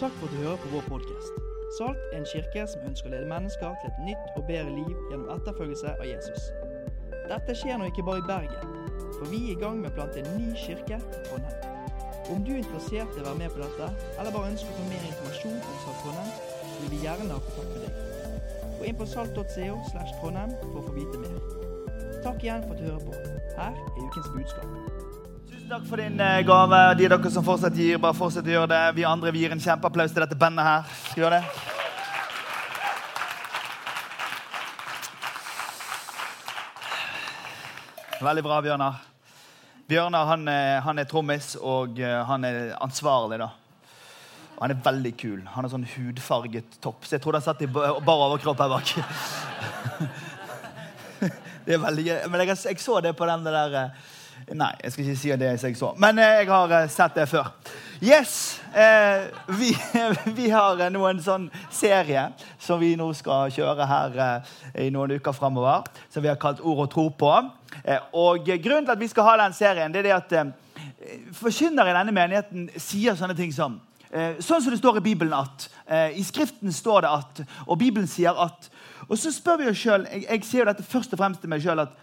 Takk 0.00 0.12
for 0.12 0.26
at 0.26 0.32
du 0.32 0.36
hører 0.36 0.56
på 0.56 0.68
vår 0.68 0.84
podkast. 0.88 1.32
Salt 1.78 1.98
er 2.12 2.18
en 2.18 2.26
kirke 2.32 2.62
som 2.72 2.84
ønsker 2.88 3.10
å 3.10 3.12
lede 3.12 3.26
mennesker 3.28 3.74
til 3.82 3.90
et 3.90 3.98
nytt 4.06 4.38
og 4.40 4.46
bedre 4.48 4.70
liv 4.72 4.94
gjennom 5.10 5.28
etterfølgelse 5.34 5.90
av 5.92 6.06
Jesus. 6.08 6.46
Dette 7.28 7.56
skjer 7.60 7.76
nå 7.76 7.90
ikke 7.90 8.06
bare 8.06 8.22
i 8.22 8.24
Bergen, 8.30 8.78
for 9.18 9.28
vi 9.28 9.42
er 9.42 9.50
i 9.52 9.58
gang 9.60 9.82
med 9.82 9.90
å 9.90 9.98
plante 9.98 10.22
en 10.22 10.30
ny 10.38 10.54
kirke 10.56 10.96
i 10.96 11.20
Trondheim. 11.26 11.68
Om 12.32 12.46
du 12.46 12.54
er 12.54 12.62
interessert 12.62 13.12
i 13.12 13.20
å 13.20 13.26
være 13.26 13.42
med 13.42 13.52
på 13.52 13.60
dette, 13.60 13.90
eller 14.16 14.36
bare 14.38 14.54
ønsker 14.54 14.72
å 14.72 14.78
få 14.78 14.88
mer 14.88 15.04
informasjon 15.10 15.60
om 15.60 15.76
Salt 15.84 16.02
Trondheim, 16.06 16.32
vil 16.78 16.94
vi 16.94 17.02
gjerne 17.04 17.36
ha 17.36 17.44
kontakt 17.50 17.76
med 17.76 17.84
deg. 17.84 18.48
Gå 18.80 18.88
inn 18.88 19.00
på 19.02 19.10
salt.co 19.12 19.76
slash 19.92 20.16
Trondheim 20.22 20.56
for 20.64 20.80
å 20.80 20.86
få 20.88 20.96
vite 20.96 21.20
mer. 21.26 21.36
Takk 22.24 22.40
igjen 22.48 22.64
for 22.64 22.72
at 22.72 22.80
du 22.80 22.88
hører 22.88 23.04
på. 23.04 23.38
Her 23.60 23.76
er 23.76 24.02
ukens 24.08 24.32
budskap. 24.32 24.99
Takk 25.70 25.84
for 25.86 25.96
din 26.02 26.20
eh, 26.20 26.40
gave. 26.46 26.78
De 26.98 27.06
dere 27.08 27.30
som 27.30 27.44
fortsatt 27.46 27.76
gir, 27.78 27.98
bare 28.02 28.16
fortsett 28.18 28.48
å 28.48 28.54
gjøre 28.54 28.70
det. 28.72 28.80
Vi 28.98 29.04
andre 29.06 29.30
vi 29.34 29.44
gir 29.44 29.54
en 29.54 29.62
kjempeapplaus 29.62 30.14
til 30.14 30.24
dette 30.24 30.38
bandet 30.40 30.66
her. 30.66 30.88
Skal 31.04 31.20
vi 31.20 31.24
gjøre 31.26 31.38
det? 31.38 31.68
Veldig 38.20 38.42
bra, 38.44 38.58
Bjørnar. 38.62 38.98
Bjørnar 39.88 40.26
han, 40.28 40.48
er- 40.48 40.80
han 40.84 40.98
er 40.98 41.04
trommis, 41.08 41.54
og 41.56 41.98
eh, 42.00 42.20
han 42.28 42.44
er 42.44 42.74
ansvarlig. 42.84 43.38
da. 43.40 43.48
Og 44.56 44.62
han 44.66 44.70
er 44.74 44.82
veldig 44.84 45.12
kul. 45.18 45.40
Han 45.54 45.64
har 45.64 45.70
sånn 45.72 45.86
hudfarget 45.94 46.76
topp. 46.84 47.04
Så 47.06 47.16
jeg 47.16 47.22
trodde 47.24 47.40
han 47.40 47.46
satt 47.46 47.62
i 47.64 47.66
ba- 47.70 47.96
bar 48.04 48.26
overkropp 48.28 48.60
her 48.60 48.68
bak. 48.68 48.94
Det 51.64 51.74
er 51.76 51.82
veldig 51.82 52.04
gøy. 52.06 52.18
Men 52.32 52.40
jeg, 52.40 52.56
jeg 52.64 52.80
så 52.80 53.00
det 53.04 53.12
på 53.18 53.26
den 53.28 53.44
der 53.46 53.74
eh, 53.76 53.90
Nei, 54.48 54.70
jeg 54.82 54.92
skal 54.92 55.04
ikke 55.04 55.18
si 55.20 55.30
det 55.38 55.50
jeg 55.52 55.76
så. 55.78 55.92
Men 56.00 56.18
eh, 56.18 56.40
jeg 56.40 56.48
har 56.48 56.72
eh, 56.74 56.88
sett 56.90 57.14
det 57.14 57.26
før. 57.30 57.50
Yes! 58.02 58.60
Eh, 58.74 59.28
vi, 59.58 59.68
vi 60.38 60.48
har 60.50 60.80
nå 60.90 61.04
en 61.06 61.20
sånn 61.22 61.44
serie 61.74 62.24
som 62.58 62.80
vi 62.80 62.94
nå 62.98 63.10
skal 63.14 63.52
kjøre 63.54 63.86
her 63.86 64.18
i 64.80 64.88
noen 64.90 65.18
uker 65.20 65.36
framover. 65.36 65.86
Som 66.10 66.24
vi 66.24 66.32
har 66.32 66.40
kalt 66.40 66.62
Ord 66.64 66.86
og 66.86 66.90
tro 66.92 67.06
på. 67.12 67.34
Og 68.18 68.50
grunnen 68.64 68.88
til 68.88 68.96
at 68.96 69.04
vi 69.04 69.10
skal 69.12 69.28
ha 69.28 69.36
den 69.44 69.54
serien, 69.54 69.92
det 69.92 70.02
er 70.02 70.08
det 70.08 70.16
at 70.16 70.36
eh, 70.40 71.22
forkynnere 71.36 71.92
i 71.92 71.98
denne 72.00 72.16
menigheten 72.16 72.68
sier 72.80 73.18
sånne 73.18 73.38
ting 73.38 73.54
som 73.54 73.78
Sånn 74.10 74.58
som 74.58 74.72
det 74.72 74.80
står 74.80 74.96
i 74.98 75.04
Bibelen 75.04 75.36
at 75.36 75.68
I 76.18 76.22
Skriften 76.26 76.72
står 76.74 77.04
det 77.04 77.10
at, 77.14 77.40
og 77.62 77.78
Bibelen 77.78 78.08
sier 78.10 78.34
at 78.42 78.66
Og 79.04 79.12
så 79.14 79.30
spør 79.30 79.60
vi 79.60 79.68
oss 79.70 79.78
sjøl 79.78 80.02
jeg, 80.08 80.24
jeg 80.24 80.42
sier 80.48 80.64
jo 80.64 80.66
dette 80.66 80.82
først 80.82 81.14
og 81.14 81.20
fremst 81.20 81.44
til 81.44 81.52
meg 81.52 81.62
sjøl 81.62 81.84
at 81.84 81.94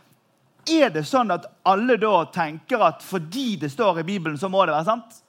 er 0.69 0.91
det 0.93 1.05
sånn 1.07 1.31
at 1.33 1.47
alle 1.67 1.97
da 1.99 2.25
tenker 2.33 2.83
at 2.83 3.03
fordi 3.05 3.55
det 3.61 3.71
står 3.73 4.01
i 4.01 4.07
Bibelen, 4.07 4.37
så 4.37 4.49
må 4.51 4.65
det 4.65 4.75
være 4.75 4.89
sant? 4.89 5.23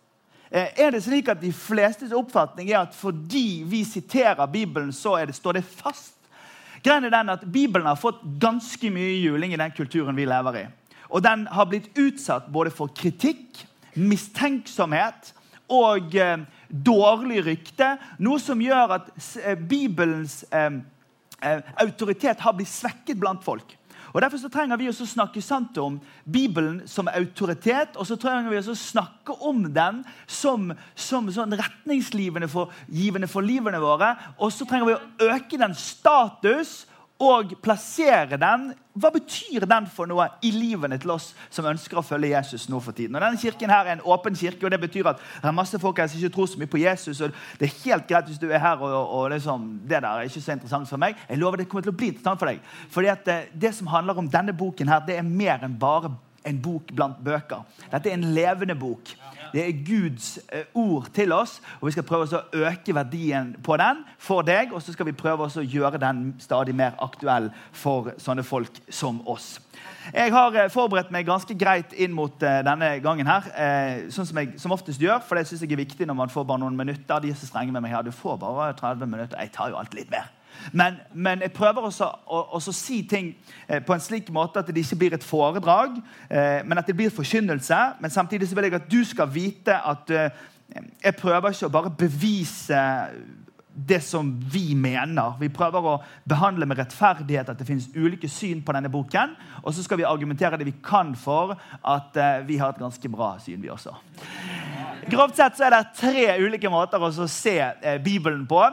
Eh, 0.50 0.69
Er 0.77 0.92
det 0.92 1.03
slik 1.05 1.28
at 1.28 1.41
de 1.41 1.53
flestes 1.53 2.12
oppfatning 2.12 2.70
er 2.70 2.83
at 2.83 2.94
fordi 2.97 3.62
vi 3.69 3.84
siterer 3.84 4.47
Bibelen, 4.47 4.92
så 4.92 5.16
det, 5.27 5.34
står 5.36 5.61
det 5.61 5.64
fast? 5.64 6.14
Greien 6.83 7.05
er 7.05 7.11
den 7.11 7.31
at 7.31 7.44
Bibelen 7.44 7.86
har 7.86 7.98
fått 7.98 8.22
ganske 8.41 8.91
mye 8.91 9.19
juling 9.19 9.53
i 9.53 9.61
den 9.61 9.75
kulturen 9.75 10.16
vi 10.16 10.27
lever 10.28 10.61
i. 10.61 10.66
Og 11.11 11.22
den 11.25 11.47
har 11.47 11.66
blitt 11.66 11.91
utsatt 11.98 12.48
både 12.53 12.70
for 12.70 12.92
kritikk, 12.94 13.64
mistenksomhet 13.94 15.33
og 15.72 16.14
eh, 16.16 16.39
dårlig 16.69 17.42
rykte. 17.47 17.97
Noe 18.25 18.41
som 18.41 18.61
gjør 18.62 18.94
at 18.98 19.11
eh, 19.42 19.56
Bibelens 19.59 20.42
eh, 20.53 20.81
eh, 21.42 21.75
autoritet 21.83 22.41
har 22.44 22.56
blitt 22.56 22.70
svekket 22.72 23.19
blant 23.20 23.44
folk. 23.44 23.78
Og 24.12 24.23
Derfor 24.23 24.41
så 24.41 24.51
trenger 24.53 24.78
vi 24.81 24.89
også 24.89 25.06
å 25.06 25.11
snakke 25.11 25.42
sant 25.45 25.78
om 25.83 25.98
Bibelen 26.25 26.83
som 26.89 27.11
autoritet. 27.12 27.97
Og 27.97 28.09
så 28.09 28.17
trenger 28.20 28.50
vi 28.50 28.61
også 28.61 28.77
å 28.77 28.83
snakke 28.83 29.37
om 29.48 29.65
den 29.75 30.03
som, 30.27 30.70
som 30.95 31.28
sånn 31.33 31.56
retningsgivende 31.59 32.48
for, 32.50 32.73
for 33.28 33.45
livene 33.45 33.83
våre. 33.83 34.15
Og 34.39 34.53
så 34.55 34.69
trenger 34.69 34.89
vi 34.89 34.97
å 34.97 35.33
øke 35.34 35.61
den 35.61 35.77
status 35.77 36.83
og 37.19 37.55
plassere 37.62 38.39
den. 38.39 38.69
Hva 38.99 39.11
betyr 39.15 39.67
den 39.67 39.87
for 39.91 40.11
noe 40.11 40.29
i 40.47 40.53
livene 40.55 40.99
til 41.03 41.11
oss 41.15 41.33
som 41.55 41.67
ønsker 41.67 41.99
å 41.99 42.05
følge 42.06 42.31
Jesus 42.31 42.69
nå 42.71 42.79
for 42.83 42.95
tiden? 42.95 43.17
Og 43.19 43.23
denne 43.23 43.41
kirken 43.41 43.73
her 43.75 43.87
er 43.87 43.97
en 43.97 44.05
åpen 44.06 44.39
kirke, 44.39 44.65
og 44.67 44.75
det 44.75 44.81
betyr 44.83 45.11
at 45.11 45.19
det 45.19 45.51
er 45.51 45.57
masse 45.57 45.78
folk 45.83 45.99
som 45.99 46.19
ikke 46.19 46.34
tror 46.34 46.51
så 46.51 46.61
mye 46.62 46.71
på 46.71 46.83
Jesus. 46.83 47.21
og 47.21 47.34
Det 47.59 47.69
er 47.69 47.81
helt 47.84 48.07
greit 48.11 48.31
hvis 48.31 48.43
du 48.43 48.49
er 48.51 48.62
her 48.62 48.78
og, 48.78 48.95
og 49.19 49.31
liksom, 49.34 49.67
det 49.83 50.03
der 50.03 50.09
er 50.11 50.31
ikke 50.31 50.45
så 50.45 50.55
interessant 50.55 50.91
for 50.91 51.03
meg. 51.03 51.19
Jeg 51.28 51.43
lover 51.43 51.62
det 51.62 51.69
kommer 51.69 51.87
til 51.87 51.95
å 51.95 51.99
bli 51.99 52.12
interessant 52.12 52.43
for 52.43 52.53
deg. 52.53 52.62
Fordi 52.95 53.12
at 53.12 53.27
det, 53.27 53.39
det 53.67 53.75
som 53.75 53.91
handler 53.91 54.19
om 54.19 54.31
denne 54.31 54.55
boken 54.55 54.91
her, 54.91 55.03
det 55.07 55.19
er 55.19 55.27
mer 55.27 55.67
enn 55.67 55.78
bare 55.78 56.15
en 56.48 56.62
bok 56.62 56.92
blant 56.94 57.19
bøker. 57.25 57.64
Dette 57.92 58.10
er 58.10 58.19
en 58.19 58.31
levende 58.34 58.76
bok. 58.78 59.14
Det 59.53 59.62
er 59.64 59.84
Guds 59.84 60.38
eh, 60.53 60.66
ord 60.75 61.09
til 61.14 61.32
oss, 61.32 61.59
og 61.81 61.88
vi 61.88 61.94
skal 61.97 62.06
prøve 62.06 62.28
å 62.36 62.66
øke 62.69 62.94
verdien 62.94 63.54
på 63.64 63.76
den 63.81 64.03
for 64.20 64.44
deg. 64.47 64.75
Og 64.75 64.82
så 64.84 64.92
skal 64.92 65.09
vi 65.09 65.16
prøve 65.16 65.48
å 65.48 65.64
gjøre 65.64 66.00
den 66.03 66.34
stadig 66.42 66.75
mer 66.76 66.98
aktuell 67.04 67.50
for 67.72 68.12
sånne 68.20 68.44
folk 68.47 68.81
som 68.92 69.22
oss. 69.28 69.56
Jeg 70.12 70.32
har 70.32 70.56
eh, 70.56 70.70
forberedt 70.72 71.12
meg 71.14 71.28
ganske 71.28 71.56
greit 71.59 71.94
inn 71.97 72.14
mot 72.16 72.42
eh, 72.42 72.60
denne 72.66 72.94
gangen 73.04 73.28
her. 73.28 73.48
sånn 74.12 74.28
som 74.28 74.41
jeg 74.41 74.56
som 74.60 74.75
oftest 74.75 75.03
gjør, 75.03 75.22
for 75.25 75.38
det 75.38 75.48
synes 75.48 75.65
jeg 75.65 75.72
er 75.72 75.84
viktig 75.84 76.09
når 76.09 76.22
man 76.25 76.32
får 76.32 76.48
bare 76.48 76.65
noen 76.65 76.76
minutter. 76.76 77.22
De 77.22 77.32
er 77.32 77.38
så 77.38 77.48
strenge 77.48 77.72
med 77.72 77.84
meg 77.84 77.94
her. 77.97 78.04
Du 78.04 78.12
får 78.12 78.41
bare 78.42 78.75
30 78.76 79.09
minutter. 79.09 79.38
Jeg 79.41 79.54
tar 79.56 79.72
jo 79.72 79.80
alltid 79.80 80.04
litt 80.04 80.12
mer. 80.12 80.28
Men, 80.73 80.99
men, 81.15 81.43
jeg 81.43 81.53
prøver 81.53 81.89
også 81.89 82.09
å 82.27 82.43
også 82.59 82.75
si 82.75 83.03
ting 83.09 83.33
eh, 83.69 83.81
på 83.85 83.95
en 83.95 84.03
slik 84.03 84.31
måte 84.35 84.63
at 84.63 84.71
det 84.71 84.85
ikke 84.85 85.01
blir 85.03 85.17
et 85.17 85.25
foredrag, 85.25 85.99
eh, 86.29 86.61
men 86.65 86.81
at 86.81 86.87
det 86.89 86.97
blir 86.99 87.15
forkynnelse. 87.15 87.81
Men 88.01 88.15
samtidig 88.15 88.51
vil 88.53 88.69
jeg 88.69 88.81
at 88.81 88.91
du 88.91 89.03
skal 89.05 89.31
vite 89.33 89.77
at 89.77 90.11
eh, 90.11 90.47
jeg 91.05 91.17
prøver 91.17 91.55
ikke 91.55 91.69
å 91.69 91.77
bare 91.79 91.95
bevise 91.97 92.81
det 93.89 94.01
som 94.03 94.33
vi 94.53 94.75
mener. 94.75 95.37
Vi 95.39 95.49
prøver 95.55 95.85
å 95.87 95.99
behandle 96.29 96.67
med 96.67 96.81
rettferdighet 96.81 97.53
at 97.53 97.61
det 97.61 97.67
finnes 97.69 97.87
ulike 97.95 98.29
syn 98.29 98.61
på 98.67 98.75
denne 98.75 98.91
boken. 98.91 99.37
Og 99.63 99.71
så 99.73 99.85
skal 99.87 100.01
vi 100.01 100.09
argumentere 100.09 100.59
det 100.59 100.67
vi 100.67 100.75
kan 100.83 101.15
for 101.17 101.55
at 101.87 102.19
vi 102.49 102.59
har 102.59 102.75
et 102.75 102.83
ganske 102.83 103.13
bra 103.13 103.37
syn, 103.39 103.63
vi 103.63 103.71
også. 103.71 103.95
Grovt 105.09 105.39
sett 105.39 105.57
så 105.57 105.69
er 105.69 105.77
det 105.77 105.95
tre 105.95 106.27
ulike 106.43 106.69
måter 106.75 107.07
å 107.07 107.13
se 107.31 107.55
Bibelen 108.03 108.49
på 108.51 108.65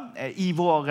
i 0.42 0.50
vår 0.58 0.90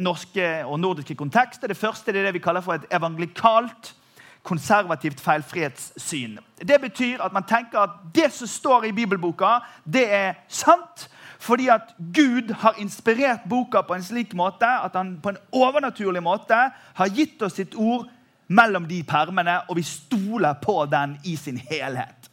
norske 0.00 0.64
og 0.64 0.80
nordiske 0.80 1.14
kontekster. 1.14 1.68
Det 1.68 1.76
første 1.76 2.10
er 2.10 2.26
det 2.26 2.34
vi 2.34 2.42
kaller 2.42 2.64
for 2.64 2.78
et 2.78 2.86
evangelikalt, 2.92 3.94
konservativt 4.42 5.20
feilfrihetssyn. 5.20 6.38
Det 6.68 6.80
betyr 6.80 7.20
at 7.24 7.32
man 7.32 7.44
tenker 7.44 7.78
at 7.82 7.96
det 8.14 8.30
som 8.32 8.48
står 8.48 8.88
i 8.88 8.92
bibelboka, 8.96 9.58
det 9.84 10.06
er 10.12 10.38
sant. 10.48 11.08
Fordi 11.38 11.68
at 11.68 11.94
Gud 12.14 12.54
har 12.62 12.78
inspirert 12.78 13.44
boka 13.48 13.82
på 13.86 13.94
en 13.94 14.02
slik 14.02 14.34
måte 14.34 14.66
at 14.66 14.96
han 14.96 15.18
på 15.22 15.34
en 15.34 15.42
overnaturlig 15.52 16.22
måte 16.22 16.56
har 16.94 17.12
gitt 17.14 17.42
oss 17.42 17.58
sitt 17.60 17.76
ord 17.76 18.08
mellom 18.48 18.88
de 18.88 19.02
permene, 19.04 19.60
og 19.68 19.76
vi 19.76 19.84
stoler 19.84 20.56
på 20.62 20.86
den 20.90 21.18
i 21.24 21.36
sin 21.36 21.60
helhet. 21.70 22.30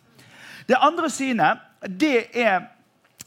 Det 0.67 0.77
andre 0.81 1.09
synet 1.09 1.61
det 1.85 2.29
er 2.33 2.63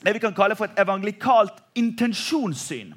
det 0.03 0.15
vi 0.15 0.23
kan 0.23 0.35
kalle 0.35 0.57
for 0.57 0.67
et 0.67 0.81
evangelikalt 0.81 1.61
intensjonssyn. 1.79 2.95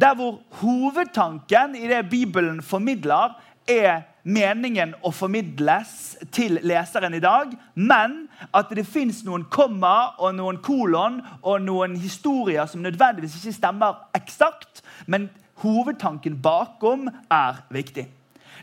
Der 0.00 0.14
hvor 0.14 0.38
hovedtanken 0.60 1.74
i 1.74 1.88
det 1.90 2.10
Bibelen 2.10 2.62
formidler, 2.62 3.34
er 3.68 4.02
meningen 4.24 4.94
å 5.04 5.10
formidles 5.12 6.16
til 6.32 6.58
leseren 6.64 7.16
i 7.16 7.20
dag, 7.20 7.50
men 7.74 8.14
at 8.56 8.70
det 8.72 8.86
fins 8.88 9.20
noen 9.26 9.44
komma 9.52 10.14
og 10.16 10.36
noen 10.38 10.60
kolon 10.64 11.20
og 11.42 11.64
noen 11.64 11.96
historier 12.00 12.68
som 12.70 12.84
nødvendigvis 12.84 13.36
ikke 13.40 13.56
stemmer 13.58 13.98
eksakt, 14.16 14.82
men 15.06 15.28
hovedtanken 15.62 16.38
bakom 16.42 17.08
er 17.28 17.60
viktig. 17.74 18.06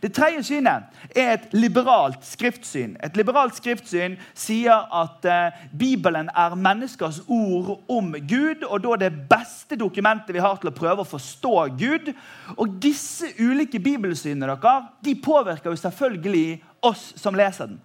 Det 0.01 0.11
tredje 0.15 0.43
synet 0.43 0.91
er 1.15 1.33
et 1.35 1.47
liberalt 1.55 2.25
skriftsyn. 2.25 2.95
Et 3.03 3.17
liberalt 3.17 3.55
skriftsyn 3.57 4.17
sier 4.33 4.85
at 4.93 5.25
eh, 5.29 5.63
Bibelen 5.77 6.29
er 6.35 6.57
menneskers 6.59 7.21
ord 7.27 7.79
om 7.91 8.13
Gud, 8.27 8.65
og 8.67 8.83
da 8.83 8.99
det 9.05 9.13
beste 9.29 9.79
dokumentet 9.79 10.35
vi 10.35 10.43
har 10.43 10.59
til 10.61 10.71
å 10.71 10.75
prøve 10.75 11.05
å 11.05 11.09
forstå 11.09 11.55
Gud. 11.79 12.13
Og 12.57 12.77
disse 12.83 13.31
ulike 13.39 13.79
bibelsynene 13.79 14.55
dere, 14.55 14.77
de 15.05 15.15
påvirker 15.15 15.71
jo 15.71 15.83
selvfølgelig 15.85 16.47
oss 16.85 17.13
som 17.19 17.37
leser 17.37 17.71
den. 17.71 17.81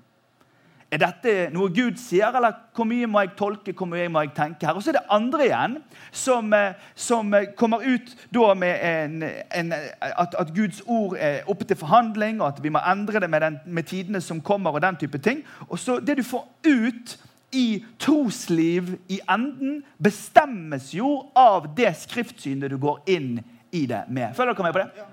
Er 0.90 0.98
dette 0.98 1.32
noe 1.54 1.70
Gud 1.70 2.00
sier, 2.02 2.34
eller 2.34 2.56
hvor 2.74 2.86
mye 2.90 3.06
må 3.06 3.20
jeg 3.22 3.36
tolke, 3.38 3.74
hvor 3.78 3.86
mye 3.86 4.08
må 4.10 4.24
jeg 4.24 4.32
tenke 4.34 4.66
her? 4.66 4.74
Og 4.74 4.82
så 4.82 4.90
er 4.90 4.98
det 4.98 5.12
andre 5.14 5.44
igjen 5.46 5.76
som, 6.10 6.50
eh, 6.52 6.74
som 6.98 7.30
kommer 7.56 7.84
ut 7.86 8.10
med 8.58 8.74
en, 8.82 9.22
en, 9.22 9.72
at, 10.00 10.34
at, 10.34 10.50
Guds 10.56 10.82
ord 10.86 11.14
er 11.18 11.46
oppe 11.46 11.64
til 11.64 11.78
forhandling, 11.78 12.40
og 12.42 12.48
at 12.48 12.62
vi 12.62 12.74
må 12.74 12.82
endre 12.82 13.20
det 13.22 13.30
med, 13.30 13.40
den, 13.40 13.58
med 13.66 13.86
tidene 13.86 14.20
som 14.20 14.40
kommer. 14.40 14.70
og 14.70 14.82
den 14.82 14.96
type 14.96 15.18
ting. 15.18 15.44
Og 15.68 15.78
så 15.78 16.00
Det 16.00 16.16
du 16.16 16.22
får 16.22 16.48
ut 16.66 17.18
i 17.52 17.84
trosliv 17.98 18.98
i 19.08 19.20
enden, 19.30 19.82
bestemmes 19.98 20.94
jo 20.94 21.30
av 21.34 21.74
det 21.76 21.94
skriftsynet 21.98 22.70
du 22.70 22.78
går 22.78 23.02
inn 23.06 23.40
i 23.70 23.86
det 23.86 24.04
med. 24.08 24.34
Følger 24.34 24.54
dere 24.54 24.64
med 24.64 24.72
på 24.72 24.78
det? 24.78 25.06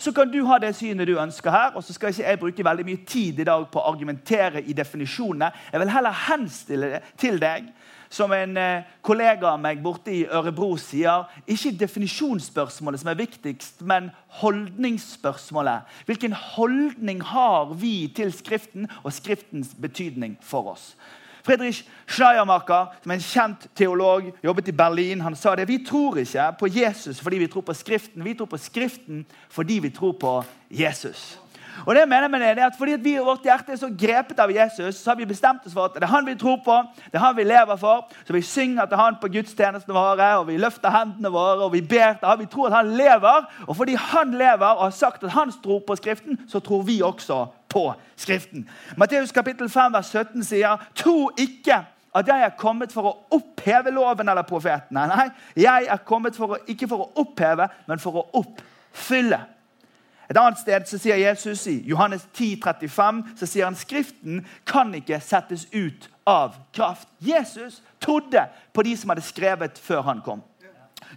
Så 0.00 0.12
kan 0.16 0.30
du 0.32 0.38
ha 0.48 0.56
det 0.56 0.72
synet 0.78 1.10
du 1.10 1.18
ønsker 1.20 1.52
her. 1.52 1.74
og 1.76 1.84
så 1.84 1.92
skal 1.92 2.08
ikke 2.08 2.24
jeg 2.24 2.40
bruke 2.40 2.64
veldig 2.64 2.84
mye 2.88 3.04
tid 3.06 3.40
i 3.40 3.44
dag 3.44 3.66
på 3.68 3.80
å 3.80 3.90
argumentere 3.92 4.62
i 4.62 4.72
definisjonene. 4.72 5.50
Jeg 5.72 5.80
vil 5.82 5.92
heller 5.92 6.22
henstille 6.24 6.88
det 6.94 7.00
til 7.20 7.36
deg, 7.40 7.66
som 8.10 8.32
en 8.32 8.56
eh, 8.56 8.86
kollega 9.06 9.52
av 9.52 9.60
meg 9.60 9.82
borte 9.84 10.10
i 10.10 10.24
Ørebro 10.24 10.72
sier, 10.80 11.28
ikke 11.46 11.76
definisjonsspørsmålet 11.84 13.02
som 13.02 13.12
er 13.12 13.20
viktigst, 13.20 13.84
men 13.86 14.08
holdningsspørsmålet. 14.40 15.84
Hvilken 16.08 16.32
holdning 16.32 17.20
har 17.22 17.76
vi 17.76 18.08
til 18.16 18.32
Skriften 18.32 18.88
og 19.04 19.12
Skriftens 19.12 19.76
betydning 19.76 20.38
for 20.40 20.72
oss? 20.72 20.94
Friedrich 21.46 21.84
Schleiermacher, 22.06 22.94
som 23.02 23.10
er 23.10 23.18
en 23.18 23.26
kjent 23.26 23.68
teolog, 23.76 24.32
jobbet 24.44 24.68
i 24.68 24.76
Berlin. 24.76 25.20
Han 25.20 25.36
sa 25.36 25.54
det. 25.56 25.68
Vi 25.68 25.84
tror 25.86 26.16
ikke 26.22 26.48
på 26.58 26.66
Jesus 26.66 27.20
fordi 27.20 27.38
vi 27.38 27.46
tror 27.46 27.66
på 27.66 27.74
Skriften. 27.74 28.24
Vi 28.24 28.34
tror 28.34 28.46
på 28.46 28.58
Skriften 28.58 29.26
fordi 29.50 29.78
vi 29.78 29.90
tror 29.90 30.12
på 30.12 30.42
Jesus. 30.70 31.38
Og 31.86 31.94
det 31.94 32.08
mener 32.08 32.46
jeg 32.46 32.56
det 32.56 32.62
at 32.62 32.72
Fordi 32.78 32.96
vi 33.00 33.14
i 33.14 33.18
vårt 33.24 33.44
hjerte 33.44 33.72
er 33.72 33.76
så 33.76 33.88
grepet 33.88 34.38
av 34.38 34.50
Jesus, 34.52 34.94
så 34.96 35.10
har 35.10 35.16
vi 35.16 35.24
bestemt 35.24 35.66
oss 35.66 35.72
for 35.72 35.84
at 35.84 35.94
det 35.94 36.02
er 36.02 36.12
han 36.12 36.26
vi 36.26 36.34
tror 36.38 36.58
på, 36.64 36.76
det 37.06 37.18
er 37.18 37.24
han 37.24 37.36
vi 37.36 37.44
lever 37.44 37.76
for. 37.76 38.08
Så 38.26 38.32
vi 38.32 38.42
synger 38.42 38.86
til 38.86 39.00
han 39.00 39.16
på 39.20 39.28
gudstjenestene 39.32 39.94
våre, 39.94 40.28
og 40.38 40.48
vi 40.48 40.58
løfter 40.60 40.92
hendene 40.92 41.32
våre 41.32 41.64
og 41.64 41.72
vi 41.72 41.80
ber 41.80 42.18
til 42.18 42.28
han. 42.28 42.40
Vi 42.40 42.50
tror 42.52 42.68
at 42.68 42.76
han 42.80 42.92
lever, 42.96 43.48
og 43.66 43.76
fordi 43.76 43.94
han 43.94 44.34
lever 44.34 44.66
og 44.66 44.84
har 44.84 44.90
sagt 44.90 45.24
at 45.24 45.32
han 45.36 45.52
tror 45.64 45.80
på 45.86 45.96
Skriften, 45.96 46.38
så 46.48 46.60
tror 46.60 46.82
vi 46.82 47.00
også 47.02 47.46
på 47.70 47.86
Skriften. 48.16 48.66
Matteus 49.00 49.32
kapittel 49.32 49.70
5, 49.70 49.94
vers 49.94 50.10
17 50.12 50.44
sier 50.44 50.90
tro 50.98 51.30
ikke 51.38 51.78
at 52.16 52.26
jeg 52.26 52.42
er 52.42 52.58
kommet 52.58 52.92
for 52.92 53.06
å 53.06 53.14
oppheve 53.36 53.92
loven 53.94 54.28
eller 54.28 54.46
profetene. 54.46 55.06
Nei, 55.12 55.28
jeg 55.62 55.86
er 55.86 56.04
kommet 56.06 56.36
for 56.36 56.56
å, 56.56 56.60
ikke 56.66 56.88
for 56.90 57.06
å 57.06 57.22
oppheve, 57.22 57.68
men 57.86 58.02
for 58.02 58.18
å 58.18 58.26
oppfylle. 58.42 59.38
Et 60.30 60.38
annet 60.38 60.58
sted 60.60 60.86
så 60.86 60.98
sier 60.98 61.18
Jesus 61.18 61.64
i 61.70 61.80
Johannes 61.90 62.22
10, 62.38 62.60
35, 62.62 63.22
så 63.38 63.48
sier 63.50 63.66
han 63.66 63.78
Skriften 63.78 64.44
kan 64.68 64.92
ikke 64.94 65.18
settes 65.22 65.66
ut 65.74 66.06
av 66.28 66.54
kraft. 66.74 67.08
Jesus 67.18 67.80
trodde 68.02 68.44
på 68.74 68.84
de 68.86 68.94
som 68.98 69.10
hadde 69.10 69.26
skrevet 69.26 69.78
før 69.82 70.04
han 70.06 70.22
kom. 70.22 70.44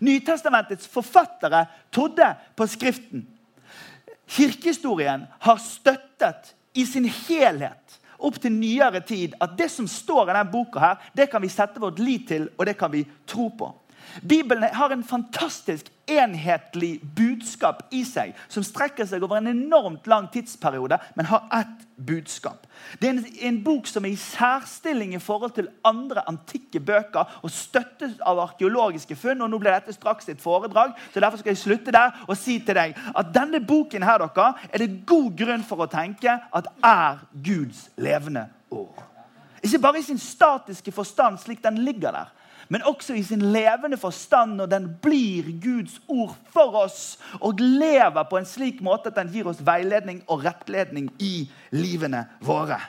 Nytestamentets 0.01 0.89
forfattere 0.89 1.67
trodde 1.93 2.31
på 2.57 2.67
Skriften. 2.69 3.27
Kirkehistorien 4.33 5.27
har 5.45 5.61
støttet 5.61 6.53
i 6.73 6.85
sin 6.89 7.05
helhet 7.05 7.99
opp 8.23 8.39
til 8.41 8.55
nyere 8.55 9.03
tid 9.05 9.35
at 9.43 9.57
det 9.59 9.69
som 9.71 9.87
står 9.89 10.25
i 10.25 10.31
denne 10.31 10.51
boka, 10.51 10.79
her, 10.79 11.09
det 11.13 11.29
kan 11.31 11.43
vi 11.43 11.51
sette 11.51 11.81
vårt 11.83 11.99
lit 12.01 12.27
til, 12.31 12.47
og 12.57 12.65
det 12.65 12.77
kan 12.79 12.91
vi 12.93 13.03
tro 13.29 13.49
på. 13.53 13.69
Bibelen 14.21 14.63
har 14.73 14.89
en 14.89 15.03
fantastisk 15.03 15.89
enhetlig 16.09 16.99
budskap 17.15 17.85
i 17.95 18.03
seg 18.05 18.33
som 18.51 18.65
strekker 18.65 19.07
seg 19.07 19.23
over 19.23 19.39
en 19.39 19.49
enormt 19.53 20.07
lang 20.09 20.27
tidsperiode, 20.33 20.97
men 21.15 21.29
har 21.29 21.45
ett 21.55 21.85
budskap. 21.95 22.67
Det 22.99 23.07
er 23.07 23.13
en, 23.13 23.23
en, 23.47 23.59
bok 23.63 23.87
som 23.87 24.05
er 24.05 24.13
i 24.13 24.19
særstilling 24.19 25.13
i 25.15 25.21
forhold 25.23 25.55
til 25.55 25.69
andre 25.87 26.25
antikke 26.29 26.81
bøker 26.83 27.39
og 27.41 27.53
støttes 27.53 28.17
av 28.19 28.41
arkeologiske 28.43 29.15
funn. 29.15 29.45
og 29.45 29.53
Nå 29.53 29.61
blir 29.61 29.73
dette 29.73 29.95
straks 29.95 30.29
et 30.29 30.43
foredrag, 30.43 30.93
så 31.13 31.23
derfor 31.23 31.41
skal 31.41 31.53
jeg 31.53 31.63
slutte 31.63 31.95
der 31.95 32.25
og 32.27 32.35
si 32.37 32.59
til 32.59 32.77
deg 32.77 32.97
at 33.15 33.33
denne 33.33 33.63
boken 33.63 34.03
her, 34.03 34.27
dere, 34.27 34.51
er 34.69 34.83
det 34.83 35.05
god 35.07 35.31
grunn 35.39 35.65
for 35.65 35.85
å 35.85 35.89
tenke 35.91 36.35
at 36.51 36.69
er 36.83 37.23
Guds 37.45 37.87
levende 37.95 38.49
ord. 38.73 39.07
Ikke 39.63 39.79
bare 39.79 40.01
i 40.01 40.05
sin 40.05 40.19
statiske 40.19 40.91
forstand, 40.91 41.39
slik 41.39 41.63
den 41.63 41.79
ligger 41.85 42.11
der, 42.11 42.31
men 42.73 42.81
også 42.89 43.13
i 43.13 43.21
sin 43.23 43.43
levende 43.53 43.99
forstand 44.01 44.55
når 44.57 44.71
den 44.71 44.87
blir 45.01 45.51
Guds 45.61 45.99
ord 46.09 46.33
for 46.55 46.79
oss 46.81 47.03
og 47.37 47.61
lever 47.61 48.25
på 48.25 48.39
en 48.39 48.49
slik 48.49 48.81
måte 48.81 49.11
at 49.11 49.19
den 49.19 49.29
gir 49.29 49.45
oss 49.51 49.61
veiledning 49.61 50.23
og 50.25 50.41
rettledning 50.47 51.11
i 51.21 51.45
livene 51.75 52.25
våre. 52.41 52.79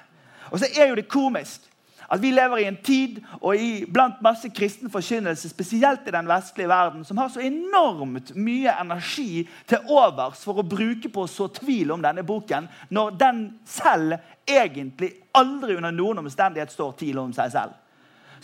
Og 0.48 0.62
så 0.62 0.72
er 0.72 0.88
jo 0.88 0.96
det 0.96 1.10
komisk 1.12 1.68
at 2.08 2.20
vi 2.20 2.30
lever 2.32 2.62
i 2.62 2.66
en 2.68 2.80
tid 2.84 3.20
og 3.40 3.60
i 3.60 3.84
blant 3.90 4.20
masse 4.24 4.48
kristen 4.56 4.92
forkynnelse, 4.92 5.48
spesielt 5.48 6.08
i 6.08 6.16
den 6.16 6.28
vestlige 6.28 6.68
verden, 6.68 7.04
som 7.04 7.20
har 7.20 7.28
så 7.32 7.44
enormt 7.44 8.34
mye 8.36 8.72
energi 8.80 9.46
til 9.68 9.84
overs 9.88 10.44
for 10.44 10.60
å 10.60 10.68
bruke 10.68 11.12
på 11.12 11.24
å 11.24 11.30
så 11.30 11.48
tvil 11.60 11.92
om 11.92 12.04
denne 12.04 12.24
boken, 12.24 12.68
når 12.88 13.16
den 13.20 13.46
selv 13.68 14.16
egentlig 14.48 15.14
aldri 15.36 15.76
under 15.76 15.96
noen 15.96 16.24
omstendighet 16.24 16.72
står 16.72 16.96
tvil 17.00 17.24
om 17.24 17.32
seg 17.36 17.52
selv 17.56 17.80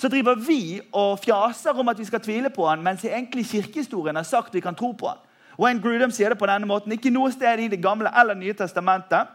så 0.01 0.09
driver 0.09 0.39
vi 0.41 0.81
og 0.97 1.19
fjaser 1.21 1.77
om 1.77 1.91
at 1.93 1.99
vi 2.01 2.07
skal 2.09 2.23
tvile 2.25 2.49
på 2.53 2.65
han, 2.65 2.81
mens 2.81 3.05
egentlig 3.05 3.45
kirkehistorien 3.51 4.17
har 4.17 4.25
sagt 4.25 4.55
vi 4.57 4.63
kan 4.65 4.77
tro 4.77 4.95
på 4.97 5.11
han. 5.11 5.21
Wayne 5.61 5.83
Grudem 5.83 6.13
sier 6.15 6.33
det 6.33 6.41
på 6.41 6.49
denne 6.49 6.69
måten. 6.69 6.95
Ikke 6.95 7.13
noe 7.13 7.29
sted 7.35 7.61
i 7.61 7.69
Det 7.69 7.83
gamle 7.83 8.09
eller 8.17 8.39
nye 8.39 8.57
testamentet 8.57 9.29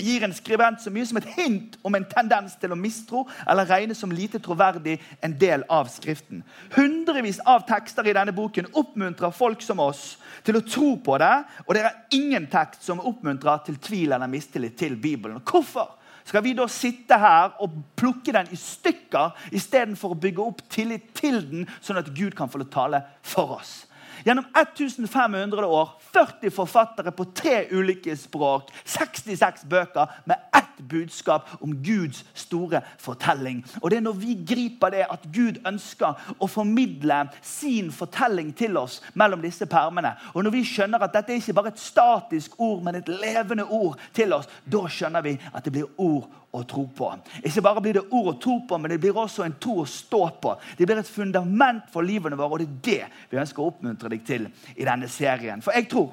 gir 0.00 0.24
en 0.24 0.34
skribent 0.34 0.80
så 0.80 0.90
mye 0.92 1.06
som 1.06 1.18
et 1.20 1.28
hint 1.36 1.76
om 1.86 1.94
en 1.94 2.06
tendens 2.08 2.54
til 2.60 2.72
å 2.72 2.78
mistro 2.78 3.24
eller 3.44 3.68
regne 3.68 3.94
som 3.94 4.12
lite 4.14 4.40
troverdig 4.42 4.96
en 5.22 5.34
del 5.38 5.64
av 5.70 5.90
Skriften. 5.92 6.42
Hundrevis 6.74 7.40
av 7.44 7.66
tekster 7.68 8.08
i 8.08 8.14
denne 8.16 8.34
boken 8.34 8.70
oppmuntrer 8.72 9.34
folk 9.34 9.62
som 9.62 9.82
oss 9.84 10.16
til 10.46 10.58
å 10.58 10.64
tro 10.64 10.94
på 11.04 11.18
det, 11.20 11.32
og 11.66 11.74
det 11.76 11.84
er 11.84 11.98
ingen 12.16 12.48
tekst 12.50 12.86
som 12.86 13.02
oppmuntrer 13.02 13.62
til 13.66 13.78
tvil 13.82 14.14
eller 14.16 14.30
mistillit 14.30 14.78
til 14.78 14.96
Bibelen. 14.96 15.42
Hvorfor? 15.44 15.99
Skal 16.24 16.44
vi 16.44 16.54
da 16.56 16.66
sitte 16.70 17.18
her 17.18 17.56
og 17.62 17.74
plukke 17.98 18.34
den 18.34 18.50
i 18.52 18.58
stykker 18.58 19.36
istedenfor 19.56 20.14
å 20.14 20.20
bygge 20.20 20.44
opp 20.44 20.64
tillit 20.72 21.12
til 21.18 21.40
den, 21.50 21.68
sånn 21.80 22.00
at 22.00 22.12
Gud 22.14 22.36
kan 22.38 22.50
få 22.52 22.62
tale 22.70 23.02
for 23.22 23.56
oss? 23.58 23.89
Gjennom 24.24 24.44
1500 24.54 25.66
år, 25.66 25.88
40 26.12 26.50
forfattere 26.50 27.12
på 27.12 27.24
tre 27.34 27.66
ulike 27.70 28.16
språk, 28.16 28.70
66 28.84 29.64
bøker 29.70 30.10
med 30.28 30.36
ett 30.56 30.80
budskap 30.90 31.48
om 31.60 31.74
Guds 31.82 32.24
store 32.34 32.82
fortelling. 32.98 33.64
Og 33.82 33.90
Det 33.90 33.96
er 33.96 34.04
når 34.04 34.18
vi 34.20 34.34
griper 34.46 34.90
det, 34.90 35.06
at 35.10 35.26
Gud 35.32 35.60
ønsker 35.66 36.36
å 36.38 36.48
formidle 36.48 37.22
sin 37.42 37.90
fortelling 37.92 38.52
til 38.56 38.76
oss 38.76 39.00
mellom 39.14 39.42
disse 39.42 39.66
permene. 39.66 40.14
Og 40.34 40.44
når 40.44 40.56
vi 40.58 40.64
skjønner 40.64 41.02
at 41.02 41.14
dette 41.14 41.32
er 41.32 41.40
ikke 41.40 41.56
bare 41.56 41.72
et 41.74 41.80
statisk 41.80 42.60
ord, 42.60 42.82
men 42.84 43.00
et 43.00 43.08
levende 43.08 43.64
ord 43.64 43.98
til 44.16 44.32
oss, 44.36 44.48
da 44.64 44.84
skjønner 44.88 45.24
vi 45.24 45.38
at 45.52 45.64
det 45.64 45.72
blir 45.74 45.90
ord 45.98 46.28
å 46.50 46.62
tro 46.66 46.86
på. 46.96 47.10
Ikke 47.46 47.62
bare 47.62 47.82
blir 47.82 47.98
det 48.00 48.06
ord 48.10 48.32
å 48.32 48.38
tro 48.42 48.56
på, 48.66 48.78
men 48.78 48.90
det 48.90 48.98
blir 49.02 49.16
også 49.16 49.44
en 49.46 49.54
tro 49.62 49.80
å 49.82 49.88
stå 49.88 50.22
på. 50.42 50.54
Det 50.78 50.86
blir 50.88 50.98
et 50.98 51.10
fundament 51.10 51.86
for 51.92 52.06
livene 52.06 52.38
våre, 52.38 52.56
og 52.56 52.62
det 52.62 52.66
er 52.66 53.10
det 53.10 53.30
vi 53.30 53.40
ønsker 53.42 53.62
å 53.62 53.70
oppmuntre 53.70 54.10
deg 54.10 54.24
til 54.26 54.48
i 54.74 54.86
denne 54.86 55.08
serien. 55.10 55.62
For 55.62 55.76
jeg 55.76 55.88
tror 55.92 56.10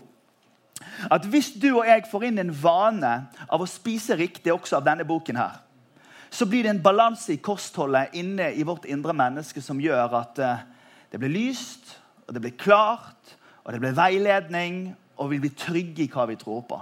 at 1.09 1.25
hvis 1.25 1.55
du 1.57 1.71
og 1.71 1.87
jeg 1.87 2.05
får 2.09 2.27
inn 2.27 2.41
en 2.43 2.53
vane 2.53 3.13
av 3.47 3.63
å 3.63 3.69
spise 3.69 4.17
riktig 4.19 4.53
også 4.53 4.77
av 4.77 4.85
denne 4.85 5.07
boken 5.09 5.39
her, 5.39 5.63
så 6.29 6.45
blir 6.45 6.65
det 6.65 6.75
en 6.75 6.83
balanse 6.83 7.31
i 7.33 7.41
kostholdet 7.41 8.13
inne 8.19 8.51
i 8.53 8.65
vårt 8.67 8.85
indre 8.85 9.15
menneske 9.15 9.63
som 9.63 9.79
gjør 9.81 10.19
at 10.19 10.41
eh, 10.43 10.65
det 11.11 11.21
blir 11.21 11.33
lyst, 11.33 11.95
og 12.27 12.35
det 12.35 12.43
blir 12.43 12.57
klart, 12.59 13.37
og 13.63 13.73
det 13.73 13.79
blir 13.81 13.95
veiledning, 13.95 14.81
og 15.17 15.31
vi 15.31 15.39
blir 15.41 15.55
trygge 15.57 16.03
i 16.03 16.11
hva 16.11 16.27
vi 16.29 16.37
tror 16.37 16.65
på. 16.67 16.81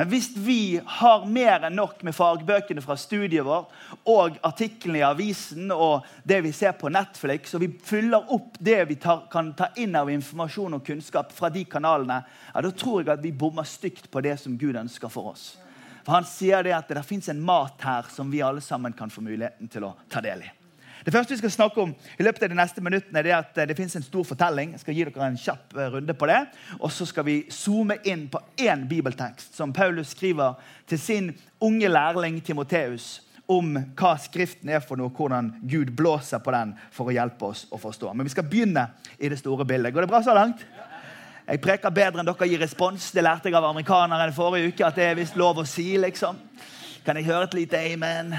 Men 0.00 0.08
hvis 0.08 0.30
vi 0.36 0.80
har 0.86 1.26
mer 1.28 1.66
enn 1.66 1.74
nok 1.76 1.98
med 2.08 2.14
fagbøkene 2.16 2.80
fra 2.80 2.94
studiet 2.96 3.44
vårt 3.44 3.68
og 4.08 4.38
artiklene 4.48 4.96
i 4.96 5.04
avisen 5.04 5.66
og 5.74 6.06
det 6.24 6.38
vi 6.46 6.54
ser 6.56 6.72
på 6.80 6.88
Netflix, 6.88 7.52
og 7.52 7.60
vi 7.60 7.68
fyller 7.84 8.32
opp 8.32 8.56
det 8.64 8.78
vi 8.88 8.96
tar, 8.96 9.26
kan 9.28 9.50
ta 9.58 9.68
inn 9.76 9.98
av 10.00 10.08
informasjon 10.08 10.78
og 10.78 10.86
kunnskap 10.86 11.34
fra 11.36 11.50
de 11.52 11.66
kanalene, 11.68 12.22
ja, 12.54 12.62
da 12.64 12.70
tror 12.72 13.02
jeg 13.02 13.12
at 13.12 13.26
vi 13.26 13.34
bommer 13.42 13.68
stygt 13.68 14.08
på 14.08 14.22
det 14.24 14.38
som 14.40 14.56
Gud 14.56 14.80
ønsker 14.80 15.12
for 15.12 15.34
oss. 15.34 15.50
For 16.00 16.16
Han 16.16 16.24
sier 16.24 16.64
det 16.64 16.72
at 16.78 16.88
det 16.88 17.04
fins 17.04 17.28
en 17.28 17.44
mat 17.44 17.84
her 17.84 18.08
som 18.08 18.32
vi 18.32 18.40
alle 18.40 18.64
sammen 18.64 18.96
kan 18.96 19.12
få 19.12 19.20
muligheten 19.20 19.68
til 19.68 19.84
å 19.84 19.92
ta 20.08 20.24
del 20.24 20.48
i. 20.48 20.54
Det 21.04 21.12
første 21.14 21.32
vi 21.32 21.40
skal 21.40 21.52
snakke 21.54 21.80
om 21.80 21.94
i 22.18 22.24
løpet 22.24 22.44
av 22.44 22.52
de 22.52 22.58
neste 22.58 22.82
minuttene, 22.84 23.22
er 23.22 23.38
at 23.38 23.56
eh, 23.58 23.68
det 23.70 23.76
finnes 23.78 23.96
en 23.96 24.04
stor 24.04 24.26
fortelling. 24.28 24.74
Jeg 24.74 24.82
skal 24.82 24.96
gi 24.98 25.06
dere 25.08 25.30
en 25.30 25.40
kjapp 25.40 25.76
eh, 25.76 25.88
runde 25.94 26.16
på 26.16 26.28
det. 26.28 26.40
Og 26.80 26.92
så 26.92 27.06
skal 27.08 27.24
vi 27.28 27.38
zoome 27.54 27.96
inn 28.04 28.26
på 28.32 28.42
én 28.60 28.84
bibeltekst 28.90 29.56
som 29.56 29.72
Paulus 29.72 30.12
skriver 30.12 30.60
til 30.90 31.00
sin 31.00 31.32
unge 31.60 31.88
lærling 31.88 32.40
Timoteus 32.44 33.20
om 33.50 33.72
hva 33.98 34.12
Skriften 34.20 34.70
er 34.70 34.82
for 34.84 35.00
noe, 35.00 35.10
hvordan 35.10 35.54
Gud 35.66 35.90
blåser 35.98 36.42
på 36.44 36.52
den 36.54 36.76
for 36.94 37.10
å 37.10 37.14
hjelpe 37.16 37.48
oss 37.48 37.64
å 37.72 37.80
forstå. 37.82 38.12
Men 38.14 38.28
vi 38.28 38.34
skal 38.36 38.46
begynne 38.46 38.86
i 39.18 39.30
det 39.32 39.40
store 39.40 39.66
bildet. 39.66 39.94
Går 39.94 40.06
det 40.06 40.12
bra 40.12 40.22
så 40.22 40.36
langt? 40.36 40.62
Jeg 41.50 41.58
preker 41.64 41.90
bedre 41.90 42.22
enn 42.22 42.28
dere 42.28 42.46
gir 42.46 42.62
respons. 42.62 43.08
Det 43.10 43.24
lærte 43.26 43.50
jeg 43.50 43.58
av 43.58 43.66
amerikanerne 43.72 44.30
forrige 44.36 44.70
uke. 44.70 44.86
at 44.86 44.94
det 44.94 45.08
er 45.08 45.18
visst 45.18 45.38
lov 45.40 45.58
å 45.58 45.66
si, 45.66 45.96
liksom. 45.98 46.38
Kan 47.02 47.18
jeg 47.18 47.26
høre 47.26 47.48
et 47.48 47.56
lite 47.58 47.80
amen? 47.90 48.36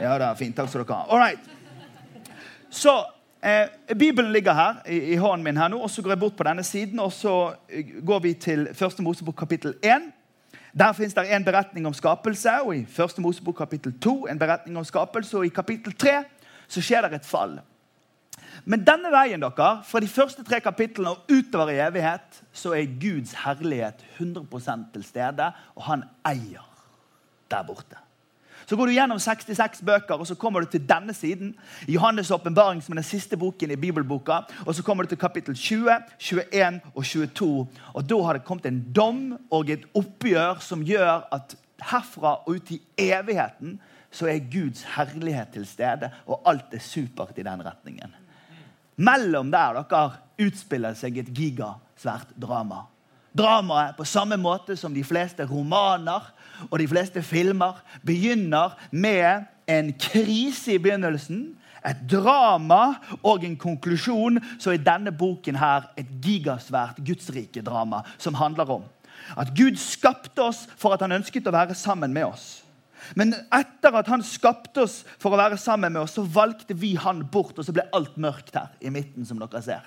Ja 0.00 0.16
da, 0.16 0.32
fint. 0.38 0.56
Takk 0.56 0.70
skal 0.70 0.86
dere 0.86 0.96
ha. 0.96 1.04
All 1.10 1.20
right. 1.20 1.57
Så 2.70 3.04
eh, 3.42 3.96
Bibelen 3.98 4.32
ligger 4.32 4.52
her 4.52 4.74
i, 4.88 4.98
i, 5.12 5.16
hånden 5.16 5.44
min, 5.44 5.56
her 5.56 5.68
nå, 5.68 5.78
og 5.78 5.90
så 5.90 6.02
går 6.02 6.10
jeg 6.10 6.20
bort 6.20 6.36
på 6.36 6.46
denne 6.48 6.64
siden. 6.64 7.00
og 7.00 7.12
Så 7.12 7.54
eh, 7.68 8.04
går 8.06 8.18
vi 8.18 8.34
til 8.34 8.68
1. 8.70 9.00
Mosebok 9.00 9.36
kapittel 9.36 9.74
1. 9.82 10.12
Der 10.78 10.92
fins 10.92 11.14
det 11.14 11.24
en 11.34 11.44
beretning 11.44 11.86
om 11.86 11.94
skapelse, 11.94 12.60
og 12.62 12.76
i 12.76 12.84
1. 12.84 13.18
Mosebok 13.18 13.56
kapittel 13.56 14.00
2 14.00 14.26
en 14.26 14.38
beretning 14.38 14.78
om 14.78 14.84
skapelse, 14.84 15.36
og 15.36 15.46
i 15.46 15.48
kapittel 15.54 15.92
3 15.92 16.22
så 16.68 16.84
skjer 16.84 17.08
det 17.08 17.20
et 17.20 17.26
fall. 17.26 17.58
Men 18.68 18.82
denne 18.84 19.10
veien, 19.12 19.40
dere, 19.40 19.68
fra 19.86 20.00
de 20.02 20.08
første 20.10 20.44
tre 20.44 20.60
kapitlene 20.60 21.14
og 21.14 21.30
utover 21.32 21.72
i 21.72 21.78
evighet, 21.80 22.42
så 22.52 22.74
er 22.76 22.90
Guds 23.00 23.32
herlighet 23.44 24.04
100 24.18 24.92
til 24.92 25.04
stede, 25.04 25.52
og 25.74 25.86
han 25.88 26.04
eier 26.26 26.66
der 27.50 27.64
borte. 27.64 28.07
Så 28.68 28.76
går 28.76 28.86
du 28.86 28.92
gjennom 28.92 29.18
66 29.18 29.80
bøker, 29.80 30.20
og 30.20 30.26
så 30.28 30.34
kommer 30.36 30.60
du 30.60 30.66
til 30.68 30.82
denne 30.84 31.14
siden. 31.16 31.54
Johannes' 31.88 32.32
åpenbaring, 32.34 32.82
som 32.84 32.92
er 32.92 33.00
den 33.00 33.06
siste 33.08 33.36
boken 33.40 33.70
i 33.72 33.76
bibelboka. 33.80 34.42
Og 34.66 34.74
så 34.74 34.82
kommer 34.84 35.04
du 35.04 35.08
til 35.08 35.18
kapittel 35.18 35.56
20, 35.56 35.94
21 36.18 36.80
og 36.94 37.04
22. 37.04 37.66
Og 37.94 38.10
da 38.10 38.18
har 38.26 38.36
det 38.36 38.44
kommet 38.44 38.66
en 38.66 38.82
dom 38.92 39.38
og 39.50 39.70
et 39.72 39.86
oppgjør 39.96 40.60
som 40.60 40.84
gjør 40.84 41.24
at 41.32 41.56
herfra 41.80 42.34
og 42.44 42.58
ut 42.58 42.70
i 42.70 42.80
evigheten 42.98 43.78
så 44.10 44.28
er 44.28 44.44
Guds 44.52 44.84
herlighet 44.96 45.52
til 45.52 45.66
stede, 45.68 46.10
og 46.26 46.42
alt 46.48 46.72
er 46.72 46.84
supert 46.84 47.38
i 47.38 47.44
den 47.46 47.64
retningen. 47.64 48.14
Mellom 48.96 49.50
der 49.52 49.80
dere 49.80 50.04
utspiller 50.42 50.96
seg 50.98 51.20
et 51.20 51.32
gigasvært 51.34 52.32
drama. 52.40 52.84
Dramaet, 53.36 53.96
på 53.96 54.06
samme 54.08 54.38
måte 54.40 54.76
som 54.76 54.94
de 54.94 55.04
fleste 55.04 55.44
romaner 55.46 56.30
og 56.70 56.78
de 56.80 56.88
fleste 56.88 57.22
filmer, 57.22 57.80
begynner 58.06 58.76
med 58.90 59.48
en 59.68 59.92
krise 60.00 60.74
i 60.74 60.82
begynnelsen, 60.82 61.54
et 61.86 62.00
drama 62.10 62.98
og 63.22 63.44
en 63.46 63.56
konklusjon, 63.56 64.40
så 64.58 64.72
er 64.74 64.82
denne 64.82 65.12
boken 65.14 65.56
her 65.60 65.92
et 66.00 66.08
gigasvært 66.24 66.98
gudsrike 67.06 67.62
drama 67.62 68.02
som 68.18 68.34
handler 68.34 68.78
om 68.78 68.86
at 69.36 69.52
Gud 69.56 69.76
skapte 69.80 70.42
oss 70.42 70.64
for 70.78 70.94
at 70.94 71.02
han 71.04 71.16
ønsket 71.18 71.48
å 71.48 71.54
være 71.54 71.76
sammen 71.78 72.14
med 72.14 72.28
oss. 72.30 72.46
Men 73.18 73.34
etter 73.54 73.94
at 74.00 74.08
han 74.10 74.24
skapte 74.26 74.84
oss 74.84 75.00
for 75.20 75.32
å 75.32 75.40
være 75.40 75.58
sammen 75.60 75.94
med 75.94 76.02
oss, 76.02 76.16
så 76.18 76.24
valgte 76.24 76.76
vi 76.76 76.94
han 76.98 77.22
bort, 77.30 77.56
og 77.58 77.66
så 77.66 77.74
ble 77.74 77.86
alt 77.94 78.16
mørkt 78.20 78.56
her 78.58 78.72
i 78.80 78.92
midten. 78.92 79.26
som 79.26 79.38
dere 79.38 79.62
ser. 79.62 79.84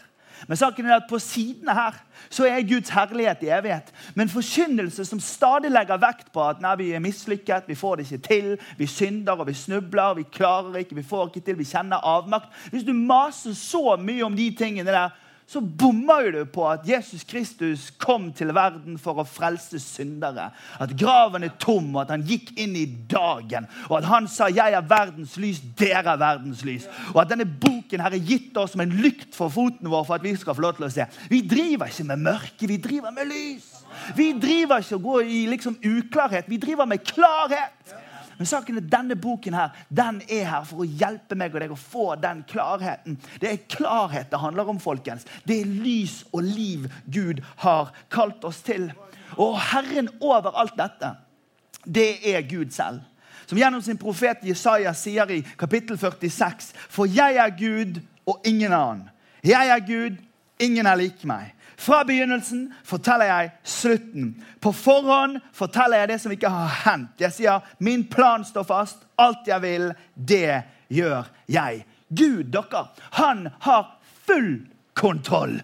Men 0.47 0.57
saken 0.57 0.85
er 0.85 0.95
at 0.95 1.09
på 1.09 1.19
sidene 1.19 1.73
her 1.75 1.97
så 2.29 2.45
er 2.47 2.67
Guds 2.67 2.89
herlighet 2.89 3.43
i 3.45 3.51
evighet. 3.53 3.91
Men 4.15 4.29
forkynnelse 4.29 5.05
som 5.05 5.19
stadig 5.19 5.71
legger 5.71 6.01
vekt 6.01 6.31
på 6.33 6.43
at 6.47 6.61
nei, 6.63 6.75
vi 6.79 6.91
er 6.95 7.03
mislykket, 7.03 7.67
vi 7.67 7.77
får 7.77 7.99
det 7.99 8.07
ikke 8.07 8.27
til, 8.27 8.51
vi 8.77 8.87
synder 8.89 9.41
og 9.41 9.47
vi 9.47 9.55
snubler, 9.57 10.15
vi 10.19 10.27
klarer 10.33 10.81
ikke, 10.81 10.95
vi 10.95 11.07
får 11.07 11.29
ikke 11.29 11.45
til, 11.45 11.59
vi 11.59 11.67
kjenner 11.67 12.03
avmakt 12.07 12.49
Hvis 12.71 12.87
du 12.87 12.93
maser 12.93 13.53
så 13.57 13.97
mye 13.99 14.25
om 14.25 14.35
de 14.37 14.49
tingene 14.57 14.91
der, 14.91 15.09
så 15.51 15.59
bommer 15.59 16.29
du 16.31 16.45
på 16.47 16.63
at 16.69 16.85
Jesus 16.87 17.25
Kristus 17.27 17.89
kom 17.99 18.29
til 18.31 18.53
verden 18.55 18.95
for 19.01 19.19
å 19.19 19.25
frelse 19.27 19.81
syndere. 19.83 20.45
At 20.79 20.93
graven 20.95 21.43
er 21.43 21.51
tom, 21.59 21.89
og 21.91 22.05
at 22.05 22.13
han 22.13 22.23
gikk 22.23 22.53
inn 22.55 22.77
i 22.79 22.85
dagen. 22.87 23.67
Og 23.89 23.97
at 23.97 24.07
han 24.07 24.29
sa 24.31 24.47
'Jeg 24.47 24.71
er 24.73 24.87
verdens 24.87 25.35
lys, 25.35 25.59
dere 25.77 26.13
er 26.13 26.17
verdens 26.17 26.63
lys'. 26.63 26.87
Og 27.13 27.21
at 27.21 27.29
denne 27.29 27.45
boken 27.45 27.99
her 27.99 28.13
er 28.13 28.23
gitt 28.23 28.55
oss 28.57 28.71
som 28.71 28.81
en 28.81 28.95
lykt 29.03 29.35
for 29.35 29.49
foten 29.49 29.91
vår 29.91 30.05
for 30.05 30.15
at 30.15 30.23
vi 30.23 30.35
skal 30.35 30.55
få 30.55 30.61
lov 30.61 30.75
til 30.75 30.85
å 30.85 30.89
se. 30.89 31.05
Vi 31.29 31.41
driver 31.41 31.85
ikke 31.85 32.03
med 32.03 32.17
mørke, 32.17 32.67
vi 32.67 32.77
driver 32.77 33.11
med 33.11 33.27
lys. 33.27 33.83
Vi 34.15 34.31
driver 34.31 34.79
ikke 34.79 34.95
å 34.95 35.03
gå 35.03 35.19
i 35.19 35.45
liksom 35.47 35.75
uklarhet, 35.83 36.47
vi 36.47 36.57
driver 36.57 36.85
med 36.85 37.03
klarhet. 37.03 38.10
Men 38.41 38.49
saken 38.49 38.79
er 38.79 38.85
denne 38.89 39.13
boken 39.21 39.53
her, 39.53 39.75
den 39.93 40.15
er 40.25 40.47
her 40.49 40.63
for 40.65 40.81
å 40.81 40.85
hjelpe 40.87 41.35
meg 41.37 41.53
og 41.53 41.61
deg 41.61 41.73
å 41.75 41.77
få 41.77 42.05
den 42.17 42.39
klarheten. 42.49 43.19
Det 43.37 43.51
er 43.51 43.59
klarhet 43.69 44.31
det 44.31 44.39
handler 44.41 44.71
om, 44.71 44.79
folkens. 44.81 45.27
Det 45.45 45.59
er 45.61 45.69
lys 45.69 46.23
og 46.31 46.47
liv 46.47 46.87
Gud 47.05 47.43
har 47.61 47.91
kalt 48.09 48.41
oss 48.49 48.63
til. 48.65 48.87
Og 49.37 49.59
Herren 49.61 50.09
over 50.25 50.57
alt 50.57 50.73
dette, 50.79 51.11
det 51.85 52.07
er 52.33 52.41
Gud 52.49 52.73
selv. 52.73 53.05
Som 53.45 53.61
gjennom 53.61 53.85
sin 53.85 54.01
profet 54.01 54.41
Jesaja 54.41 54.95
sier 54.97 55.29
i 55.37 55.43
kapittel 55.61 56.01
46.: 56.01 56.73
For 56.89 57.05
jeg 57.05 57.37
er 57.37 57.53
Gud 57.61 58.01
og 58.25 58.41
ingen 58.41 58.73
annen. 58.73 59.05
Jeg 59.45 59.69
er 59.69 59.85
Gud, 59.85 60.17
ingen 60.57 60.89
er 60.89 60.97
lik 60.97 61.21
meg. 61.29 61.53
Fra 61.81 62.03
begynnelsen 62.05 62.67
forteller 62.85 63.25
jeg 63.25 63.51
slutten. 63.65 64.35
På 64.61 64.69
forhånd 64.75 65.39
forteller 65.57 66.03
jeg 66.03 66.11
det 66.11 66.17
som 66.21 66.33
ikke 66.35 66.51
har 66.53 66.75
hendt. 66.83 67.15
Jeg 67.23 67.33
sier 67.33 67.71
min 67.81 68.03
plan 68.05 68.45
står 68.45 68.67
fast. 68.69 69.01
Alt 69.17 69.49
jeg 69.49 69.63
vil, 69.63 69.87
det 70.13 70.61
gjør 70.93 71.31
jeg. 71.49 71.81
Gud, 72.11 72.51
dere, 72.53 72.83
han 73.17 73.47
har 73.65 73.95
full 74.27 74.67
kontroll 74.93 75.57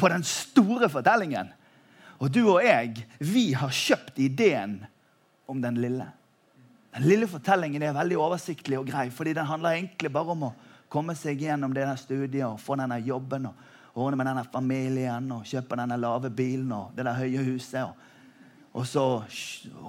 på 0.00 0.10
den 0.10 0.26
store 0.26 0.90
fortellingen. 0.90 1.52
Og 2.18 2.34
du 2.34 2.42
og 2.48 2.64
jeg, 2.64 3.06
vi 3.22 3.52
har 3.54 3.70
kjøpt 3.70 4.18
ideen 4.18 4.80
om 5.46 5.62
den 5.62 5.78
lille. 5.78 6.08
Den 6.96 7.06
lille 7.06 7.30
fortellingen 7.30 7.84
er 7.86 7.94
veldig 7.94 8.18
oversiktlig 8.18 8.80
og 8.80 8.90
grei, 8.90 9.06
fordi 9.14 9.38
den 9.38 9.46
handler 9.46 9.78
egentlig 9.78 10.10
bare 10.10 10.34
om 10.34 10.48
å 10.48 10.54
komme 10.90 11.14
seg 11.14 11.38
gjennom 11.46 11.70
det 11.76 11.86
der 11.86 12.00
studiet 12.00 12.48
og 12.48 12.58
få 12.58 12.74
denne 12.80 12.98
jobben. 13.06 13.52
og 13.52 13.69
ordne 14.00 14.18
med 14.20 14.28
denne 14.30 14.44
familien 14.52 15.30
og 15.34 15.46
kjøpe 15.48 15.78
denne 15.78 15.98
lave 16.00 16.30
bilen 16.34 16.72
og 16.76 16.92
det 16.96 17.06
der 17.06 17.18
høye 17.18 17.44
huset. 17.46 17.82
Og, 17.84 17.94
og 18.80 18.86
så 18.86 19.06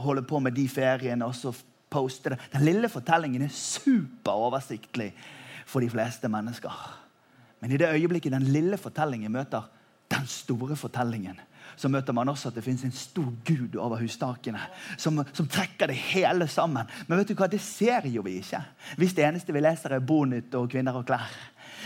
holde 0.06 0.24
på 0.28 0.40
med 0.40 0.56
de 0.58 0.68
feriene 0.70 1.28
og 1.28 1.36
så 1.38 1.54
poste 1.92 2.34
det. 2.34 2.40
Den 2.54 2.66
lille 2.66 2.90
fortellingen 2.90 3.46
er 3.46 3.54
superoversiktlig 3.54 5.12
for 5.66 5.84
de 5.84 5.90
fleste 5.92 6.30
mennesker. 6.32 6.74
Men 7.62 7.72
i 7.72 7.78
det 7.78 7.92
øyeblikket 7.94 8.34
den 8.34 8.50
lille 8.50 8.78
fortellingen 8.78 9.32
møter 9.32 9.68
den 10.12 10.28
store 10.28 10.76
fortellingen, 10.76 11.40
så 11.76 11.90
møter 11.90 12.14
man 12.14 12.30
også 12.30 12.50
at 12.50 12.58
det 12.58 12.64
finnes 12.66 12.84
en 12.84 12.96
stor 12.96 13.30
gud 13.48 13.76
over 13.80 14.02
hustakene 14.02 14.60
som, 15.00 15.22
som, 15.34 15.48
trekker 15.48 15.88
det 15.88 15.96
hele 15.96 16.48
sammen. 16.52 16.90
Men 17.08 17.22
vet 17.22 17.32
du 17.32 17.36
hva, 17.40 17.48
det 17.48 17.62
ser 17.64 18.08
jo 18.12 18.24
vi 18.26 18.40
ikke 18.42 18.60
hvis 19.00 19.16
det 19.16 19.26
eneste 19.26 19.56
vi 19.56 19.64
leser, 19.64 19.96
er 19.96 20.04
Bonytt 20.04 20.56
og 20.60 20.68
Kvinner 20.72 21.00
og 21.00 21.08
klær. 21.08 21.32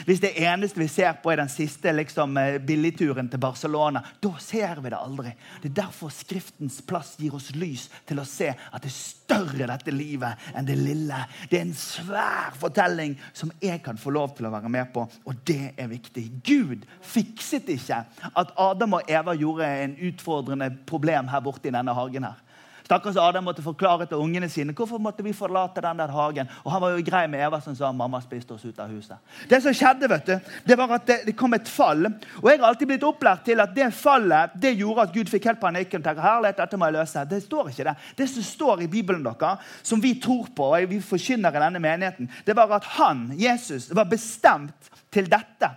Hvis 0.06 0.22
det 0.24 0.34
eneste 0.44 0.80
vi 0.80 0.88
ser 0.92 1.16
på, 1.22 1.32
er 1.32 1.40
den 1.40 1.52
siste 1.52 1.94
liksom, 1.96 2.38
eh, 2.38 2.58
billigturen 2.60 3.30
til 3.32 3.40
Barcelona, 3.40 4.02
da 4.22 4.32
ser 4.40 4.82
vi 4.84 4.92
det 4.92 5.00
aldri. 5.00 5.34
Det 5.62 5.72
er 5.72 5.82
derfor 5.82 6.14
Skriftens 6.16 6.82
plass 6.86 7.16
gir 7.20 7.36
oss 7.36 7.52
lys 7.56 7.88
til 8.08 8.20
å 8.20 8.28
se 8.28 8.50
at 8.52 8.82
det 8.84 8.90
er 8.92 8.96
større 8.96 9.68
dette 9.70 9.94
livet 9.94 10.48
enn 10.56 10.68
det 10.68 10.78
lille. 10.80 11.22
Det 11.50 11.60
er 11.60 11.66
en 11.68 11.78
svær 11.78 12.56
fortelling 12.60 13.16
som 13.34 13.52
jeg 13.62 13.82
kan 13.86 13.98
få 13.98 14.14
lov 14.16 14.36
til 14.38 14.48
å 14.48 14.54
være 14.54 14.72
med 14.72 14.92
på, 14.94 15.06
og 15.25 15.44
det 15.48 15.74
er 15.78 15.92
viktig. 15.92 16.25
Gud 16.46 16.86
fikset 17.02 17.70
ikke 17.72 18.04
at 18.32 18.56
Adam 18.58 19.00
og 19.00 19.12
Eva 19.12 19.36
gjorde 19.38 19.70
en 19.84 19.98
utfordrende 20.10 20.72
problem 20.88 21.30
her 21.32 21.44
borte 21.46 21.70
i 21.70 21.75
denne 21.75 21.94
hagen. 21.96 22.24
her. 22.24 22.45
Stakkars 22.86 23.18
Adam 23.18 23.48
måtte 23.48 23.63
forklare 23.65 24.06
til 24.06 24.22
ungene 24.22 24.46
sine 24.50 24.74
hvorfor 24.77 25.00
måtte 25.01 25.24
vi 25.25 25.34
forlate 25.34 25.82
den 25.82 25.98
der 25.98 26.12
hagen. 26.13 26.50
Og 26.63 26.72
Han 26.72 26.82
var 26.82 26.92
jo 26.94 27.06
grei 27.06 27.24
med 27.27 27.42
Eva 27.42 27.60
som 27.62 27.75
sa 27.75 27.92
mamma 27.92 28.20
spiste 28.22 28.54
oss 28.54 28.65
ut 28.65 28.80
av 28.80 28.92
huset. 28.94 29.18
Det 29.50 29.58
som 29.63 29.74
skjedde, 29.74 30.10
vet 30.10 30.25
du, 30.25 30.51
det 30.68 30.77
var 30.77 30.92
at 31.00 31.08
det, 31.08 31.18
det 31.25 31.36
kom 31.38 31.54
et 31.58 31.70
fall. 31.70 32.06
Og 32.44 32.50
Jeg 32.50 32.60
har 32.60 32.68
alltid 32.68 32.92
blitt 32.92 33.06
opplært 33.08 33.46
til 33.46 33.63
at 33.63 33.74
det 33.75 33.89
fallet 33.96 34.54
det 34.62 34.75
gjorde 34.77 35.08
at 35.08 35.15
Gud 35.15 35.32
fikk 35.32 35.48
helt 35.50 35.60
panikken. 35.60 36.06
og 36.06 36.22
herlighet, 36.22 36.58
dette 36.58 36.77
må 36.77 36.86
jeg 36.86 36.98
løse. 37.00 37.25
Det 37.30 37.44
står 37.44 37.72
ikke 37.72 37.88
det. 37.89 37.96
Det 38.18 38.27
som 38.30 38.44
står 38.44 38.82
i 38.82 38.88
Bibelen, 38.88 39.24
dere, 39.24 39.58
som 39.82 40.01
vi 40.01 40.13
tror 40.22 40.51
på, 40.56 40.68
og 40.75 40.89
vi 40.89 41.00
forkynner 41.01 41.56
i 41.56 41.63
denne 41.65 41.80
menigheten, 41.80 42.30
det 42.46 42.56
var 42.56 42.70
at 42.77 42.86
han, 43.00 43.32
Jesus, 43.34 43.89
var 43.96 44.06
bestemt 44.06 44.92
til 45.12 45.25
dette. 45.32 45.72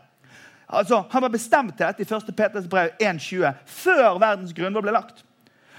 Altså, 0.69 1.05
Han 1.11 1.23
var 1.23 1.29
bestemt 1.29 1.77
til 1.77 1.87
dette 1.87 2.03
i 2.03 2.15
1. 2.15 2.37
Peters 2.37 2.69
brev 2.69 2.91
1,20 3.00 3.65
før 3.65 4.19
verdens 4.21 4.53
grunnlov 4.53 4.85
ble 4.85 4.93
lagt. 4.93 5.25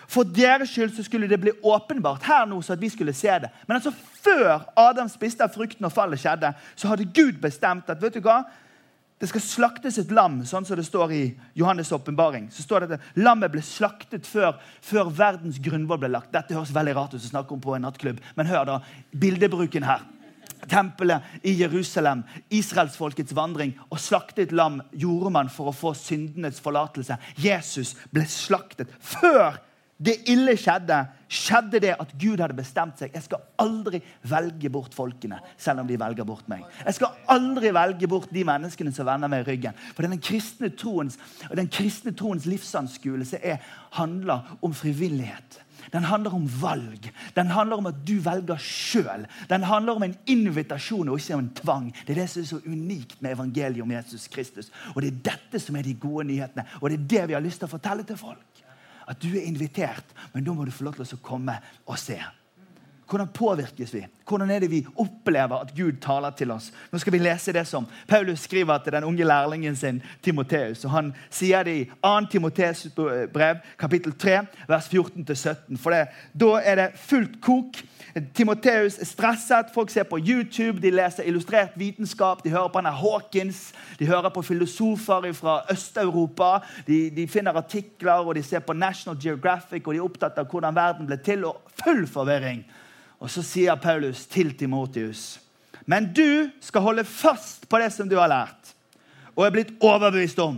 For 0.10 0.26
deres 0.26 0.72
skyld 0.74 0.96
så 0.96 1.04
skulle 1.06 1.30
det 1.30 1.38
bli 1.42 1.54
åpenbart 1.62 2.26
her 2.26 2.48
nå, 2.50 2.62
så 2.66 2.74
at 2.74 2.82
vi 2.82 2.90
skulle 2.90 3.14
se 3.14 3.30
det. 3.44 3.52
Men 3.68 3.78
altså 3.78 3.94
før 3.94 4.66
Adam 4.80 5.10
spiste 5.12 5.46
av 5.46 5.54
frukten 5.54 5.86
og 5.86 5.94
fallet 5.94 6.22
skjedde, 6.22 6.50
så 6.76 6.90
hadde 6.90 7.12
Gud 7.14 7.38
bestemt 7.44 7.92
at 7.92 8.02
vet 8.02 8.18
du 8.18 8.26
hva? 8.26 8.42
Det 9.20 9.28
skal 9.28 9.44
slaktes 9.44 9.98
et 10.00 10.14
lam, 10.16 10.38
sånn 10.48 10.64
som 10.66 10.80
det 10.80 10.86
står 10.88 11.12
i 11.12 11.24
Johannes' 11.60 11.92
åpenbaring. 11.92 12.48
Så 12.56 12.64
står 12.64 12.86
det 12.88 12.98
at 12.98 13.18
Lammet 13.20 13.52
ble 13.52 13.62
slaktet 13.66 14.26
før, 14.26 14.56
før 14.82 15.12
verdens 15.12 15.60
grunnvoll 15.62 16.00
ble 16.00 16.14
lagt. 16.14 16.32
Dette 16.32 16.56
høres 16.56 16.72
veldig 16.74 16.96
rart 16.96 17.18
ut 17.18 17.20
å 17.20 17.32
snakke 17.34 17.54
om 17.54 17.62
på 17.62 17.76
en 17.76 17.84
nattklubb, 17.84 18.22
men 18.40 18.50
hør 18.50 18.66
da 18.70 18.80
bildebruken 19.12 19.86
her 19.86 20.08
tempelet 20.70 21.24
i 21.48 21.54
Jerusalem, 21.60 22.24
israelsfolkets 22.52 23.36
vandring, 23.36 23.74
og 23.90 24.02
slaktet 24.02 24.52
lam 24.56 24.80
gjorde 24.92 25.32
man 25.34 25.50
for 25.52 25.72
å 25.72 25.76
få 25.76 25.94
syndenes 25.98 26.60
forlatelse. 26.64 27.18
Jesus 27.40 27.96
ble 28.14 28.26
slaktet 28.30 28.92
før 29.00 29.60
det 30.00 30.16
ille 30.32 30.54
skjedde, 30.56 30.98
skjedde 31.28 31.82
det 31.84 31.92
at 32.00 32.12
Gud 32.22 32.40
hadde 32.40 32.56
bestemt 32.56 33.02
seg. 33.02 33.12
Jeg 33.12 33.26
skal 33.26 33.42
aldri 33.60 34.00
velge 34.32 34.72
bort 34.72 34.96
folkene, 34.96 35.42
selv 35.60 35.84
om 35.84 35.90
de 35.90 35.98
velger 36.00 36.28
bort 36.28 36.48
meg. 36.52 36.64
Jeg 36.86 36.96
skal 36.96 37.18
aldri 37.36 37.74
velge 37.76 38.08
bort 38.08 38.32
de 38.32 38.46
menneskene 38.48 38.94
som 38.96 39.10
vender 39.10 39.32
meg 39.32 39.44
i 39.44 39.50
ryggen. 39.52 39.80
For 39.98 40.08
den 40.08 40.22
kristne 40.24 40.72
troens, 40.72 41.20
den 41.52 41.68
kristne 41.68 42.16
troens 42.16 42.48
livsanskuelse 42.48 43.42
er, 43.44 43.60
handler 44.00 44.56
om 44.64 44.76
frivillighet. 44.76 45.60
Den 45.92 46.06
handler 46.08 46.36
om 46.36 46.48
valg. 46.62 47.10
Den 47.36 47.52
handler 47.52 47.82
om 47.82 47.90
at 47.90 48.00
du 48.08 48.20
velger 48.24 48.60
sjøl. 48.62 49.26
Den 49.50 49.64
handler 49.68 50.00
om 50.00 50.06
en 50.06 50.16
invitasjon 50.32 51.10
og 51.10 51.20
ikke 51.20 51.36
om 51.36 51.44
en 51.44 51.56
tvang. 51.60 51.90
Det 52.06 52.16
er 52.16 52.22
det 52.22 52.30
som 52.32 52.44
er 52.44 52.50
så 52.52 52.62
unikt 52.66 53.22
med 53.22 53.36
evangeliet 53.36 53.84
om 53.84 53.92
Jesus 53.92 54.28
Kristus. 54.32 54.72
Og 54.96 55.02
det 55.02 55.12
er 55.12 55.24
dette 55.32 55.60
som 55.60 55.76
er 55.76 55.88
de 55.88 55.96
gode 56.00 56.28
nyhetene. 56.30 56.68
Og 56.80 56.90
det 56.90 57.00
er 57.00 57.08
det 57.16 57.28
vi 57.32 57.38
har 57.40 57.44
lyst 57.44 57.64
til 57.64 57.68
å 57.68 57.76
fortelle 57.76 58.08
til 58.08 58.20
folk 58.20 58.49
at 59.10 59.22
du 59.22 59.32
er 59.34 59.48
invitert, 59.48 60.06
men 60.34 60.46
da 60.46 60.54
må 60.54 60.66
du 60.68 60.74
få 60.74 60.86
lov 60.86 61.00
til 61.00 61.18
å 61.18 61.24
komme 61.26 61.56
og 61.90 61.98
se. 62.00 62.20
Hvordan 63.10 63.32
påvirkes 63.34 63.94
vi? 63.96 64.04
Hvordan 64.30 64.52
er 64.52 64.60
det 64.62 64.70
vi 64.72 64.86
opplever 65.02 65.64
at 65.64 65.72
Gud 65.76 65.98
taler 66.02 66.30
til 66.38 66.52
oss? 66.54 66.70
Nå 66.92 67.00
skal 67.02 67.14
vi 67.16 67.22
lese 67.22 67.54
det 67.56 67.66
som 67.68 67.88
Paulus 68.08 68.44
skriver 68.46 68.78
til 68.84 68.94
den 68.94 69.04
unge 69.04 69.26
lærlingen 69.26 69.76
sin 69.76 70.02
Timoteus. 70.22 70.84
Han 70.84 71.14
sier 71.34 71.64
det 71.66 71.78
i 71.80 71.86
2. 72.06 72.12
Timoteus 72.32 72.88
brev, 73.34 73.64
kapittel 73.80 74.14
3, 74.14 74.42
vers 74.70 74.90
14-17. 74.94 75.80
For 75.82 75.96
det, 75.96 76.04
da 76.38 76.52
er 76.62 76.76
det 76.76 76.90
fullt 77.10 77.40
kok. 77.42 77.82
Timoteus 78.36 79.00
er 79.00 79.10
stresset. 79.10 79.74
Folk 79.74 79.90
ser 79.90 80.06
på 80.10 80.20
YouTube, 80.22 80.82
de 80.82 80.92
leser 80.94 81.26
illustrert 81.26 81.74
vitenskap, 81.76 82.44
de 82.44 82.54
hører 82.54 82.70
på 82.70 82.82
Anna 82.82 82.94
Hawkins, 82.94 83.72
de 84.00 84.08
hører 84.08 84.30
på 84.30 84.42
filosofer 84.42 85.32
fra 85.34 85.62
Øst-Europa. 85.72 86.60
De, 86.88 87.10
de, 87.16 87.28
finner 87.28 87.58
artikler 87.58 88.26
og 88.26 88.36
de 88.36 88.44
ser 88.44 88.60
på 88.60 88.74
National 88.74 89.18
Geographic 89.24 89.88
og 89.88 89.94
de 89.94 90.00
er 90.00 90.06
opptatt 90.06 90.38
av 90.38 90.50
hvordan 90.50 90.76
verden 90.76 91.10
ble 91.10 91.18
til. 91.18 91.46
og 91.46 91.62
Full 91.84 92.06
forvirring. 92.08 92.66
Og 93.20 93.32
så 93.32 93.44
sier 93.44 93.76
Paulus 93.76 94.26
til 94.32 94.54
Timotius.: 94.58 95.40
Men 95.86 96.14
du 96.14 96.50
skal 96.62 96.82
holde 96.82 97.04
fast 97.04 97.70
på 97.70 97.80
det 97.80 97.92
som 97.94 98.10
du 98.10 98.16
har 98.20 98.32
lært 98.32 98.76
og 99.36 99.46
er 99.46 99.54
blitt 99.56 99.72
overbevist 99.80 100.40
om. 100.44 100.58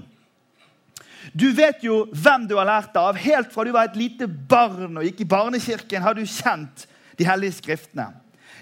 Du 1.38 1.52
vet 1.54 1.84
jo 1.86 2.08
hvem 2.18 2.48
du 2.50 2.56
har 2.58 2.66
lært 2.66 2.96
av. 2.98 3.14
Helt 3.16 3.54
fra 3.54 3.64
du 3.64 3.70
var 3.76 3.92
et 3.92 4.00
lite 4.00 4.26
barn 4.28 4.98
og 4.98 5.06
gikk 5.06 5.22
i 5.22 5.30
barnekirken, 5.30 6.02
har 6.02 6.18
du 6.18 6.26
kjent 6.26 6.88
de 7.20 7.28
hellige 7.28 7.60
skriftene. 7.60 8.08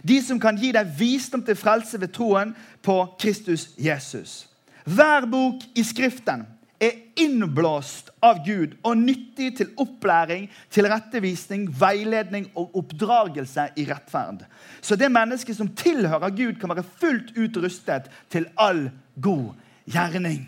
De 0.04 0.20
som 0.24 0.40
kan 0.40 0.58
gi 0.60 0.74
deg 0.76 0.92
visdom 1.00 1.44
til 1.44 1.58
frelse 1.60 2.00
ved 2.00 2.12
troen 2.16 2.52
på 2.84 2.98
Kristus 3.20 3.70
Jesus. 3.80 4.46
Hver 4.84 5.28
bok 5.32 5.64
i 5.76 5.84
Skriften 5.84 6.46
er 6.80 6.96
innblåst 7.20 8.10
av 8.24 8.40
Gud 8.46 8.78
og 8.88 8.98
nyttig 8.98 9.52
til 9.60 9.72
opplæring, 9.80 10.48
tilrettevisning, 10.72 11.68
veiledning 11.80 12.48
og 12.58 12.78
oppdragelse 12.80 13.70
i 13.80 13.86
rettferd. 13.90 14.46
Så 14.82 14.96
det 14.96 15.12
mennesket 15.12 15.58
som 15.58 15.72
tilhører 15.76 16.32
Gud, 16.36 16.56
kan 16.60 16.72
være 16.72 16.88
fullt 17.02 17.36
ut 17.38 17.60
rustet 17.64 18.08
til 18.32 18.48
all 18.58 18.88
god 19.20 19.52
gjerning. 19.90 20.48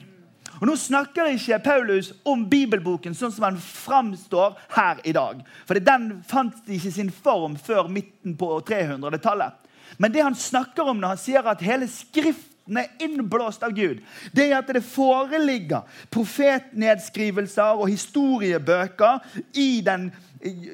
Og 0.61 0.67
Nå 0.69 0.75
snakker 0.77 1.31
ikke 1.33 1.57
Paulus 1.65 2.11
om 2.27 2.43
bibelboken 2.49 3.15
sånn 3.17 3.33
som 3.33 3.47
den 3.47 3.57
framstår 3.61 4.59
her 4.75 5.01
i 5.09 5.13
dag. 5.15 5.41
For 5.65 5.79
Den 5.81 6.21
fant 6.27 6.69
ikke 6.69 6.93
sin 6.93 7.09
form 7.09 7.57
før 7.57 7.89
midten 7.89 8.37
på 8.37 8.59
300-tallet. 8.67 9.57
Men 9.97 10.13
det 10.13 10.23
han 10.23 10.37
snakker 10.37 10.87
om 10.87 11.01
når 11.01 11.15
han 11.15 11.19
sier 11.19 11.49
at 11.49 11.63
hele 11.65 11.89
Skriften 11.89 12.50
er 12.77 12.91
innblåst 12.99 13.63
av 13.63 13.75
Gud, 13.75 14.01
det 14.35 14.49
er 14.51 14.57
at 14.61 14.71
det 14.73 14.83
foreligger 14.83 15.87
profetnedskrivelser 16.11 17.79
og 17.81 17.87
historiebøker 17.87 19.19
i 19.53 19.81
den 19.85 20.11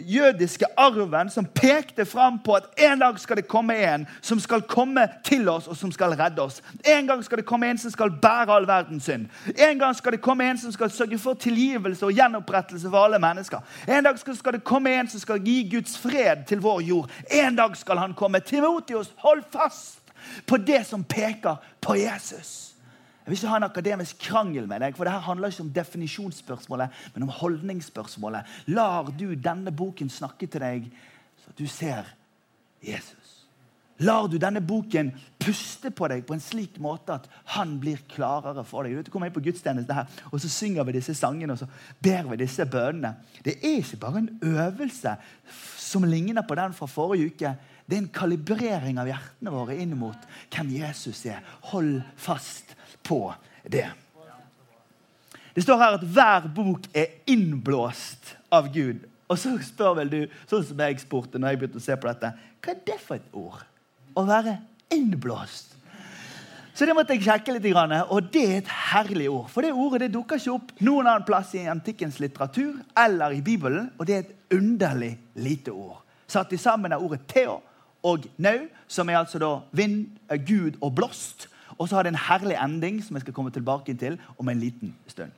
jødiske 0.05 0.65
arven 0.77 1.29
som 1.29 1.45
pekte 1.45 2.05
fram 2.05 2.39
på 2.39 2.53
at 2.53 2.63
en 2.77 2.99
dag 2.99 3.19
skal 3.19 3.35
det 3.35 3.47
komme 3.47 3.75
en 3.75 4.07
som 4.21 4.39
skal 4.39 4.61
komme 4.61 5.07
til 5.23 5.49
oss 5.49 5.67
og 5.67 5.77
som 5.77 5.91
skal 5.91 6.15
redde 6.15 6.41
oss. 6.41 6.61
En 6.85 7.07
gang 7.07 7.23
skal 7.23 7.37
det 7.37 7.45
komme 7.45 7.69
en 7.69 7.77
som 7.77 7.91
skal 7.91 8.11
bære 8.21 8.55
all 8.55 8.67
verdens 8.67 9.03
synd. 9.03 9.27
En 9.69 9.79
gang 9.79 9.95
skal 9.95 10.11
det 10.11 10.21
komme 10.21 10.49
en 10.49 10.57
som 10.57 10.71
skal 10.71 10.91
sørge 10.91 11.19
for 11.19 11.33
tilgivelse 11.33 12.05
og 12.05 12.13
gjenopprettelse 12.13 12.89
for 12.89 13.05
alle 13.05 13.19
mennesker. 13.19 13.59
En 13.87 14.03
dag 14.03 14.19
skal 14.19 14.53
det 14.53 14.63
komme 14.63 14.93
en 14.99 15.07
som 15.07 15.19
skal 15.19 15.43
gi 15.43 15.69
Guds 15.71 15.97
fred 15.97 16.45
til 16.47 16.59
vår 16.59 16.81
jord. 16.81 17.11
En 17.31 17.55
dag 17.55 17.77
skal 17.77 17.97
han 17.97 18.13
komme. 18.13 18.39
Timotius, 18.39 19.13
hold 19.17 19.43
fast 19.51 19.96
på 20.45 20.57
det 20.57 20.81
som 20.87 21.03
peker 21.03 21.61
på 21.81 21.97
Jesus. 21.99 22.73
Jeg 23.27 23.31
vil 23.31 23.37
ikke 23.41 23.51
ha 23.51 23.57
en 23.59 23.67
akademisk 23.67 24.19
krangel 24.23 24.67
med 24.71 24.79
deg, 24.79 24.93
for 24.95 25.03
dette 25.03 25.25
handler 25.25 25.51
ikke 25.51 25.65
om 25.65 25.71
definisjonsspørsmålet, 25.75 26.99
men 27.13 27.25
om 27.25 27.33
holdningsspørsmålet. 27.35 28.53
Lar 28.71 29.11
du 29.11 29.33
denne 29.35 29.73
boken 29.75 30.07
snakke 30.09 30.47
til 30.47 30.63
deg, 30.63 30.85
så 31.43 31.51
du 31.57 31.65
ser 31.67 32.07
Jesus? 32.79 33.27
Lar 33.99 34.27
du 34.29 34.37
denne 34.37 34.61
boken 34.61 35.09
puste 35.41 35.89
på 35.91 36.07
deg 36.11 36.21
på 36.27 36.35
en 36.35 36.43
slik 36.43 36.75
måte 36.79 37.15
at 37.15 37.25
han 37.55 37.75
blir 37.81 37.99
klarere 38.11 38.61
for 38.67 38.85
deg? 38.85 38.99
Du 39.01 39.11
kommer 39.11 39.27
inn 39.27 39.35
på 39.35 39.41
gudstjeneste 39.47 39.95
her, 39.97 40.19
og 40.29 40.41
så 40.41 40.51
synger 40.53 40.85
vi 40.85 40.99
disse 40.99 41.15
sangene 41.17 41.55
og 41.55 41.63
så 41.63 41.67
ber 42.03 42.29
vi 42.29 42.39
disse 42.43 42.63
bønnene. 42.69 43.15
Det 43.43 43.57
er 43.57 43.79
ikke 43.81 43.99
bare 44.05 44.21
en 44.21 44.29
øvelse 44.55 45.17
som 45.81 46.05
ligner 46.05 46.45
på 46.45 46.55
den 46.59 46.77
fra 46.77 46.87
forrige 46.87 47.33
uke. 47.33 47.55
Det 47.87 47.95
er 47.95 48.01
en 48.03 48.11
kalibrering 48.11 48.97
av 48.99 49.07
hjertene 49.07 49.51
våre 49.53 49.77
inn 49.79 49.93
mot 49.95 50.25
hvem 50.51 50.73
Jesus 50.75 51.21
er. 51.31 51.39
Hold 51.71 52.01
fast 52.19 52.75
på 53.07 53.21
det. 53.63 53.87
Det 55.55 55.63
står 55.63 55.79
her 55.79 55.95
at 55.95 56.03
hver 56.03 56.49
bok 56.53 56.89
er 56.91 57.15
innblåst 57.31 58.35
av 58.53 58.67
Gud. 58.75 59.07
Og 59.31 59.39
så 59.39 59.55
spør 59.63 59.95
vel 60.01 60.11
du, 60.11 60.19
sånn 60.51 60.65
som 60.67 60.83
jeg 60.83 60.99
spurte 61.01 61.39
når 61.39 61.55
jeg 61.55 61.61
begynte 61.61 61.79
å 61.79 61.85
se 61.87 61.95
på 61.95 62.09
dette, 62.09 62.33
hva 62.61 62.73
er 62.75 62.83
det 62.87 62.97
for 63.01 63.17
et 63.17 63.33
ord? 63.35 63.63
Å 64.19 64.23
være 64.27 64.57
innblåst. 64.93 65.73
Så 66.77 66.85
det 66.85 66.93
måtte 66.93 67.15
jeg 67.15 67.23
sjekke 67.25 67.55
litt, 67.55 67.65
og 67.73 68.27
det 68.35 68.43
er 68.43 68.59
et 68.59 68.73
herlig 68.91 69.31
ord. 69.31 69.47
For 69.49 69.65
det 69.65 69.71
ordet 69.73 70.03
det 70.03 70.11
dukker 70.13 70.37
ikke 70.37 70.53
opp 70.53 70.75
noen 70.85 71.07
annen 71.07 71.25
plass 71.25 71.55
i 71.57 71.63
antikkens 71.71 72.19
litteratur 72.21 72.75
eller 72.93 73.33
i 73.33 73.41
Bibelen. 73.41 73.89
Og 73.97 74.05
det 74.05 74.13
er 74.13 74.27
et 74.27 74.59
underlig 74.59 75.15
lite 75.41 75.73
ord. 75.73 76.03
Satt 76.29 76.53
i 76.53 76.59
sammen 76.61 76.93
av 76.93 77.01
ordet 77.01 77.23
teo 77.31 77.57
og 78.07 78.27
nau, 78.37 78.67
som 78.87 79.09
er 79.09 79.19
altså 79.19 79.39
da 79.41 79.51
vind, 79.75 80.05
Gud 80.47 80.79
og 80.81 80.95
blåst. 80.95 81.49
Og 81.77 81.89
så 81.89 81.97
har 81.97 82.03
det 82.07 82.13
en 82.13 82.23
herlig 82.27 82.55
ending 82.63 83.01
som 83.03 83.17
jeg 83.17 83.25
skal 83.25 83.35
komme 83.35 83.51
tilbake 83.51 83.93
til 83.93 84.17
om 84.37 84.49
en 84.49 84.59
liten 84.59 84.95
stund. 85.07 85.31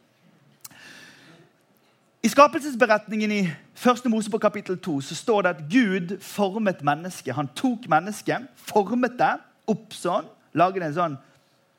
I 2.24 2.28
skapelsesberetningen 2.28 3.32
i 3.32 3.40
1. 3.80 4.06
Mosebok 4.12 4.42
kapittel 4.42 4.78
2 4.78 5.02
så 5.02 5.16
står 5.16 5.42
det 5.42 5.50
at 5.50 5.64
Gud 5.72 6.18
formet 6.22 6.84
mennesket. 6.84 7.36
Han 7.36 7.48
tok 7.56 7.88
mennesket, 7.90 8.50
formet 8.56 9.16
det 9.20 9.38
opp 9.72 9.96
sånn, 9.96 10.28
laget 10.54 10.84
en 10.84 10.98
sånn 10.98 11.18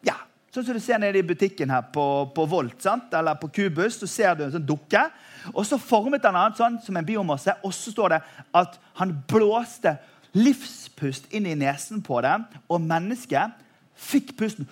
ja, 0.07 0.16
Sånn 0.50 0.64
som 0.66 0.74
du 0.74 0.83
ser 0.83 0.98
nede 0.98 1.20
i 1.20 1.26
butikken 1.26 1.70
her 1.70 1.85
på, 1.94 2.05
på 2.35 2.46
Volt 2.50 2.81
sant? 2.83 3.12
eller 3.14 3.37
på 3.38 3.50
Kubus. 3.55 4.00
Så 4.00 4.09
ser 4.11 4.35
du 4.35 4.42
en 4.42 4.55
sånn 4.57 4.66
dukke. 4.66 5.05
Og 5.53 5.62
så 5.66 5.79
formet 5.79 6.24
han 6.26 6.35
annet 6.35 6.59
sånn 6.59 6.81
som 6.83 6.96
en 6.98 7.07
biomasse. 7.07 7.55
Og 7.62 7.74
så 7.76 7.92
står 7.92 8.16
det 8.16 8.18
at 8.59 8.81
han 8.98 9.12
blåste 9.31 9.94
livspust 10.36 11.30
inn 11.34 11.46
i 11.46 11.56
nesen 11.58 12.02
på 12.02 12.20
det. 12.24 12.36
Og 12.70 12.82
mennesket 12.82 13.56
fikk 14.00 14.34
pusten, 14.38 14.68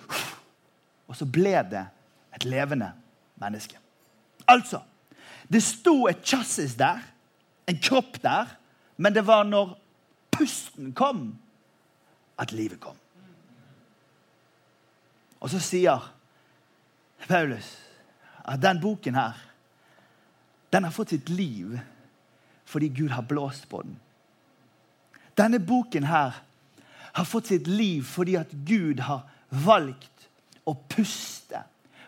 og 1.09 1.17
så 1.17 1.25
ble 1.25 1.57
det 1.71 1.85
et 2.35 2.45
levende 2.45 2.91
menneske. 3.41 3.77
Altså 4.47 4.81
Det 5.49 5.63
sto 5.65 6.05
et 6.07 6.21
chassis 6.23 6.75
der, 6.77 6.99
en 7.67 7.77
kropp 7.81 8.19
der, 8.21 8.45
men 8.97 9.13
det 9.13 9.23
var 9.25 9.43
når 9.43 9.71
pusten 10.31 10.93
kom, 10.93 11.39
at 12.37 12.51
livet 12.51 12.79
kom. 12.79 12.95
Og 15.39 15.49
så 15.49 15.59
sier 15.63 16.05
Paulus 17.27 17.71
at 18.45 18.61
den 18.61 18.81
boken 18.81 19.15
her, 19.15 19.33
den 20.73 20.85
har 20.85 20.93
fått 20.93 21.15
sitt 21.15 21.29
liv 21.29 21.79
fordi 22.69 22.91
Gud 22.93 23.09
har 23.09 23.25
blåst 23.25 23.65
på 23.69 23.81
den. 23.81 23.95
Denne 25.39 25.59
boken 25.63 26.03
her 26.09 26.35
har 27.13 27.25
fått 27.25 27.53
sitt 27.53 27.67
liv 27.67 28.03
fordi 28.07 28.35
at 28.39 28.51
Gud 28.67 28.99
har 29.07 29.23
valgt 29.49 30.27
å 30.67 30.75
puste 30.91 31.63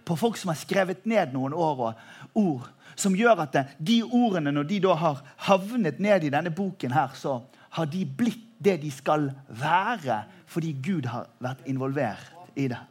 på 0.06 0.18
folk 0.20 0.38
som 0.38 0.52
har 0.52 0.60
skrevet 0.60 1.06
ned 1.08 1.34
noen 1.34 1.56
år 1.56 1.84
og 1.88 2.38
ord, 2.38 2.68
som 3.00 3.16
gjør 3.16 3.46
at 3.46 3.56
de 3.80 4.02
ordene, 4.04 4.52
når 4.52 4.68
de 4.68 4.80
da 4.84 4.96
har 5.00 5.22
havnet 5.48 6.02
ned 6.04 6.26
i 6.28 6.32
denne 6.34 6.52
boken, 6.54 6.92
her, 6.92 7.14
så 7.16 7.40
har 7.78 7.88
de 7.90 8.04
blitt 8.06 8.48
det 8.62 8.76
de 8.84 8.92
skal 8.94 9.30
være, 9.48 10.24
fordi 10.46 10.76
Gud 10.84 11.08
har 11.10 11.30
vært 11.42 11.64
involvert 11.66 12.58
i 12.60 12.68
det. 12.70 12.82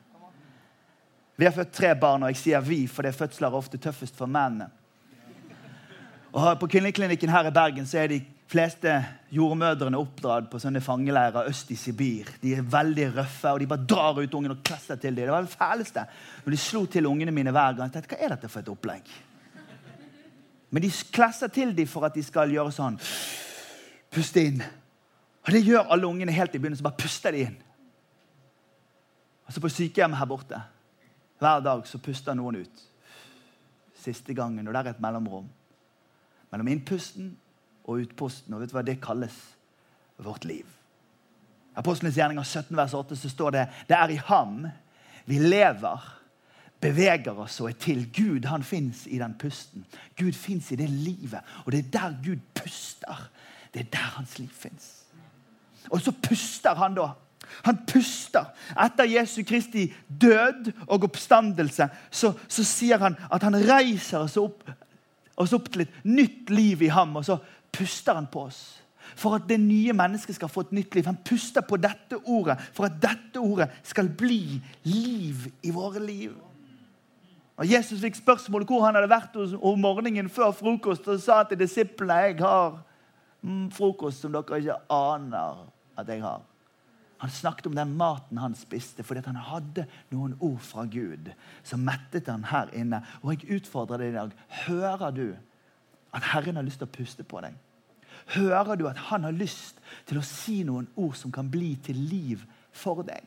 Vi 1.37 1.46
har 1.46 1.55
født 1.55 1.72
tre 1.72 1.92
barn, 1.94 2.24
og 2.24 2.33
jeg 2.33 2.40
sier 2.40 2.64
vi, 2.64 2.81
for 2.90 3.07
det 3.07 3.12
er 3.12 3.20
fødsler 3.20 3.55
ofte 3.55 3.79
tøffest 3.79 4.16
for 4.18 4.31
mennene. 4.31 4.66
Og 6.33 6.59
På 6.59 6.68
kvinneklinikken 6.70 7.31
her 7.31 7.46
i 7.48 7.55
Bergen 7.55 7.87
så 7.87 8.03
er 8.03 8.11
de 8.11 8.18
fleste 8.50 8.92
jordmødrene 9.30 9.98
oppdratt 10.00 10.48
på 10.50 10.58
sånne 10.58 10.82
fangeleirer 10.82 11.46
øst 11.50 11.70
i 11.70 11.76
Sibir. 11.78 12.32
De 12.42 12.56
er 12.56 12.66
veldig 12.66 13.06
røffe, 13.14 13.52
og 13.52 13.60
de 13.62 13.68
bare 13.70 13.86
drar 13.86 14.18
ut 14.18 14.34
ungen 14.34 14.56
og 14.56 14.62
klesser 14.66 14.98
til 14.98 15.14
dem. 15.14 15.24
Det 15.24 15.34
var 15.34 15.46
det 15.46 15.54
fæleste 15.54 16.04
når 16.44 16.54
de 16.54 16.58
slo 16.58 16.84
til 16.90 17.06
ungene 17.06 17.34
mine 17.34 17.52
hver 17.54 17.76
gang. 17.78 17.92
Tenkte, 17.92 18.16
Hva 18.16 18.24
er 18.24 18.34
dette 18.34 18.50
for 18.50 18.62
et 18.62 18.72
opplegg? 18.72 19.12
Men 20.70 20.82
de 20.82 20.90
klesser 21.12 21.50
til 21.50 21.76
dem 21.76 21.86
for 21.90 22.06
at 22.06 22.14
de 22.14 22.22
skal 22.26 22.50
gjøre 22.50 22.72
sånn. 22.74 22.98
Puste 24.10 24.42
inn. 24.42 24.62
Og 25.46 25.52
det 25.54 25.62
gjør 25.66 25.90
alle 25.94 26.06
ungene 26.06 26.34
helt 26.34 26.54
i 26.54 26.60
begynnelsen. 26.62 26.86
Bare 26.86 26.98
puster 26.98 27.34
de 27.34 27.44
inn. 27.46 27.58
Og 29.46 29.54
så 29.54 29.62
på 29.62 29.70
sykehjemmet 29.70 30.18
her 30.18 30.30
borte 30.30 30.58
hver 31.40 31.62
dag 31.64 31.86
så 31.88 31.98
puster 32.02 32.36
noen 32.36 32.60
ut. 32.60 32.82
Siste 33.96 34.34
gangen, 34.36 34.66
og 34.68 34.74
der 34.74 34.90
er 34.90 34.94
et 34.94 35.00
mellomrom. 35.02 35.46
Mellom 36.50 36.68
innpusten 36.68 37.30
og 37.90 38.05
utposten. 38.05 38.55
Og 38.55 38.62
vet 38.62 38.72
du 38.72 38.76
hva 38.79 38.85
det 38.87 39.00
kalles? 39.03 39.35
Vårt 40.20 40.44
liv. 40.44 40.66
Apostlenes 41.81 42.16
gjerninger 42.18 42.44
17, 42.44 42.76
vers 42.76 42.94
8 42.94 43.16
så 43.16 43.31
står 43.33 43.55
det 43.55 43.66
det 43.88 43.96
er 43.96 44.12
i 44.12 44.18
ham 44.29 44.66
vi 45.31 45.38
lever, 45.38 46.00
beveger 46.81 47.38
oss 47.38 47.61
og 47.61 47.70
er 47.70 47.79
til. 47.81 48.07
Gud 48.12 48.48
han 48.50 48.64
fins 48.66 49.05
i 49.07 49.20
den 49.20 49.37
pusten. 49.38 49.85
Gud 50.18 50.33
fins 50.37 50.72
i 50.72 50.79
det 50.81 50.88
livet. 50.90 51.40
Og 51.64 51.72
det 51.72 51.85
er 51.85 51.90
der 51.94 52.16
Gud 52.24 52.40
puster. 52.55 53.29
Det 53.74 53.85
er 53.85 53.90
der 53.92 54.14
hans 54.16 54.38
liv 54.38 54.48
fins. 54.48 54.88
Og 55.90 56.00
så 56.00 56.12
puster 56.12 56.74
han 56.74 56.96
da. 56.96 57.12
Han 57.62 57.79
puster. 57.87 58.50
Etter 58.79 59.09
Jesu 59.11 59.42
Kristi 59.46 59.92
død 60.09 60.72
og 60.87 61.05
oppstandelse 61.09 61.88
så, 62.11 62.33
så 62.48 62.64
sier 62.66 63.00
han 63.03 63.16
at 63.31 63.42
han 63.46 63.57
reiser 63.57 64.24
oss 64.24 64.37
opp, 64.40 64.66
oss 65.37 65.55
opp 65.57 65.70
til 65.72 65.87
et 65.87 66.05
nytt 66.05 66.50
liv 66.50 66.83
i 66.83 66.92
ham. 66.92 67.16
Og 67.16 67.26
så 67.26 67.38
puster 67.72 68.16
han 68.16 68.28
på 68.30 68.46
oss. 68.48 68.61
For 69.18 69.35
at 69.38 69.48
det 69.48 69.59
nye 69.61 69.94
mennesket 69.96 70.37
skal 70.37 70.50
få 70.52 70.66
et 70.66 70.76
nytt 70.76 70.94
liv. 70.94 71.06
Han 71.09 71.18
puster 71.26 71.64
på 71.66 71.78
dette 71.80 72.20
ordet 72.20 72.59
for 72.76 72.87
at 72.87 73.00
dette 73.02 73.40
ordet 73.42 73.70
skal 73.83 74.11
bli 74.12 74.61
liv 74.87 75.48
i 75.66 75.72
våre 75.74 76.02
liv. 76.04 76.37
Og 77.61 77.68
Jesus 77.68 78.00
fikk 78.00 78.16
spørsmål 78.16 78.64
hvor 78.68 78.87
han 78.87 78.96
hadde 78.96 79.11
vært 79.11 79.35
om 79.37 79.83
morgenen 79.83 80.30
før 80.33 80.54
frokost 80.56 81.09
og 81.12 81.20
sa 81.20 81.42
til 81.44 81.61
disiplene 81.61 82.20
jeg 82.22 82.38
har 82.40 82.78
mm, 83.42 83.66
frokost 83.76 84.24
som 84.24 84.33
dere 84.33 84.62
ikke 84.62 84.78
aner 84.94 85.66
at 86.00 86.09
jeg 86.09 86.24
har. 86.24 86.40
Han 87.20 87.30
snakket 87.30 87.66
om 87.68 87.74
den 87.76 87.92
maten 88.00 88.38
han 88.40 88.54
spiste, 88.56 89.04
fordi 89.04 89.20
han 89.26 89.37
hadde 89.37 89.85
noen 90.09 90.38
ord 90.40 90.62
fra 90.64 90.87
Gud 90.88 91.28
som 91.61 91.85
mettet 91.85 92.30
han 92.33 92.46
her 92.48 92.72
inne. 92.72 93.02
Og 93.20 93.35
jeg 93.35 93.59
utfordrer 93.59 94.00
deg 94.00 94.14
i 94.14 94.16
dag. 94.16 94.33
Hører 94.64 95.12
du 95.12 95.26
at 96.12 96.30
Herren 96.32 96.56
har 96.56 96.66
lyst 96.66 96.80
til 96.82 96.88
å 96.88 96.94
puste 96.94 97.26
på 97.26 97.42
deg? 97.44 97.56
Hører 98.34 98.76
du 98.78 98.86
at 98.88 98.98
han 99.10 99.24
har 99.26 99.34
lyst 99.34 99.80
til 100.06 100.20
å 100.20 100.26
si 100.26 100.60
noen 100.66 100.88
ord 101.00 101.16
som 101.18 101.32
kan 101.34 101.48
bli 101.50 101.74
til 101.84 101.98
liv 102.10 102.42
for 102.72 103.02
deg? 103.06 103.26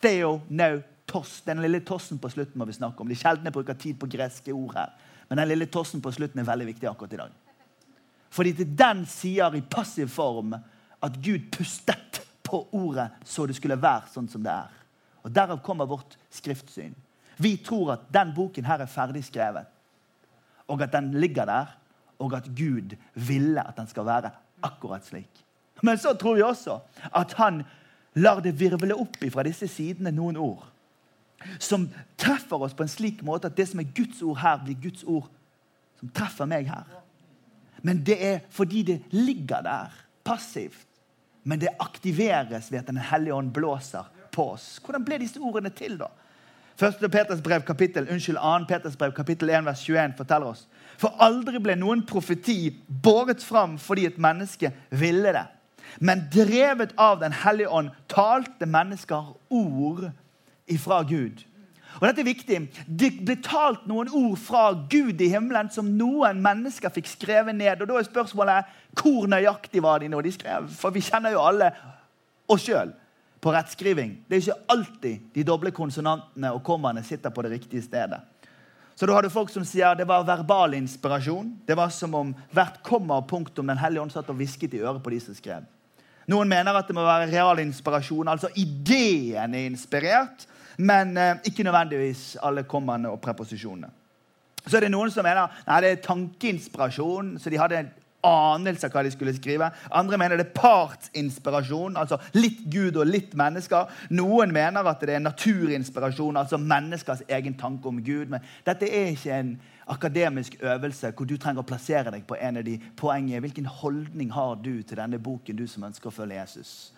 Theo 0.00 0.40
no 0.48 0.70
toss, 1.10 1.40
Den 1.44 1.62
lille 1.62 1.80
tossen 1.80 2.18
på 2.18 2.30
slutten 2.30 2.58
må 2.58 2.64
vi 2.68 2.76
snakke 2.76 3.02
om. 3.02 3.08
Det 3.08 3.18
er 3.18 3.22
sjelden 3.24 3.48
jeg 3.48 3.56
bruker 3.56 3.78
tid 3.78 3.98
på 3.98 4.08
greske 4.10 4.54
ord 4.54 4.76
her. 4.76 4.92
Men 5.28 5.42
den 5.42 5.50
lille 5.50 5.66
tossen 5.66 6.02
på 6.02 6.12
slutten 6.14 6.40
er 6.40 6.46
veldig 6.46 6.66
viktig 6.68 6.88
akkurat 6.90 7.14
i 7.14 7.20
dag. 7.22 7.32
Fordi 8.30 8.52
til 8.54 8.74
den 8.78 9.04
sier 9.10 9.56
i 9.58 9.62
passiv 9.62 10.10
form 10.14 10.54
at 10.54 11.18
Gud 11.22 11.50
pustet 11.50 12.20
på 12.46 12.62
ordet 12.78 13.08
så 13.26 13.46
det 13.46 13.56
skulle 13.58 13.78
være 13.80 14.10
sånn 14.12 14.28
som 14.30 14.42
det 14.44 14.52
er. 14.54 14.70
Og 15.24 15.34
Derav 15.34 15.60
kommer 15.64 15.88
vårt 15.90 16.16
skriftsyn. 16.32 16.94
Vi 17.40 17.56
tror 17.64 17.94
at 17.96 18.08
den 18.12 18.32
boken 18.36 18.66
her 18.68 18.82
er 18.84 18.90
ferdig 18.90 19.24
skrevet, 19.24 19.66
og 20.68 20.82
at 20.84 20.92
den 20.92 21.10
ligger 21.18 21.48
der, 21.48 21.70
og 22.20 22.34
at 22.36 22.48
Gud 22.56 22.96
ville 23.14 23.62
at 23.62 23.76
den 23.76 23.88
skal 23.90 24.06
være 24.06 24.32
akkurat 24.62 25.06
slik. 25.06 25.44
Men 25.82 25.98
så 25.98 26.12
tror 26.14 26.36
vi 26.36 26.44
også 26.44 26.80
at 27.16 27.32
han 27.40 27.62
lar 28.14 28.42
det 28.44 28.58
virvle 28.60 28.96
opp 28.98 29.16
fra 29.32 29.44
disse 29.46 29.68
sidene 29.70 30.12
noen 30.12 30.36
ord 30.40 30.66
som 31.58 31.88
treffer 32.20 32.60
oss 32.60 32.74
på 32.76 32.84
en 32.84 32.92
slik 32.92 33.22
måte 33.24 33.48
at 33.48 33.56
det 33.56 33.70
som 33.70 33.80
er 33.80 33.92
Guds 33.96 34.20
ord 34.22 34.40
her, 34.42 34.58
blir 34.64 34.76
Guds 34.82 35.04
ord 35.08 35.30
som 36.00 36.10
treffer 36.16 36.48
meg 36.48 36.68
her. 36.68 36.84
Men 37.82 38.02
det 38.04 38.18
er 38.20 38.40
fordi 38.52 38.82
det 38.84 38.98
ligger 39.14 39.64
der 39.64 39.94
passivt. 40.24 40.86
Men 41.44 41.60
det 41.60 41.72
aktiveres 41.80 42.68
ved 42.72 42.78
at 42.78 42.86
Den 42.86 42.96
hellige 42.96 43.34
ånd 43.34 43.52
blåser 43.52 44.04
på 44.32 44.50
oss. 44.52 44.78
Hvordan 44.84 45.04
ble 45.04 45.18
disse 45.18 45.40
ordene 45.40 45.70
til, 45.70 45.96
da? 45.98 46.10
Første 46.76 47.08
Peters 47.08 47.40
brev, 47.42 47.62
kapittel, 47.62 48.08
unnskyld, 48.08 48.36
2. 48.36 48.64
Peters 48.68 48.96
brev, 48.96 49.12
kapittel 49.12 49.50
1, 49.50 49.64
vers 49.64 49.80
21 49.84 50.14
forteller 50.16 50.46
oss. 50.46 50.68
For 51.00 51.16
aldri 51.24 51.60
ble 51.62 51.78
noen 51.80 52.04
profeti 52.06 52.68
båret 53.04 53.42
fram 53.44 53.78
fordi 53.80 54.06
et 54.10 54.20
menneske 54.20 54.72
ville 55.00 55.32
det. 55.32 55.46
Men 55.98 56.26
drevet 56.32 56.92
av 57.00 57.20
Den 57.20 57.32
hellige 57.32 57.68
ånd 57.68 57.90
talte 58.08 58.66
mennesker 58.68 59.32
ord 59.48 60.10
ifra 60.70 61.02
Gud. 61.02 61.40
Og 61.98 62.06
dette 62.06 62.22
er 62.22 62.28
viktig. 62.28 62.58
Det 62.86 63.10
ble 63.26 63.36
talt 63.42 63.86
noen 63.90 64.10
ord 64.14 64.38
fra 64.38 64.70
Gud 64.92 65.20
i 65.20 65.30
himmelen 65.32 65.70
som 65.72 65.88
noen 65.98 66.38
mennesker 66.42 66.92
fikk 66.94 67.10
skrevet 67.10 67.56
ned. 67.56 67.80
Og 67.82 67.88
Da 67.88 67.98
er 67.98 68.06
spørsmålet 68.06 68.76
hvor 69.00 69.26
nøyaktig 69.30 69.82
var 69.82 69.98
de 70.00 70.08
når 70.08 70.28
de 70.28 70.32
skrev? 70.36 70.68
For 70.78 70.94
vi 70.94 71.02
kjenner 71.04 71.34
jo 71.34 71.42
alle 71.42 71.72
oss 72.50 72.64
sjøl 72.66 72.92
på 73.40 73.52
rettskriving. 73.54 74.18
Det 74.28 74.36
er 74.36 74.44
ikke 74.44 74.74
alltid 74.76 75.34
de 75.34 75.44
doble 75.46 75.72
konsonantene 75.74 76.52
og 76.54 76.62
kommaene 76.64 77.02
sitter 77.04 77.32
på 77.34 77.42
det 77.42 77.56
riktige 77.56 77.82
stedet. 77.82 78.20
Så 79.00 79.08
da 79.08 79.16
har 79.16 79.24
du 79.24 79.32
folk 79.32 79.48
som 79.48 79.64
sier 79.64 79.96
det 79.96 80.04
var 80.04 80.26
verbal 80.28 80.76
inspirasjon. 80.76 81.54
Det 81.64 81.72
var 81.78 81.88
som 81.88 82.12
om 82.18 82.34
hvert 82.52 82.82
komma 82.84 83.22
og 83.22 83.28
punktum 83.30 83.70
Den 83.70 83.80
hellige 83.80 84.02
ånd 84.02 84.12
satt 84.12 84.28
og 84.28 84.36
hvisket 84.36 84.76
i 84.76 84.82
øret 84.84 85.00
på 85.00 85.14
de 85.14 85.20
som 85.24 85.36
skrev. 85.36 85.64
Noen 86.28 86.50
mener 86.50 86.76
at 86.76 86.86
det 86.86 86.94
må 86.94 87.02
være 87.02 87.30
real 87.32 87.58
inspirasjon, 87.58 88.28
altså 88.28 88.52
ideen 88.60 89.56
er 89.56 89.70
inspirert 89.70 90.44
men 90.80 91.16
eh, 91.16 91.36
ikke 91.44 91.64
nødvendigvis 91.66 92.36
alle 92.42 92.62
kommaene 92.62 93.10
og 93.10 93.20
preposisjonene. 93.20 93.90
Så 94.66 94.76
er 94.76 94.86
det 94.86 94.92
noen 94.92 95.10
som 95.12 95.24
mener 95.24 95.48
nei, 95.66 95.80
det 95.82 95.90
er 95.90 96.02
tankeinspirasjon, 96.04 97.34
så 97.40 97.50
de 97.50 97.60
hadde 97.60 97.84
anelse 98.26 98.86
av 98.86 98.94
hva 98.94 99.04
de 99.04 99.12
skulle 99.14 99.34
skrive. 99.36 99.70
Andre 99.96 100.18
mener 100.20 100.40
det 100.40 100.48
er 100.48 100.56
partsinspirasjon, 100.56 101.98
altså 102.00 102.20
litt 102.36 102.62
Gud 102.72 102.98
og 103.00 103.08
litt 103.08 103.34
mennesker. 103.38 103.90
Noen 104.16 104.52
mener 104.54 104.86
at 104.90 105.02
det 105.06 105.16
er 105.16 105.24
naturinspirasjon, 105.24 106.40
altså 106.40 106.60
menneskers 106.60 107.24
egen 107.28 107.56
tanke 107.60 107.88
om 107.88 108.00
Gud. 108.04 108.32
Men 108.32 108.44
dette 108.66 108.88
er 108.88 109.12
ikke 109.14 109.40
en 109.40 109.54
akademisk 109.90 110.56
øvelse 110.62 111.10
hvor 111.16 111.26
du 111.26 111.36
trenger 111.40 111.64
å 111.64 111.66
plassere 111.66 112.12
deg 112.14 112.26
på 112.28 112.38
en 112.38 112.60
av 112.60 112.66
de 112.66 112.76
poengene. 112.96 113.42
Hvilken 113.42 113.68
holdning 113.80 114.30
har 114.34 114.56
du 114.62 114.80
til 114.82 115.00
denne 115.00 115.18
boken, 115.18 115.58
du 115.58 115.66
som 115.68 115.88
ønsker 115.88 116.10
å 116.10 116.14
følge 116.14 116.38
Jesus? 116.38 116.92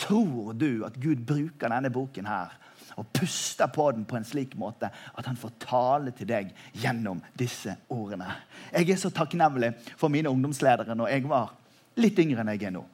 Tror 0.00 0.54
du 0.56 0.86
at 0.86 0.96
Gud 1.00 1.26
bruker 1.28 1.68
denne 1.68 1.92
boken 1.92 2.28
her 2.30 2.54
og 3.00 3.08
puster 3.16 3.70
på 3.72 3.88
den 3.96 4.04
på 4.04 4.18
en 4.18 4.26
slik 4.28 4.54
måte 4.60 4.90
at 4.92 5.26
han 5.26 5.38
får 5.40 5.56
tale 5.64 6.12
til 6.16 6.28
deg 6.28 6.52
gjennom 6.82 7.22
disse 7.38 7.74
ordene. 7.88 8.28
Jeg 8.72 8.90
er 8.92 9.00
så 9.00 9.10
takknemlig 9.14 9.72
for 9.96 10.12
mine 10.12 10.30
ungdomsledere 10.30 10.96
når 10.98 11.14
jeg 11.14 11.28
var 11.30 11.54
litt 12.00 12.18
yngre 12.20 12.44
enn 12.44 12.52
jeg 12.54 12.68
er 12.68 12.76
nå. 12.76 12.84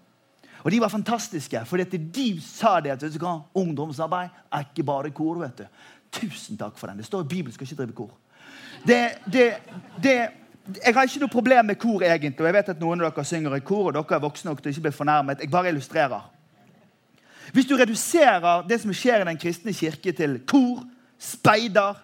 Og 0.67 0.73
De 0.73 0.81
var 0.83 0.91
fantastiske, 0.91 1.61
for 1.67 1.79
de 1.79 2.29
sa 2.43 2.81
det 2.83 2.91
at 2.91 3.03
vet 3.03 3.15
du 3.15 3.23
hva, 3.23 3.37
ungdomsarbeid 3.55 4.33
er 4.51 4.65
ikke 4.67 4.87
bare 4.87 5.13
kor. 5.15 5.39
vet 5.39 5.61
du. 5.61 5.67
Tusen 6.11 6.59
takk 6.59 6.79
for 6.79 6.91
den. 6.91 6.99
Det 6.99 7.07
står 7.07 7.23
i 7.23 7.29
Bibelen 7.29 7.55
skal 7.55 7.69
ikke 7.69 7.83
drive 7.83 7.95
kor. 7.95 8.11
Det, 8.87 8.99
det, 9.31 9.45
det, 10.03 10.17
jeg 10.85 10.95
har 10.95 11.07
ikke 11.07 11.23
noe 11.23 11.31
problem 11.31 11.71
med 11.71 11.79
kor, 11.79 12.03
egentlig. 12.03 12.41
og 12.41 12.47
jeg 12.47 12.55
vet 12.59 12.73
at 12.75 12.81
Noen 12.81 13.03
av 13.03 13.13
dere 13.13 13.25
synger 13.25 13.55
i 13.55 13.63
kor, 13.63 13.93
og 13.93 13.95
dere 13.95 14.19
er 14.19 14.25
voksne 14.27 14.51
nok 14.51 14.63
til 14.63 14.73
å 14.73 14.75
ikke 14.75 14.89
bli 14.89 14.95
fornærmet. 14.97 15.45
Jeg 15.45 15.51
bare 15.51 15.71
illustrerer. 15.71 16.27
Hvis 17.55 17.69
du 17.69 17.77
reduserer 17.77 18.65
det 18.69 18.81
som 18.83 18.95
skjer 18.95 19.23
i 19.23 19.29
den 19.29 19.41
kristne 19.41 19.75
kirke, 19.77 20.13
til 20.17 20.41
kor, 20.49 20.83
speider, 21.19 21.99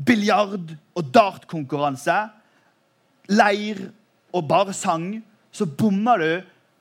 biljard 0.00 0.72
og 0.96 1.10
dartkonkurranse, 1.14 2.16
leir 3.30 3.84
og 4.34 4.48
bare 4.48 4.74
sang, 4.76 5.12
så 5.52 5.66
bommer 5.66 6.22
du 6.22 6.30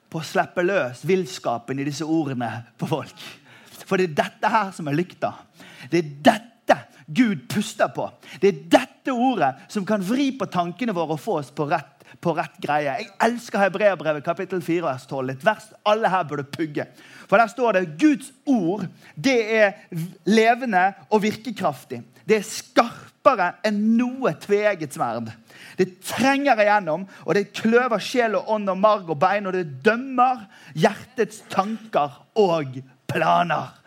på 0.10 0.22
å 0.22 0.26
slippe 0.26 0.64
løs 0.66 1.04
villskapen 1.06 1.82
i 1.82 1.86
disse 1.88 2.06
ordene 2.06 2.50
på 2.80 2.90
folk. 2.90 3.26
For 3.86 3.98
det 3.98 4.10
er 4.10 4.20
dette 4.24 4.52
her 4.52 4.72
som 4.76 4.90
er 4.90 4.98
lykta. 4.98 5.34
Det 5.90 6.02
er 6.02 6.14
dette 6.30 6.78
Gud 7.10 7.48
puster 7.50 7.90
på. 7.94 8.06
Det 8.42 8.50
er 8.50 8.66
dette 8.70 9.14
ordet 9.14 9.56
som 9.72 9.86
kan 9.88 10.04
vri 10.06 10.30
på 10.38 10.46
tankene 10.52 10.94
våre 10.94 11.16
og 11.16 11.22
få 11.22 11.40
oss 11.42 11.50
på 11.54 11.66
rett 11.70 11.99
på 12.22 12.34
rett 12.36 12.58
greie. 12.62 12.96
Jeg 13.00 13.12
elsker 13.24 13.62
Hebreabrevet 13.64 14.26
kapittel 14.26 14.62
4 14.64 14.84
vers 14.84 15.06
12. 15.08 15.34
Et 15.34 15.46
vers 15.46 15.70
alle 15.88 16.12
her 16.12 16.26
burde 16.28 16.44
pugge. 16.44 16.86
For 17.30 17.38
Der 17.38 17.48
står 17.48 17.72
det 17.78 18.00
Guds 18.00 18.32
ord 18.46 18.88
det 19.16 19.38
er 19.56 19.72
levende 20.26 20.94
og 21.10 21.22
virkekraftig. 21.24 22.02
Det 22.28 22.40
er 22.40 22.46
skarpere 22.46 23.54
enn 23.66 23.80
noe 23.98 24.34
tveegget 24.42 24.94
sverd. 24.94 25.32
Det 25.80 26.02
trenger 26.04 26.60
igjennom, 26.60 27.06
og 27.26 27.36
det 27.36 27.52
kløver 27.56 28.02
sjel 28.04 28.36
og 28.36 28.52
ånd 28.52 28.70
og 28.70 28.78
marg 28.80 29.10
og 29.10 29.20
bein, 29.20 29.48
og 29.48 29.56
det 29.56 29.80
dømmer 29.86 30.44
hjertets 30.76 31.44
tanker 31.52 32.20
og 32.40 32.82
planer. 33.10 33.79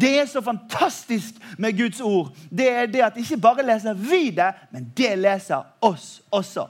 Det 0.00 0.20
er 0.20 0.26
så 0.28 0.40
fantastisk 0.44 1.34
med 1.58 1.78
Guds 1.78 2.00
ord. 2.00 2.28
Det 2.50 2.68
er 2.70 2.86
det 2.86 3.00
at 3.00 3.16
ikke 3.16 3.38
bare 3.40 3.64
leser 3.64 3.94
vi 3.94 4.30
det, 4.30 4.50
men 4.72 4.92
det 4.96 5.14
leser 5.18 5.62
oss 5.80 6.22
også. 6.30 6.66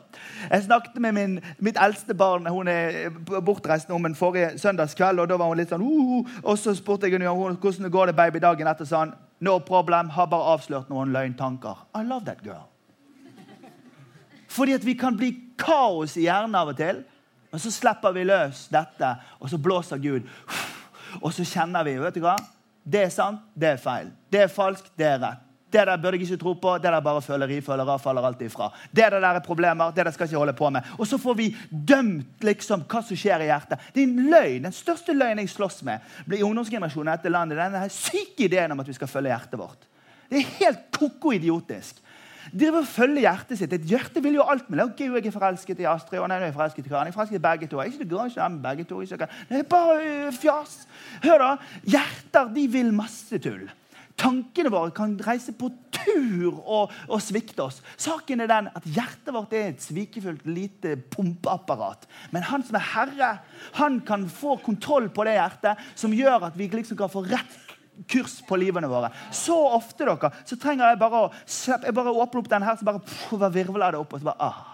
Jeg 0.50 0.62
snakket 0.62 1.00
med 1.02 1.12
min, 1.12 1.40
mitt 1.58 1.78
eldste 1.82 2.14
barn. 2.14 2.46
Hun 2.46 2.68
er 2.68 3.10
bortreist 3.40 3.90
om 3.90 4.06
en 4.06 4.14
forrige 4.14 4.58
søndagskveld. 4.58 5.18
og 5.18 5.28
da 5.28 5.36
var 5.36 5.50
hun 5.50 5.58
litt 5.58 5.74
sånn, 5.74 5.82
uh, 5.82 6.38
og 6.42 6.58
Så 6.58 6.74
spurte 6.74 7.06
jeg 7.06 7.18
henne 7.18 7.34
hvordan 7.34 7.90
går 7.90 8.06
det 8.06 8.16
baby 8.16 8.38
dagen 8.38 8.66
etter. 8.66 8.84
sånn, 8.84 9.12
No 9.40 9.58
problem, 9.58 10.08
har 10.08 10.26
bare 10.26 10.54
avslørt 10.54 10.88
noen 10.88 11.12
løgntanker. 11.12 11.86
I 11.94 12.02
love 12.02 12.24
that 12.24 12.42
girl. 12.44 12.68
Fordi 14.48 14.72
at 14.72 14.84
vi 14.84 14.94
kan 14.94 15.16
bli 15.16 15.34
kaos 15.58 16.16
i 16.16 16.22
hjernen 16.22 16.54
av 16.54 16.68
og 16.68 16.76
til. 16.76 17.04
Men 17.50 17.60
så 17.60 17.70
slipper 17.70 18.12
vi 18.12 18.24
løs 18.24 18.68
dette, 18.68 19.16
og 19.40 19.50
så 19.50 19.58
blåser 19.58 19.98
Gud. 19.98 20.22
Og 21.22 21.32
så 21.32 21.44
kjenner 21.44 21.84
vi 21.84 21.98
vet 21.98 22.14
du 22.14 22.20
hva? 22.20 22.36
Det 22.86 23.02
er 23.02 23.10
sant, 23.10 23.42
det 23.58 23.74
er 23.74 23.82
feil. 23.82 24.12
Det 24.30 24.44
er 24.44 24.52
falskt, 24.52 24.92
det 24.98 25.08
er 25.08 25.18
rett. 25.22 25.42
Det 25.66 25.82
der 25.84 25.98
burde 25.98 26.16
jeg 26.16 26.28
ikke 26.28 26.38
tro 26.40 26.52
på. 26.54 26.76
Det 26.78 26.90
der 26.92 27.02
bare 27.02 27.22
føleri. 27.22 27.58
Følere 27.60 27.98
faller 27.98 28.24
alltid 28.24 28.46
ifra. 28.46 28.70
Det 28.94 29.08
der 29.12 29.24
er 29.26 29.40
problemer. 29.44 29.90
Det 29.90 30.04
der 30.06 30.14
skal 30.14 30.24
jeg 30.24 30.30
ikke 30.30 30.38
holde 30.38 30.54
på 30.56 30.70
med. 30.70 30.82
Og 30.98 31.06
så 31.06 31.18
får 31.18 31.34
vi 31.34 31.48
dømt 31.70 32.46
liksom 32.46 32.84
hva 32.86 33.02
som 33.02 33.18
skjer 33.18 33.42
i 33.42 33.50
hjertet. 33.50 33.82
Det 33.92 34.04
er 34.04 34.06
en 34.06 34.30
løgn. 34.30 34.62
Den 34.68 34.72
største 34.72 35.12
løgnen 35.12 35.42
jeg 35.42 35.52
slåss 35.52 35.82
med 35.84 36.06
i 36.32 36.42
ungdomsgenerasjonen 36.46 37.12
etter 37.12 37.34
landet, 37.34 37.58
denne 37.58 37.90
syke 37.90 38.46
ideen 38.46 38.72
om 38.72 38.80
at 38.80 38.88
vi 38.88 38.96
skal 38.96 39.10
følge 39.10 39.34
hjertet 39.34 39.60
vårt. 39.60 39.90
Det 40.30 40.38
er 40.38 40.54
helt 40.60 40.86
koko 40.94 41.34
idiotisk. 41.34 41.98
Driver 42.52 42.82
og 42.82 42.90
følger 42.90 43.24
hjertet 43.26 43.60
sitt. 43.60 43.72
Et 43.76 43.88
hjerte 43.92 44.22
vil 44.24 44.38
jo 44.38 44.46
alt 44.46 44.68
med 44.70 44.80
det. 44.80 44.88
Okay, 44.90 45.08
jeg 45.10 45.30
er 45.30 45.36
forelsket 45.38 45.80
i 45.82 45.88
Astrid, 45.90 46.20
og 46.20 46.28
nei, 46.30 46.40
jeg 46.42 46.52
er 46.52 46.58
forelsket 46.58 46.86
i 46.86 46.92
Karen. 46.92 47.08
Jeg 47.08 47.14
er 47.14 47.18
forelsket 47.18 47.40
i 47.40 47.46
begge 47.46 47.70
to. 47.70 47.80
Jeg 47.82 47.94
ikke 47.94 48.10
glad 48.12 48.30
i 48.30 48.38
dem 48.38 48.60
begge 48.62 48.86
to. 48.90 49.00
Ikke, 49.00 49.30
det 49.48 49.58
er 49.62 49.66
bare 49.70 49.96
øh, 50.04 50.30
fjas. 50.36 50.78
Hør 51.24 51.42
da, 51.42 51.50
Hjerter 51.86 52.54
de 52.54 52.68
vil 52.72 52.94
masse 52.94 53.42
tull. 53.42 53.66
Tankene 54.16 54.70
våre 54.72 54.94
kan 54.96 55.12
reise 55.20 55.52
på 55.52 55.68
tur 55.92 56.56
og, 56.62 56.92
og, 57.08 57.18
svikte 57.20 57.66
oss. 57.66 57.82
Saken 58.00 58.40
er 58.40 58.48
den 58.48 58.70
at 58.72 58.88
Hjertet 58.88 59.34
vårt 59.34 59.52
er 59.52 59.68
et 59.74 59.84
svikefullt 59.84 60.46
lite 60.48 60.94
pumpeapparat. 61.12 62.06
Men 62.32 62.46
han 62.48 62.64
som 62.64 62.78
er 62.78 62.86
herre, 62.94 63.30
han 63.76 64.00
kan 64.08 64.24
få 64.32 64.56
kontroll 64.64 65.10
på 65.12 65.26
det 65.28 65.36
hjertet, 65.36 65.84
som 65.98 66.16
gjør 66.16 66.48
at 66.48 66.56
vi 66.56 66.70
liksom 66.72 66.96
kan 67.00 67.12
få 67.12 67.26
rett 67.28 67.60
kurs 68.10 68.38
på 68.46 68.58
livene 68.60 68.88
våre. 68.90 69.10
Så 69.34 69.56
ofte 69.56 70.06
dere, 70.06 70.30
så 70.46 70.58
trenger 70.60 70.92
jeg 70.92 71.00
bare 71.00 71.26
å 71.26 71.34
jeg 71.66 71.96
bare 71.96 72.14
åpne 72.14 72.42
opp 72.42 72.50
den 72.50 72.66
her, 72.66 72.78
så 72.78 72.86
bare 72.86 73.02
pff, 73.04 73.36
virvler 73.54 73.94
det 73.94 74.00
opp. 74.00 74.12
og 74.12 74.22
så 74.22 74.30
bare, 74.30 74.50
ah. 74.50 74.72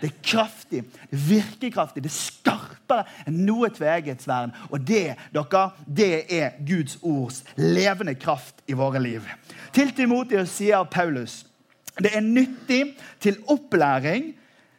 Det 0.00 0.08
er 0.08 0.20
kraftig, 0.24 0.80
det 1.10 1.18
virker 1.28 1.72
kraftig, 1.74 2.02
det 2.02 2.08
er 2.08 2.16
skarpere 2.16 3.04
enn 3.28 3.42
noe 3.44 3.68
tveget 3.68 4.24
sverd. 4.24 4.54
Og 4.72 4.80
det 4.80 5.16
dere, 5.34 5.64
det 5.84 6.14
er 6.32 6.56
Guds 6.64 6.96
ords 7.02 7.42
levende 7.60 8.14
kraft 8.16 8.64
i 8.66 8.76
våre 8.76 9.02
liv. 9.02 9.26
Til 9.76 9.92
Timotius 9.96 10.56
sier 10.56 10.88
Paulus 10.88 11.44
det 12.00 12.14
er 12.16 12.24
nyttig 12.24 12.94
til 13.20 13.36
opplæring, 13.50 14.30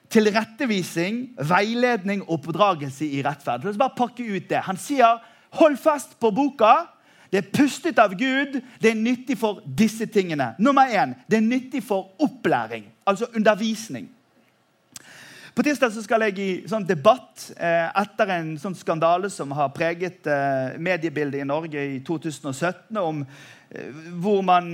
tilrettevisning, 0.09 1.35
veiledning 1.37 2.23
og 2.23 2.39
oppdragelse 2.39 3.05
i 3.05 3.21
rettferd. 3.21 3.61
La 3.61 3.69
oss 3.69 3.77
bare 3.79 3.93
pakke 3.97 4.25
ut 4.25 4.47
det. 4.49 4.63
Han 4.65 4.79
sier 4.79 5.21
Hold 5.59 5.75
fast 5.83 6.13
på 6.19 6.29
boka. 6.31 6.87
Det 7.31 7.39
er 7.39 7.51
pustet 7.55 7.99
av 7.99 8.11
Gud. 8.19 8.57
Det 8.81 8.91
er 8.91 8.97
nyttig 8.99 9.37
for 9.39 9.61
disse 9.65 10.05
tingene. 10.11 10.51
Nummer 10.59 10.91
én, 10.91 11.15
det 11.31 11.39
er 11.39 11.45
nyttig 11.45 11.83
for 11.83 12.11
opplæring, 12.19 12.89
altså 13.07 13.29
undervisning. 13.35 14.09
På 15.55 15.63
tirsdag 15.63 15.91
skal 15.99 16.23
jeg 16.29 16.37
i 16.39 16.51
sånn 16.71 16.85
debatt 16.87 17.49
eh, 17.57 17.87
etter 17.99 18.29
en 18.37 18.53
sånn 18.59 18.75
skandale 18.75 19.27
som 19.31 19.51
har 19.51 19.73
preget 19.75 20.27
eh, 20.31 20.77
mediebildet 20.79 21.43
i 21.43 21.47
Norge 21.47 21.81
i 21.97 21.97
2017, 22.07 22.95
om 23.01 23.25
hvor 24.19 24.41
man 24.43 24.73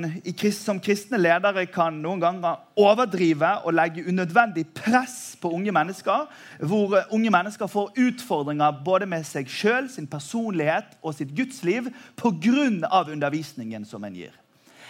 som 0.57 0.79
kristne 0.81 1.19
ledere 1.19 1.67
kan 1.69 1.99
noen 2.01 2.21
ganger 2.21 2.61
overdrive 2.81 3.51
og 3.67 3.75
legge 3.77 4.05
unødvendig 4.09 4.63
press 4.73 5.35
på 5.41 5.51
unge 5.53 5.71
mennesker. 5.71 6.25
Hvor 6.65 6.95
eh, 6.97 7.13
unge 7.13 7.31
mennesker 7.33 7.69
får 7.69 7.93
utfordringer 8.07 8.81
både 8.85 9.05
med 9.05 9.25
seg 9.27 9.49
sjøl, 9.49 9.89
sin 9.89 10.09
personlighet 10.09 10.97
og 11.03 11.13
sitt 11.13 11.35
gudsliv 11.37 11.91
pga. 12.17 13.05
undervisningen 13.07 13.85
som 13.85 14.03
en 14.03 14.15
gir. 14.15 14.33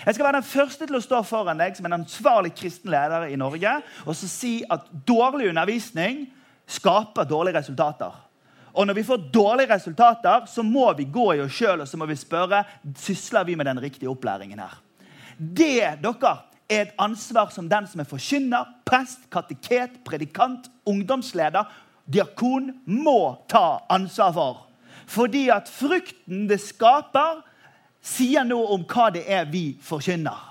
Jeg 0.05 0.15
skal 0.15 0.25
være 0.25 0.39
den 0.39 0.43
første 0.43 0.85
til 0.85 0.95
å 0.95 1.01
stå 1.03 1.21
foran 1.25 1.59
deg 1.59 1.75
som 1.75 1.85
en 1.85 1.99
ansvarlig 1.99 2.53
kristen 2.55 2.91
leder 2.91 3.27
i 3.27 3.35
Norge 3.35 3.81
og 4.05 4.15
så 4.15 4.27
si 4.29 4.63
at 4.69 4.85
dårlig 5.07 5.49
undervisning 5.49 6.27
skaper 6.67 7.27
dårlige 7.27 7.59
resultater. 7.59 8.26
Og 8.77 8.85
når 8.85 8.93
vi 8.93 9.03
får 9.03 9.29
dårlige 9.33 9.73
resultater, 9.73 10.45
så 10.45 10.63
må 10.63 10.91
vi 10.93 11.07
gå 11.09 11.31
i 11.33 11.41
oss 11.41 11.55
sjøl 11.57 11.81
og 11.81 11.89
så 11.89 11.97
må 11.97 12.05
vi 12.05 12.17
spørre 12.17 12.61
sysler 13.01 13.47
vi 13.47 13.55
med 13.57 13.65
den 13.65 13.81
riktige 13.81 14.09
opplæringen. 14.09 14.59
her. 14.59 14.77
Det 15.37 15.97
dere, 16.03 16.37
er 16.69 16.81
et 16.81 16.93
ansvar 16.99 17.49
som 17.49 17.69
den 17.69 17.87
som 17.87 17.99
er 17.99 18.09
forkynner, 18.09 18.65
prest, 18.85 19.29
kateket, 19.31 20.03
predikant, 20.05 20.67
ungdomsleder, 20.85 21.63
diakon, 22.05 22.73
må 22.85 23.37
ta 23.49 23.79
ansvar 23.89 24.33
for. 24.33 24.67
Fordi 25.07 25.49
at 25.49 25.69
frukten 25.69 26.47
det 26.49 26.59
skaper, 26.61 27.41
sier 28.01 28.43
noe 28.43 28.67
om 28.75 28.83
hva 28.83 29.09
det 29.15 29.23
er 29.31 29.47
vi 29.49 29.77
forkynner. 29.81 30.43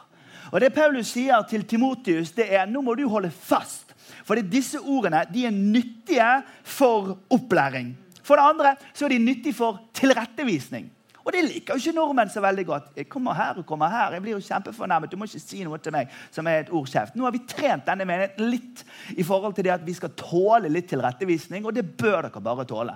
Og 0.53 0.61
Det 0.61 0.73
Paulus 0.73 1.13
sier 1.13 1.43
til 1.51 1.67
Timotius, 1.69 2.33
det 2.33 2.49
er 2.55 2.67
nå 2.67 2.81
må 2.83 2.95
du 2.95 3.09
holde 3.09 3.31
fast. 3.31 3.93
For 4.25 4.35
disse 4.41 4.81
ordene 4.81 5.25
de 5.33 5.45
er 5.47 5.51
nyttige 5.51 6.43
for 6.65 7.19
opplæring. 7.31 8.06
For 8.27 8.39
det 8.39 8.51
andre 8.51 8.75
så 8.93 9.07
er 9.07 9.15
de 9.15 9.23
nyttige 9.23 9.55
for 9.57 9.81
tilrettevisning. 9.95 10.91
Og 11.27 11.35
det 11.35 11.43
liker 11.43 11.75
jo 11.75 11.83
ikke 11.83 11.97
nordmenn 11.97 12.31
så 12.31 12.41
veldig 12.43 12.65
godt. 12.67 12.91
Jeg 12.95 13.09
kommer 13.11 13.35
her 13.35 13.57
og 13.59 13.67
kommer 13.67 13.91
her. 13.91 14.15
Jeg 14.15 14.23
blir 14.23 14.37
jo 14.37 14.45
kjempefornærmet. 14.47 15.11
Du 15.11 15.19
må 15.19 15.27
ikke 15.27 15.43
si 15.43 15.65
noe 15.67 15.81
til 15.83 15.95
meg 15.95 16.13
som 16.31 16.47
er 16.47 16.61
et 16.63 16.71
ordskjeft. 16.71 17.17
Nå 17.19 17.27
har 17.27 17.35
vi 17.35 17.43
trent 17.51 17.83
denne 17.89 18.07
menigheten 18.07 18.47
litt 18.47 18.85
i 19.19 19.27
forhold 19.27 19.57
til 19.57 19.67
det 19.67 19.75
at 19.75 19.87
vi 19.87 19.97
skal 19.97 20.15
tåle 20.15 20.71
litt 20.71 20.87
tilrettevisning, 20.93 21.67
og 21.67 21.75
det 21.75 21.83
bør 21.99 22.29
dere 22.29 22.45
bare 22.45 22.67
tåle. 22.71 22.95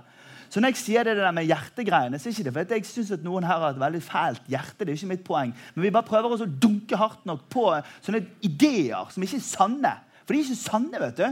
Så 0.51 0.63
når 0.63 0.73
jeg 0.73 0.79
sier 0.79 1.07
det 1.07 1.17
der 1.19 1.35
med 1.35 1.47
hjertegreiene, 1.47 2.19
så 2.19 2.29
er 2.29 2.37
ikke 2.37 2.47
det 2.47 2.55
fordi 2.55 2.79
jeg 2.79 2.87
synes 2.87 3.13
at 3.19 3.27
noen 3.27 3.47
her 3.47 3.59
har 3.63 3.75
et 3.75 3.83
veldig 3.83 4.03
fælt 4.03 4.49
hjerte. 4.51 4.85
det 4.85 4.95
er 4.95 4.99
ikke 4.99 5.11
mitt 5.11 5.27
poeng. 5.27 5.53
Men 5.75 5.85
vi 5.85 5.93
bare 5.95 6.07
prøver 6.07 6.35
å 6.39 6.51
dunke 6.51 6.99
hardt 6.99 7.27
nok 7.27 7.45
på 7.51 7.67
sånne 7.99 8.25
ideer 8.47 9.11
som 9.11 9.27
ikke 9.27 9.39
er 9.39 9.47
sanne. 9.47 9.95
For 10.23 10.35
de 10.35 10.41
er 10.43 10.47
ikke 10.47 10.63
sanne, 10.63 11.03
vet 11.03 11.19
du. 11.19 11.29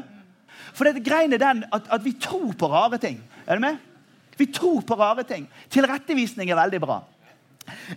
For 0.75 0.87
det 0.87 1.07
greiene 1.07 1.39
den 1.39 1.63
at, 1.71 1.87
at 1.95 2.03
vi 2.03 2.19
tror 2.19 2.55
på 2.59 2.71
rare 2.71 2.99
ting. 3.03 3.23
Er 3.47 3.59
du 3.59 3.63
med? 3.63 3.79
Vi 4.39 4.47
tror 4.55 4.83
på 4.87 4.95
rare 4.95 5.25
ting. 5.27 5.49
Tilrettevisning 5.71 6.51
er 6.51 6.61
veldig 6.61 6.81
bra. 6.81 7.01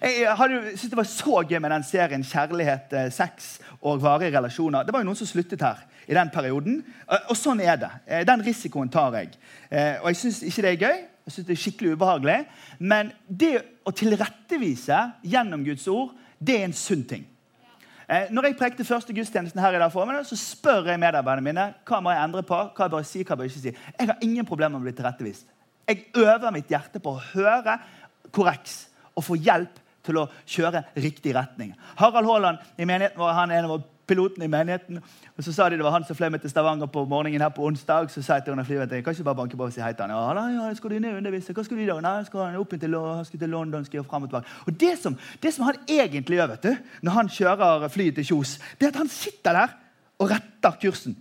Jeg 0.01 0.27
synes 0.75 0.89
Det 0.89 0.97
var 0.97 1.03
så 1.03 1.43
gøy 1.49 1.59
med 1.59 1.71
den 1.71 1.83
serien 1.83 2.23
'Kjærlighet, 2.23 2.93
eh, 2.93 3.11
sex 3.11 3.59
og 3.81 4.01
varige 4.01 4.39
relasjoner'. 4.39 4.85
Det 4.85 4.93
var 4.93 4.99
jo 4.99 5.05
noen 5.05 5.15
som 5.15 5.27
sluttet 5.27 5.61
her 5.61 5.77
i 6.07 6.13
den 6.13 6.29
perioden. 6.29 6.83
Og 7.29 7.37
sånn 7.37 7.61
er 7.61 7.75
det. 7.75 7.89
Eh, 8.07 8.25
den 8.25 8.45
risikoen 8.45 8.89
tar 8.89 9.13
jeg. 9.13 9.29
Eh, 9.71 10.01
og 10.01 10.07
jeg 10.07 10.15
syns 10.15 10.43
ikke 10.43 10.61
det 10.61 10.71
er 10.71 10.87
gøy. 10.87 10.97
Jeg 11.25 11.31
synes 11.31 11.47
det 11.47 11.53
er 11.53 11.61
skikkelig 11.61 11.93
ubehagelig. 11.93 12.45
Men 12.79 13.11
det 13.29 13.61
å 13.85 13.91
tilrettevise 13.91 15.11
gjennom 15.23 15.63
Guds 15.63 15.87
ord, 15.87 16.09
det 16.43 16.59
er 16.59 16.63
en 16.63 16.73
sunn 16.73 17.03
ting. 17.03 17.27
Når 18.31 18.43
jeg 18.43 18.57
prekte 18.57 18.83
første 18.83 19.13
gudstjenesten 19.13 19.61
her 19.61 19.73
i 19.73 19.79
dag 19.79 19.91
formiddag, 19.91 20.25
så 20.25 20.35
spør 20.35 20.85
jeg 20.85 20.99
medarbeiderne 20.99 21.41
mine 21.41 21.73
hva 21.85 22.01
må 22.01 22.11
jeg 22.11 22.23
endre 22.23 22.43
på, 22.43 22.55
hva 22.55 22.83
jeg 22.83 22.91
bør 22.91 23.03
si, 23.03 23.23
hva 23.23 23.37
jeg 23.37 23.51
ikke 23.51 23.59
si. 23.59 23.75
Jeg 23.99 24.07
har 24.07 24.17
ingen 24.21 24.45
problemer 24.45 24.79
med 24.79 24.81
å 24.81 24.83
bli 24.83 24.91
tilrettevist. 24.91 25.45
Jeg 25.87 26.05
øver 26.17 26.51
mitt 26.53 26.71
hjerte 26.71 27.01
på 27.03 27.15
å 27.15 27.23
høre 27.33 27.77
korreks 28.31 28.85
og 29.15 29.25
få 29.25 29.37
hjelp 29.39 29.79
til 30.05 30.17
å 30.21 30.27
kjøre 30.49 30.83
riktig 30.97 31.33
retning. 31.35 31.73
Harald 31.99 32.29
Haaland 32.29 32.61
i 32.77 32.87
menigheten 32.89 33.21
vår, 33.21 33.33
han 33.37 33.51
er 33.51 33.61
en 33.61 33.73
av 33.75 33.83
pilotene 34.11 34.47
i 34.47 34.51
menigheten. 34.51 34.99
og 35.37 35.43
Så 35.43 35.53
sa 35.53 35.69
de 35.69 35.77
det 35.79 35.85
var 35.85 35.95
han 35.95 36.05
som 36.07 36.17
fløy 36.17 36.29
meg 36.33 36.41
til 36.43 36.51
Stavanger 36.51 36.89
på 36.91 37.03
morgenen 37.09 37.43
her 37.43 37.53
på 37.53 37.63
onsdag. 37.67 38.09
Så 38.11 38.23
sa 38.25 38.39
jeg 38.39 38.45
til 38.45 38.55
henne 38.55 38.65
flyvende, 38.67 38.97
jeg 38.97 39.05
kan 39.05 39.15
ikke 39.15 39.27
bare 39.29 39.39
banke 39.39 39.59
på 39.59 39.67
og 39.67 39.73
si 39.73 39.83
hei 39.83 39.93
til 39.93 40.07
han. 40.07 40.15
Ja, 40.15 40.33
da, 40.35 40.45
ja, 40.55 40.73
skal 40.75 40.93
du 40.93 40.99
ned 40.99 41.17
undervise? 41.19 41.55
Hva 41.55 41.65
skal 41.65 41.79
du 41.79 41.83
i 41.85 41.89
dag? 41.89 42.01
Nei, 42.03 42.15
skal 42.27 42.59
opp 42.59 42.75
til, 42.75 42.97
skal 43.29 43.43
til 43.45 43.53
London, 43.53 43.87
skal 43.87 44.07
frem 44.07 44.27
og 44.27 44.31
tilbake. 44.31 44.57
Og 44.67 44.79
det 44.83 44.93
som, 44.99 45.17
det 45.43 45.53
som 45.55 45.67
han 45.69 45.79
egentlig 45.87 46.41
gjør 46.41 46.53
vet 46.55 46.67
du, 46.67 46.93
når 47.07 47.17
han 47.19 47.33
kjører 47.37 47.87
flyet 47.93 48.19
til 48.19 48.29
Kjos, 48.31 48.57
det 48.79 48.89
er 48.89 48.95
at 48.95 49.01
han 49.03 49.11
sitter 49.11 49.59
der 49.59 49.75
og 50.21 50.31
retter 50.33 50.79
kursen. 50.81 51.17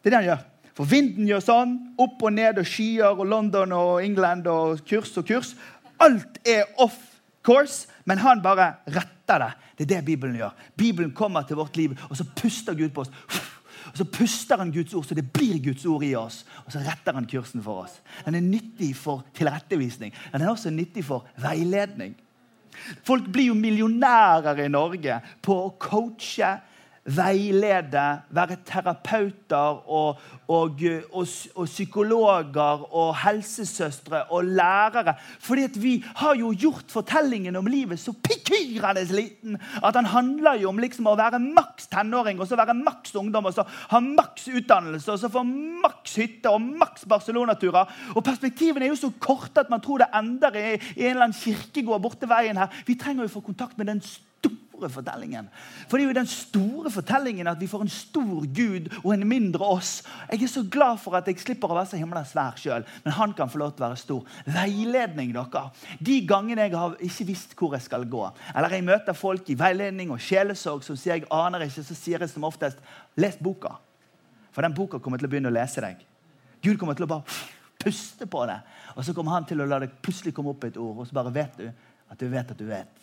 Det 0.00 0.10
er 0.10 0.16
det 0.16 0.20
han 0.20 0.30
gjør. 0.32 0.46
For 0.80 0.88
vinden 0.88 1.28
gjør 1.28 1.42
sånn. 1.44 1.72
Opp 2.00 2.22
og 2.24 2.32
ned 2.32 2.56
og 2.62 2.64
skyer 2.64 3.12
og 3.12 3.26
London 3.28 3.74
og 3.76 3.98
England 4.00 4.46
og 4.48 4.80
kurs 4.88 5.12
og 5.20 5.26
kurs. 5.28 5.52
Alt 6.00 6.40
er 6.48 6.70
off 6.80 6.96
course, 7.44 7.84
men 8.08 8.22
han 8.22 8.40
bare 8.40 8.78
retter 8.88 9.44
det. 9.44 9.50
Det 9.76 9.84
er 9.84 9.90
det 9.90 10.06
Bibelen 10.06 10.38
gjør. 10.40 10.56
Bibelen 10.80 11.12
kommer 11.12 11.44
til 11.44 11.60
vårt 11.60 11.76
liv, 11.76 11.92
og 12.08 12.16
så 12.16 12.24
puster 12.24 12.78
Gud 12.78 12.94
på 12.96 13.04
oss. 13.04 13.12
Og 13.90 13.98
Så 13.98 14.04
puster 14.04 14.56
han 14.56 14.72
Guds 14.72 14.94
ord, 14.94 15.04
så 15.04 15.14
det 15.18 15.32
blir 15.32 15.58
Guds 15.64 15.84
ord 15.84 16.04
i 16.06 16.14
oss. 16.14 16.44
Og 16.64 16.72
så 16.72 16.80
retter 16.84 17.16
han 17.16 17.26
kursen 17.26 17.62
for 17.64 17.84
oss. 17.84 18.00
Den 18.24 18.38
er 18.38 18.44
nyttig 18.44 18.94
for 18.96 19.24
tilrettevisning. 19.34 20.14
Den 20.32 20.44
er 20.44 20.52
også 20.52 20.70
nyttig 20.70 21.04
for 21.04 21.26
veiledning. 21.40 22.14
Folk 23.04 23.28
blir 23.32 23.50
jo 23.50 23.56
millionærer 23.58 24.64
i 24.64 24.68
Norge 24.72 25.18
på 25.42 25.56
å 25.64 25.72
coache, 25.80 26.54
veilede, 27.04 28.20
være 28.30 28.56
terapeuter 28.66 29.88
og, 29.88 30.18
og, 30.48 30.80
og, 31.12 31.26
og, 31.54 31.64
psykologer 31.66 32.84
og 32.94 33.16
helsesøstre 33.24 34.22
og 34.30 34.44
lærere. 34.44 35.14
Fordi 35.40 35.80
vi 35.80 35.94
har 36.16 36.34
jo 36.36 36.52
gjort 36.58 36.92
fortellingen 36.92 37.56
om 37.56 37.66
livet 37.66 38.00
så 38.00 38.12
pikyrende 38.12 39.04
liten 39.14 39.56
at 39.84 39.94
den 39.94 40.04
handler 40.04 40.60
jo 40.60 40.68
om 40.68 40.78
liksom 40.78 41.08
å 41.08 41.16
være 41.18 41.40
maks 41.40 41.88
tenåring 41.90 42.40
og 42.40 42.48
så 42.48 42.58
være 42.60 42.76
maks 42.76 43.14
ungdom 43.16 43.48
og 43.48 43.56
så 43.56 43.64
ha 43.64 44.00
maks 44.04 44.48
utdannelse 44.48 45.12
og 45.12 45.22
så 45.22 45.32
få 45.32 45.44
maks 45.44 46.16
hytte 46.20 46.52
og 46.52 46.60
maks 46.60 47.08
Barcelona-turer. 47.08 47.88
Og 48.14 48.24
Perspektivene 48.24 48.86
er 48.86 48.92
jo 48.92 49.00
så 49.00 49.12
korte 49.20 49.64
at 49.64 49.70
man 49.72 49.80
tror 49.80 50.04
det 50.04 50.12
ender 50.14 50.56
i, 50.56 50.66
i 50.96 51.06
en 51.06 51.16
eller 51.16 51.30
annen 51.30 51.40
kirkegård 51.40 52.02
borte 52.04 52.28
veien 52.28 52.60
her. 52.60 52.82
Vi 52.86 52.98
trenger 53.00 53.24
jo 53.24 53.32
få 53.38 53.46
kontakt 53.48 53.78
med 53.78 53.88
den 53.88 54.04
store 54.04 54.20
store 54.80 54.90
fortellingen. 54.92 55.48
For 55.88 55.98
det 55.98 56.04
er 56.04 56.08
jo 56.08 56.16
den 56.16 56.30
store 56.30 56.90
fortellingen 56.90 57.48
at 57.50 57.60
vi 57.60 57.68
får 57.68 57.84
en 57.84 57.92
stor 57.92 58.46
Gud 58.46 58.88
og 59.02 59.12
en 59.14 59.26
mindre 59.28 59.66
oss. 59.66 60.02
Jeg 60.30 60.42
er 60.42 60.52
så 60.52 60.64
glad 60.64 61.00
for 61.02 61.16
at 61.18 61.28
jeg 61.28 61.40
slipper 61.40 61.70
å 61.70 61.76
være 61.76 61.92
så 61.92 62.00
himla 62.00 62.24
svær 62.24 62.56
sjøl, 62.60 62.86
men 63.04 63.16
han 63.16 63.34
kan 63.36 63.50
få 63.50 63.60
lov 63.60 63.74
til 63.74 63.84
å 63.84 63.88
være 63.88 64.00
stor. 64.00 64.24
Veiledning, 64.46 65.34
dere. 65.36 65.64
De 66.00 66.20
gangene 66.28 66.68
jeg 66.68 66.76
har 66.76 66.96
ikke 67.00 67.28
visst 67.28 67.54
hvor 67.58 67.76
jeg 67.76 67.84
skal 67.84 68.06
gå, 68.08 68.24
eller 68.54 68.76
jeg 68.76 68.86
møter 68.86 69.16
folk 69.16 69.48
i 69.50 69.58
veiledning 69.58 70.12
og 70.14 70.22
sjelesorg 70.22 70.84
som 70.86 70.98
sier 70.98 71.18
jeg 71.20 71.28
aner 71.34 71.66
ikke, 71.66 71.84
så 71.84 71.96
sier 71.98 72.22
jeg 72.22 72.32
som 72.32 72.46
oftest 72.48 72.80
les 73.20 73.36
boka. 73.40 73.76
For 74.54 74.64
den 74.66 74.74
boka 74.74 75.00
kommer 75.02 75.20
til 75.20 75.28
å 75.28 75.32
begynne 75.32 75.50
å 75.50 75.54
lese 75.54 75.82
deg. 75.84 76.00
Gud 76.64 76.78
kommer 76.80 76.96
til 76.96 77.06
å 77.06 77.10
bare 77.10 77.38
puste 77.80 78.26
på 78.28 78.42
det. 78.48 78.58
Og 78.96 79.04
så 79.06 79.14
kommer 79.16 79.36
han 79.36 79.46
til 79.48 79.62
å 79.62 79.68
la 79.68 79.78
det 79.80 79.92
plutselig 80.02 80.34
komme 80.36 80.52
opp 80.52 80.66
et 80.68 80.76
ord, 80.80 81.00
og 81.00 81.08
så 81.08 81.16
bare 81.16 81.32
vet 81.34 81.60
du 81.60 81.68
at 82.10 82.18
du 82.18 82.26
vet 82.28 82.50
at 82.50 82.58
du 82.58 82.66
vet 82.66 82.99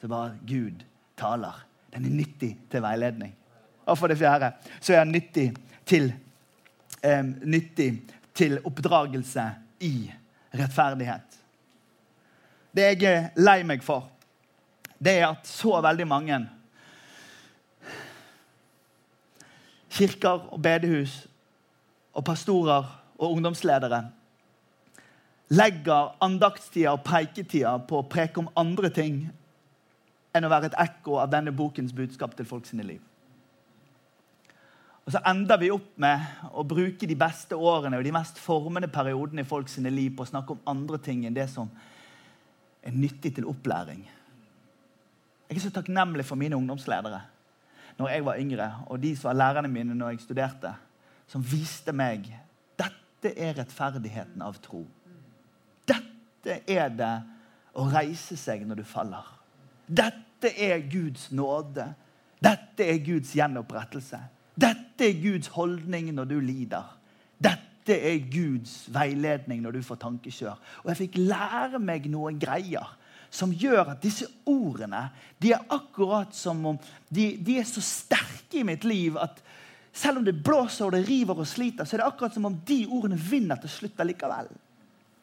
så 0.00 0.08
bare 0.08 0.38
Gud 0.46 0.84
taler. 1.16 1.64
Den 1.92 2.04
er 2.04 2.10
nyttig 2.10 2.56
til 2.70 2.82
veiledning. 2.82 3.34
Og 3.86 3.98
for 3.98 4.10
det 4.10 4.18
fjerde 4.18 4.52
så 4.80 4.94
er 4.94 5.04
den 5.04 5.12
nyttig 5.12 5.46
til, 5.86 6.12
eh, 7.02 7.22
nyttig 7.24 8.02
til 8.34 8.58
oppdragelse 8.64 9.44
i 9.80 10.10
rettferdighet. 10.54 11.38
Det 12.74 12.82
jeg 12.82 13.02
er 13.04 13.28
lei 13.36 13.62
meg 13.62 13.82
for, 13.82 14.10
det 14.98 15.18
er 15.20 15.28
at 15.28 15.46
så 15.46 15.80
veldig 15.82 16.06
mange 16.08 16.40
kirker 19.94 20.48
og 20.50 20.62
bedehus 20.62 21.28
og 22.14 22.24
pastorer 22.24 22.86
og 23.18 23.32
ungdomsledere 23.32 24.02
legger 25.54 26.14
andaktstider 26.24 26.96
og 26.96 27.04
preiketida 27.06 27.76
på 27.78 28.00
å 28.00 28.08
preke 28.10 28.42
om 28.42 28.50
andre 28.58 28.90
ting 28.94 29.20
enn 30.34 30.46
å 30.46 30.50
være 30.50 30.72
et 30.72 30.78
ekko 30.82 31.20
av 31.22 31.30
denne 31.32 31.54
bokens 31.54 31.94
budskap 31.94 32.34
til 32.36 32.48
folk 32.48 32.66
sine 32.66 32.86
liv. 32.86 33.02
Og 35.04 35.12
så 35.12 35.20
ender 35.28 35.60
vi 35.60 35.68
opp 35.72 35.98
med 36.00 36.48
å 36.56 36.64
bruke 36.64 37.06
de 37.06 37.16
beste 37.18 37.56
årene 37.56 37.98
og 38.00 38.06
de 38.06 38.12
mest 38.14 38.38
formende 38.40 38.88
periodene 38.88 39.44
i 39.44 39.48
folk 39.48 39.68
sine 39.68 39.92
liv 39.92 40.14
på 40.16 40.24
å 40.24 40.30
snakke 40.30 40.56
om 40.56 40.70
andre 40.70 40.98
ting 41.04 41.26
enn 41.28 41.36
det 41.36 41.46
som 41.52 41.68
er 42.84 42.96
nyttig 42.96 43.34
til 43.36 43.48
opplæring. 43.48 44.00
Jeg 45.48 45.58
er 45.58 45.62
så 45.66 45.72
takknemlig 45.74 46.24
for 46.24 46.40
mine 46.40 46.56
ungdomsledere 46.56 47.20
når 47.94 48.10
jeg 48.10 48.24
var 48.26 48.40
yngre, 48.42 48.64
og 48.90 48.98
de 48.98 49.12
som 49.14 49.28
var 49.28 49.36
lærerne 49.38 49.70
mine 49.70 49.94
når 49.94 50.16
jeg 50.16 50.24
studerte, 50.24 50.72
som 51.30 51.44
viste 51.46 51.92
meg 51.94 52.26
dette 52.80 53.30
er 53.38 53.54
rettferdigheten 53.60 54.42
av 54.42 54.58
tro. 54.64 54.80
Dette 55.86 56.58
er 56.66 56.90
det 56.90 57.12
å 57.78 57.86
reise 57.92 58.34
seg 58.40 58.64
når 58.66 58.82
du 58.82 58.88
faller. 58.88 59.33
Dette 59.86 60.50
er 60.60 60.84
Guds 60.90 61.30
nåde. 61.32 61.86
Dette 62.44 62.86
er 62.86 62.98
Guds 63.04 63.32
gjenopprettelse. 63.36 64.20
Dette 64.54 65.08
er 65.08 65.22
Guds 65.22 65.50
holdning 65.54 66.12
når 66.14 66.28
du 66.30 66.36
lider. 66.40 66.90
Dette 67.42 67.96
er 67.96 68.20
Guds 68.32 68.84
veiledning 68.92 69.62
når 69.64 69.78
du 69.78 69.82
får 69.84 70.00
tankekjør. 70.04 70.60
Og 70.84 70.92
jeg 70.92 71.02
fikk 71.04 71.18
lære 71.24 71.80
meg 71.82 72.06
noen 72.12 72.38
greier 72.40 72.94
som 73.34 73.50
gjør 73.50 73.96
at 73.96 74.02
disse 74.04 74.28
ordene 74.46 75.08
de 75.42 75.50
er 75.56 75.64
akkurat 75.74 76.34
som 76.36 76.60
om 76.70 76.78
de, 77.08 77.32
de 77.42 77.58
er 77.58 77.66
så 77.66 77.82
sterke 77.82 78.60
i 78.60 78.66
mitt 78.66 78.86
liv 78.86 79.18
at 79.18 79.40
selv 79.94 80.20
om 80.20 80.26
det 80.26 80.36
blåser 80.42 80.86
og 80.86 80.94
det 80.94 81.04
river 81.06 81.38
og 81.38 81.46
sliter, 81.46 81.86
så 81.86 81.96
er 81.96 82.02
det 82.02 82.06
akkurat 82.08 82.34
som 82.34 82.46
om 82.48 82.54
de 82.66 82.80
ordene 82.90 83.18
vinner 83.18 83.58
til 83.62 83.70
slutt 83.70 84.00
allikevel. 84.02 84.48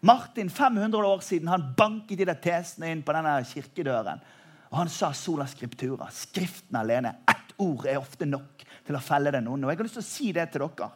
Martin, 0.07 0.49
500 0.49 1.07
år 1.07 1.19
siden, 1.19 1.49
han 1.51 1.73
banket 1.77 2.17
de 2.17 2.25
der 2.25 2.39
tesene 2.41 2.89
inn 2.89 3.03
på 3.05 3.13
denne 3.13 3.35
kirkedøren. 3.45 4.23
Og 4.71 4.77
han 4.79 4.91
sa 4.91 5.11
sola 5.15 5.45
scriptura. 5.51 6.07
Skriften 6.15 6.79
alene. 6.79 7.17
Ett 7.27 7.53
ord 7.61 7.85
er 7.89 7.99
ofte 7.99 8.27
nok 8.27 8.63
til 8.87 8.97
å 8.97 9.03
felle 9.03 9.33
den 9.35 9.49
onde. 9.51 9.67
Og 9.67 9.73
jeg 9.73 9.81
har 9.81 9.89
lyst 9.89 9.99
til 9.99 10.05
å 10.05 10.11
si 10.11 10.31
det 10.35 10.47
til 10.53 10.63
dere. 10.63 10.91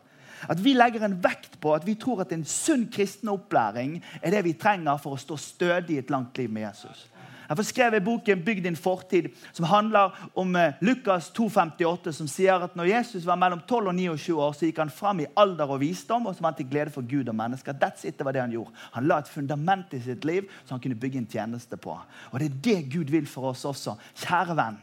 At 0.52 0.62
vi 0.62 0.76
legger 0.76 1.06
en 1.06 1.18
vekt 1.24 1.58
på 1.64 1.74
at 1.76 1.86
vi 1.88 1.96
tror 2.00 2.24
at 2.24 2.34
en 2.36 2.46
sunn 2.48 2.88
kristen 2.92 3.32
opplæring 3.32 3.98
er 4.22 4.36
det 4.36 4.44
vi 4.46 4.56
trenger 4.60 5.00
for 5.02 5.16
å 5.16 5.22
stå 5.22 5.38
stødig 5.42 5.96
i 5.96 6.02
et 6.04 6.12
langt 6.14 6.38
liv 6.38 6.52
med 6.52 6.68
Jesus. 6.68 7.06
Jeg 7.50 7.58
får 7.58 7.64
skrevet 7.64 8.04
boken 8.04 8.44
'Bygg 8.44 8.64
din 8.64 8.76
fortid', 8.76 9.30
som 9.54 9.66
handler 9.66 10.30
om 10.36 10.56
eh, 10.56 10.74
Lukas 10.82 11.32
2,58, 11.32 12.12
som 12.12 12.28
sier 12.28 12.64
at 12.64 12.76
når 12.76 12.86
Jesus 12.86 13.26
var 13.26 13.36
mellom 13.36 13.62
12 13.68 13.88
og 13.88 13.96
29 13.96 14.40
år, 14.42 14.54
så 14.54 14.66
gikk 14.66 14.78
han 14.78 14.90
fram 14.90 15.20
i 15.20 15.28
alder 15.38 15.70
og 15.70 15.80
visdom, 15.80 16.26
og 16.26 16.36
så 16.36 16.42
var 16.42 16.52
til 16.58 16.70
glede 16.70 16.90
for 16.90 17.02
Gud 17.02 17.30
og 17.30 17.36
mennesker. 17.36 17.74
That's 17.74 18.08
it, 18.08 18.18
det 18.18 18.26
var 18.26 18.32
det 18.32 18.42
Han 18.42 18.52
gjorde. 18.52 18.72
Han 18.92 19.08
la 19.08 19.20
et 19.20 19.30
fundament 19.30 19.94
i 19.94 20.02
sitt 20.02 20.26
liv 20.26 20.50
som 20.66 20.76
han 20.76 20.82
kunne 20.82 21.00
bygge 21.00 21.18
en 21.18 21.28
tjeneste 21.28 21.78
på. 21.78 22.00
Og 22.32 22.40
det 22.40 22.46
er 22.46 22.62
det 22.64 22.94
Gud 22.94 23.12
vil 23.12 23.28
for 23.28 23.52
oss 23.54 23.66
også. 23.66 23.96
Kjære 24.16 24.56
venn, 24.56 24.82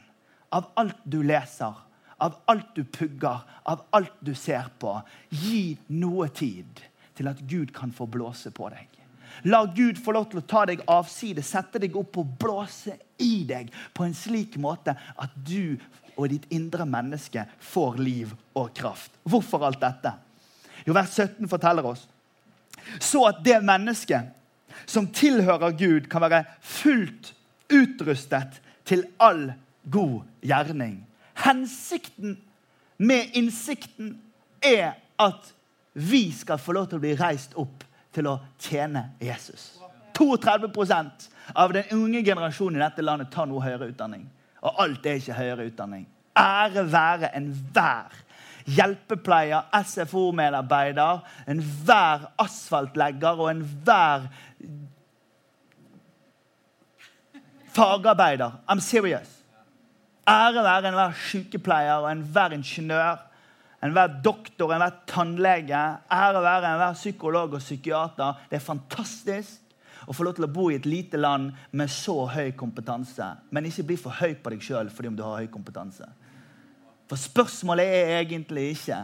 av 0.53 0.70
alt 0.77 1.03
du 1.05 1.22
leser, 1.22 1.75
av 2.18 2.38
alt 2.46 2.75
du 2.77 2.85
pugger, 2.85 3.42
av 3.64 3.85
alt 3.90 4.14
du 4.20 4.35
ser 4.35 4.70
på, 4.79 5.01
gi 5.31 5.77
noe 5.88 6.29
tid 6.29 6.85
til 7.16 7.29
at 7.29 7.42
Gud 7.48 7.75
kan 7.75 7.92
få 7.92 8.07
blåse 8.07 8.51
på 8.55 8.70
deg. 8.72 9.01
La 9.48 9.64
Gud 9.66 9.98
få 9.98 10.14
lov 10.14 10.28
til 10.30 10.42
å 10.42 10.46
ta 10.46 10.64
deg 10.68 10.84
avside, 10.90 11.44
sette 11.46 11.80
deg 11.82 11.96
opp 11.98 12.18
og 12.20 12.36
blåse 12.40 12.96
i 13.22 13.44
deg 13.48 13.72
på 13.94 14.06
en 14.06 14.16
slik 14.16 14.58
måte 14.60 14.94
at 14.94 15.34
du 15.36 15.78
og 16.16 16.28
ditt 16.28 16.48
indre 16.52 16.84
menneske 16.86 17.46
får 17.72 17.96
liv 18.02 18.32
og 18.58 18.72
kraft. 18.76 19.14
Hvorfor 19.24 19.64
alt 19.66 19.80
dette? 19.80 20.12
Jo, 20.84 20.94
Vers 20.96 21.14
17 21.16 21.48
forteller 21.50 21.86
oss 21.88 22.08
så 22.98 23.26
at 23.28 23.42
det 23.44 23.60
mennesket 23.64 24.32
som 24.88 25.06
tilhører 25.14 25.76
Gud, 25.78 26.08
kan 26.10 26.24
være 26.24 26.44
fullt 26.64 27.32
utrustet 27.72 28.58
til 28.88 29.04
all 29.22 29.52
god 29.92 30.22
gjerning. 30.42 31.02
Hensikten 31.44 32.38
med 32.98 33.36
innsikten 33.38 34.16
er 34.62 34.96
at 35.20 35.52
vi 35.92 36.30
skal 36.34 36.60
få 36.60 36.74
lov 36.76 36.88
til 36.88 36.98
å 36.98 37.04
bli 37.04 37.14
reist 37.18 37.54
opp 37.60 37.84
til 38.14 38.29
å 38.31 38.38
tjene 38.61 39.09
Jesus. 39.20 39.72
32% 40.16 41.29
av 41.59 41.72
den 41.72 41.88
unge 41.96 42.22
generasjonen 42.25 42.81
i 42.81 42.85
dette 42.85 43.05
landet 43.05 43.33
tar 43.33 43.48
noe 43.48 43.62
høyere 43.64 43.88
utdanning. 43.90 44.27
Og 44.62 44.83
alt 44.85 45.07
er 45.07 45.18
ikke 45.18 45.38
høyere 45.38 45.66
utdanning. 45.70 46.05
Ære 46.38 46.85
være 46.92 47.33
enhver 47.37 48.20
hjelpepleier, 48.68 49.66
SFO-medarbeider, 49.75 51.22
enhver 51.51 52.29
asfaltlegger 52.40 53.40
og 53.42 53.51
enhver 53.51 54.29
fagarbeider. 57.75 58.61
I'm 58.68 58.81
serious. 58.81 59.29
Ære 60.29 60.62
være 60.62 60.92
enhver 60.92 61.12
sykepleier 61.27 62.05
og 62.05 62.12
enhver 62.12 62.55
ingeniør 62.55 63.16
enhver 63.82 64.20
doktor, 64.24 64.72
enhver 64.72 65.02
tannlege, 65.10 65.82
ære 66.12 66.42
være 66.42 66.72
enhver 66.72 66.98
psykolog 66.98 67.54
og 67.54 67.62
psykiater. 67.62 68.44
Det 68.50 68.58
er 68.58 68.64
fantastisk 68.64 69.62
å 70.06 70.14
få 70.14 70.26
lov 70.26 70.36
til 70.36 70.46
å 70.46 70.52
bo 70.52 70.68
i 70.70 70.76
et 70.78 70.86
lite 70.86 71.18
land 71.18 71.52
med 71.70 71.90
så 71.90 72.16
høy 72.30 72.52
kompetanse. 72.58 73.26
Men 73.50 73.66
ikke 73.68 73.86
bli 73.90 73.98
for 74.00 74.18
høy 74.18 74.36
på 74.38 74.54
deg 74.54 74.62
sjøl 74.64 74.90
fordi 74.90 75.12
om 75.12 75.18
du 75.18 75.24
har 75.26 75.42
høy 75.42 75.50
kompetanse. 75.52 76.06
For 77.10 77.20
spørsmålet 77.20 77.90
er 77.92 78.14
egentlig 78.22 78.72
ikke 78.76 79.02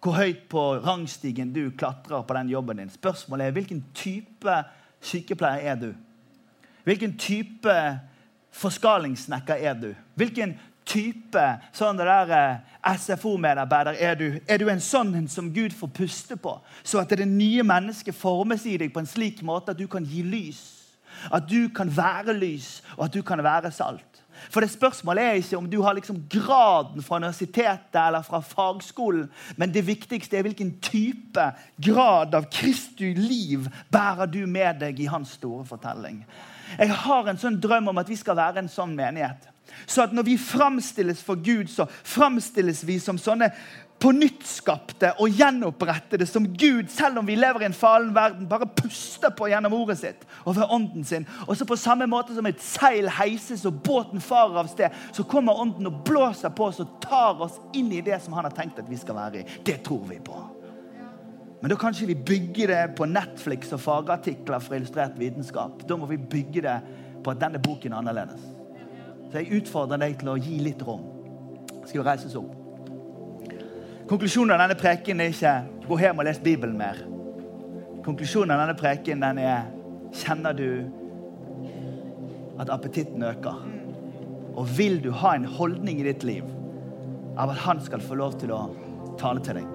hvor 0.00 0.16
høyt 0.16 0.46
på 0.48 0.62
rangstigen 0.80 1.50
du 1.52 1.66
klatrer 1.76 2.22
på 2.24 2.36
den 2.38 2.48
jobben 2.48 2.78
din. 2.80 2.92
Spørsmålet 2.92 3.50
er 3.50 3.56
hvilken 3.58 3.82
type 3.94 4.54
sykepleier 5.04 5.74
er 5.74 5.82
du? 5.82 5.90
Hvilken 6.88 7.18
type 7.20 7.74
forskalingssnekker 8.56 9.60
er 9.60 9.76
du? 9.76 9.90
Hvilken 10.16 10.56
type 10.90 11.44
sånn 11.76 11.98
det 12.00 12.08
der 12.08 12.34
eh, 12.34 12.96
SFO-medarbeider 12.96 13.98
er 14.00 14.18
du? 14.18 14.26
Er 14.48 14.60
du 14.60 14.68
en 14.72 14.82
sånn 14.82 15.14
som 15.30 15.52
Gud 15.54 15.74
får 15.76 15.94
puste 15.96 16.36
på, 16.40 16.56
så 16.82 17.02
at 17.02 17.14
det 17.14 17.28
nye 17.28 17.64
mennesket 17.66 18.16
formes 18.16 18.66
i 18.66 18.76
deg 18.80 18.92
på 18.94 19.02
en 19.02 19.10
slik 19.10 19.44
måte 19.46 19.74
at 19.74 19.80
du 19.80 19.86
kan 19.90 20.06
gi 20.06 20.24
lys? 20.26 20.62
At 21.30 21.48
du 21.50 21.68
kan 21.74 21.90
være 21.92 22.32
lys, 22.32 22.80
og 22.96 23.08
at 23.08 23.14
du 23.14 23.22
kan 23.26 23.42
være 23.44 23.72
salt? 23.74 24.06
For 24.48 24.64
det 24.64 24.70
Spørsmålet 24.72 25.24
er 25.24 25.38
ikke 25.40 25.58
om 25.58 25.66
du 25.68 25.82
har 25.84 25.94
liksom 25.98 26.22
graden 26.32 27.02
fra 27.04 27.18
universitetet 27.20 27.98
eller 28.00 28.22
fra 28.24 28.40
fagskolen, 28.40 29.28
men 29.56 29.74
det 29.74 29.84
viktigste 29.86 30.38
er 30.38 30.46
hvilken 30.46 30.78
type 30.80 31.44
grad 31.76 32.34
av 32.34 32.48
Kristi 32.52 33.12
liv 33.18 33.68
bærer 33.92 34.30
du 34.30 34.46
med 34.46 34.80
deg 34.80 35.00
i 35.00 35.10
hans 35.10 35.36
store 35.36 35.66
fortelling. 35.68 36.22
Jeg 36.78 36.96
har 37.02 37.28
en 37.28 37.40
sånn 37.40 37.58
drøm 37.60 37.90
om 37.92 38.00
at 38.00 38.08
vi 38.08 38.16
skal 38.16 38.38
være 38.38 38.62
en 38.62 38.70
sånn 38.70 38.94
menighet. 38.96 39.48
Så 39.86 40.02
at 40.02 40.12
når 40.16 40.28
vi 40.28 40.38
framstilles 40.40 41.22
for 41.22 41.40
Gud, 41.40 41.70
så 41.70 41.86
framstilles 41.88 42.82
vi 42.86 42.98
som 43.02 43.18
sånne 43.18 43.50
på 44.00 44.12
nytt 44.16 44.46
skapte 44.48 45.10
og 45.20 45.34
gjenopprettede 45.36 46.24
som 46.28 46.46
Gud, 46.56 46.88
selv 46.88 47.20
om 47.20 47.26
vi 47.28 47.36
lever 47.36 47.62
i 47.62 47.66
en 47.68 47.76
fallen 47.76 48.14
verden, 48.16 48.46
bare 48.48 48.68
puster 48.76 49.32
på 49.36 49.50
gjennom 49.52 49.74
ordet 49.76 49.98
sitt 50.00 50.22
og 50.46 50.56
ved 50.56 50.72
ånden 50.72 51.04
sin. 51.04 51.26
Og 51.46 51.58
så 51.58 51.66
på 51.68 51.76
samme 51.76 52.08
måte 52.08 52.32
som 52.36 52.48
et 52.48 52.62
seil 52.64 53.10
heises 53.18 53.66
og 53.68 53.82
båten 53.84 54.22
farer 54.24 54.62
av 54.62 54.70
sted, 54.72 54.96
så 55.12 55.26
kommer 55.28 55.60
ånden 55.60 55.90
og 55.90 55.98
blåser 56.08 56.54
på 56.56 56.70
oss 56.70 56.80
og 56.80 56.96
tar 57.04 57.42
oss 57.44 57.58
inn 57.76 57.92
i 57.92 58.00
det 58.06 58.22
som 58.24 58.38
han 58.38 58.48
har 58.48 58.56
tenkt 58.56 58.80
at 58.80 58.88
vi 58.88 58.98
skal 59.00 59.18
være 59.20 59.42
i. 59.42 59.60
Det 59.68 59.82
tror 59.84 60.06
vi 60.08 60.16
på. 60.24 60.38
Men 61.60 61.74
da 61.74 61.76
kan 61.76 61.92
ikke 61.92 62.08
vi 62.08 62.22
bygge 62.30 62.70
det 62.70 62.80
på 62.96 63.04
Netflix 63.04 63.74
og 63.76 63.82
fagartikler 63.84 64.64
for 64.64 64.78
illustrert 64.78 65.20
vitenskap. 65.20 65.84
Da 65.84 66.00
må 66.00 66.08
vi 66.08 66.16
bygge 66.16 66.64
det 66.64 66.78
på 67.20 67.34
at 67.34 67.42
denne 67.42 67.60
boken 67.60 67.92
er 67.92 68.00
annerledes. 68.00 68.48
Så 69.30 69.38
jeg 69.38 69.60
utfordrer 69.60 70.00
deg 70.02 70.16
til 70.18 70.32
å 70.32 70.38
gi 70.42 70.56
litt 70.64 70.80
rom. 70.82 71.04
Skal 71.84 72.00
vi 72.00 72.06
reise 72.06 72.26
oss 72.26 72.38
opp? 72.40 72.56
Konklusjonen 74.10 74.56
av 74.56 74.64
denne 74.64 74.78
preken 74.78 75.20
er 75.20 75.30
ikke 75.30 75.52
'gå 75.86 75.98
hjem 75.98 76.18
og 76.18 76.24
les 76.24 76.38
Bibelen 76.38 76.76
mer'. 76.78 77.04
Konklusjonen 78.02 78.50
av 78.50 78.66
denne 78.66 78.78
preken 78.78 79.20
den 79.20 79.38
er 79.38 79.62
Kjenner 80.12 80.52
du 80.52 80.90
at 82.58 82.68
appetitten 82.68 83.22
øker? 83.22 83.54
Og 84.56 84.78
vil 84.78 84.98
du 85.04 85.12
ha 85.12 85.34
en 85.34 85.44
holdning 85.44 86.00
i 86.00 86.02
ditt 86.02 86.24
liv 86.24 86.44
av 87.38 87.50
at 87.50 87.56
han 87.56 87.80
skal 87.80 88.00
få 88.00 88.14
lov 88.14 88.32
til 88.40 88.50
å 88.50 88.70
tale 89.18 89.40
til 89.40 89.54
deg? 89.54 89.66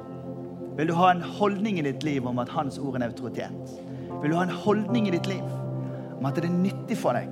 Vil 0.76 0.88
du 0.88 0.94
ha 0.94 1.12
en 1.12 1.22
holdning 1.22 1.80
i 1.80 1.82
ditt 1.82 2.04
liv 2.04 2.28
om 2.28 2.40
at 2.40 2.50
hans 2.50 2.78
ord 2.78 2.96
er 2.96 2.96
en 2.96 3.10
autoritet? 3.10 3.80
Vil 4.22 4.32
du 4.32 4.36
ha 4.36 4.44
en 4.44 4.50
holdning 4.50 5.08
i 5.08 5.12
ditt 5.12 5.28
liv 5.28 5.44
om 6.20 6.26
at 6.26 6.36
det 6.36 6.50
er 6.50 6.58
nyttig 6.60 6.98
for 6.98 7.14
deg 7.14 7.32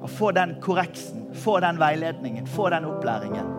Og 0.00 0.10
få 0.10 0.30
den 0.36 0.56
korreksen, 0.60 1.28
få 1.34 1.60
den 1.64 1.78
veiledningen, 1.80 2.46
få 2.46 2.68
den 2.70 2.84
opplæringen. 2.84 3.52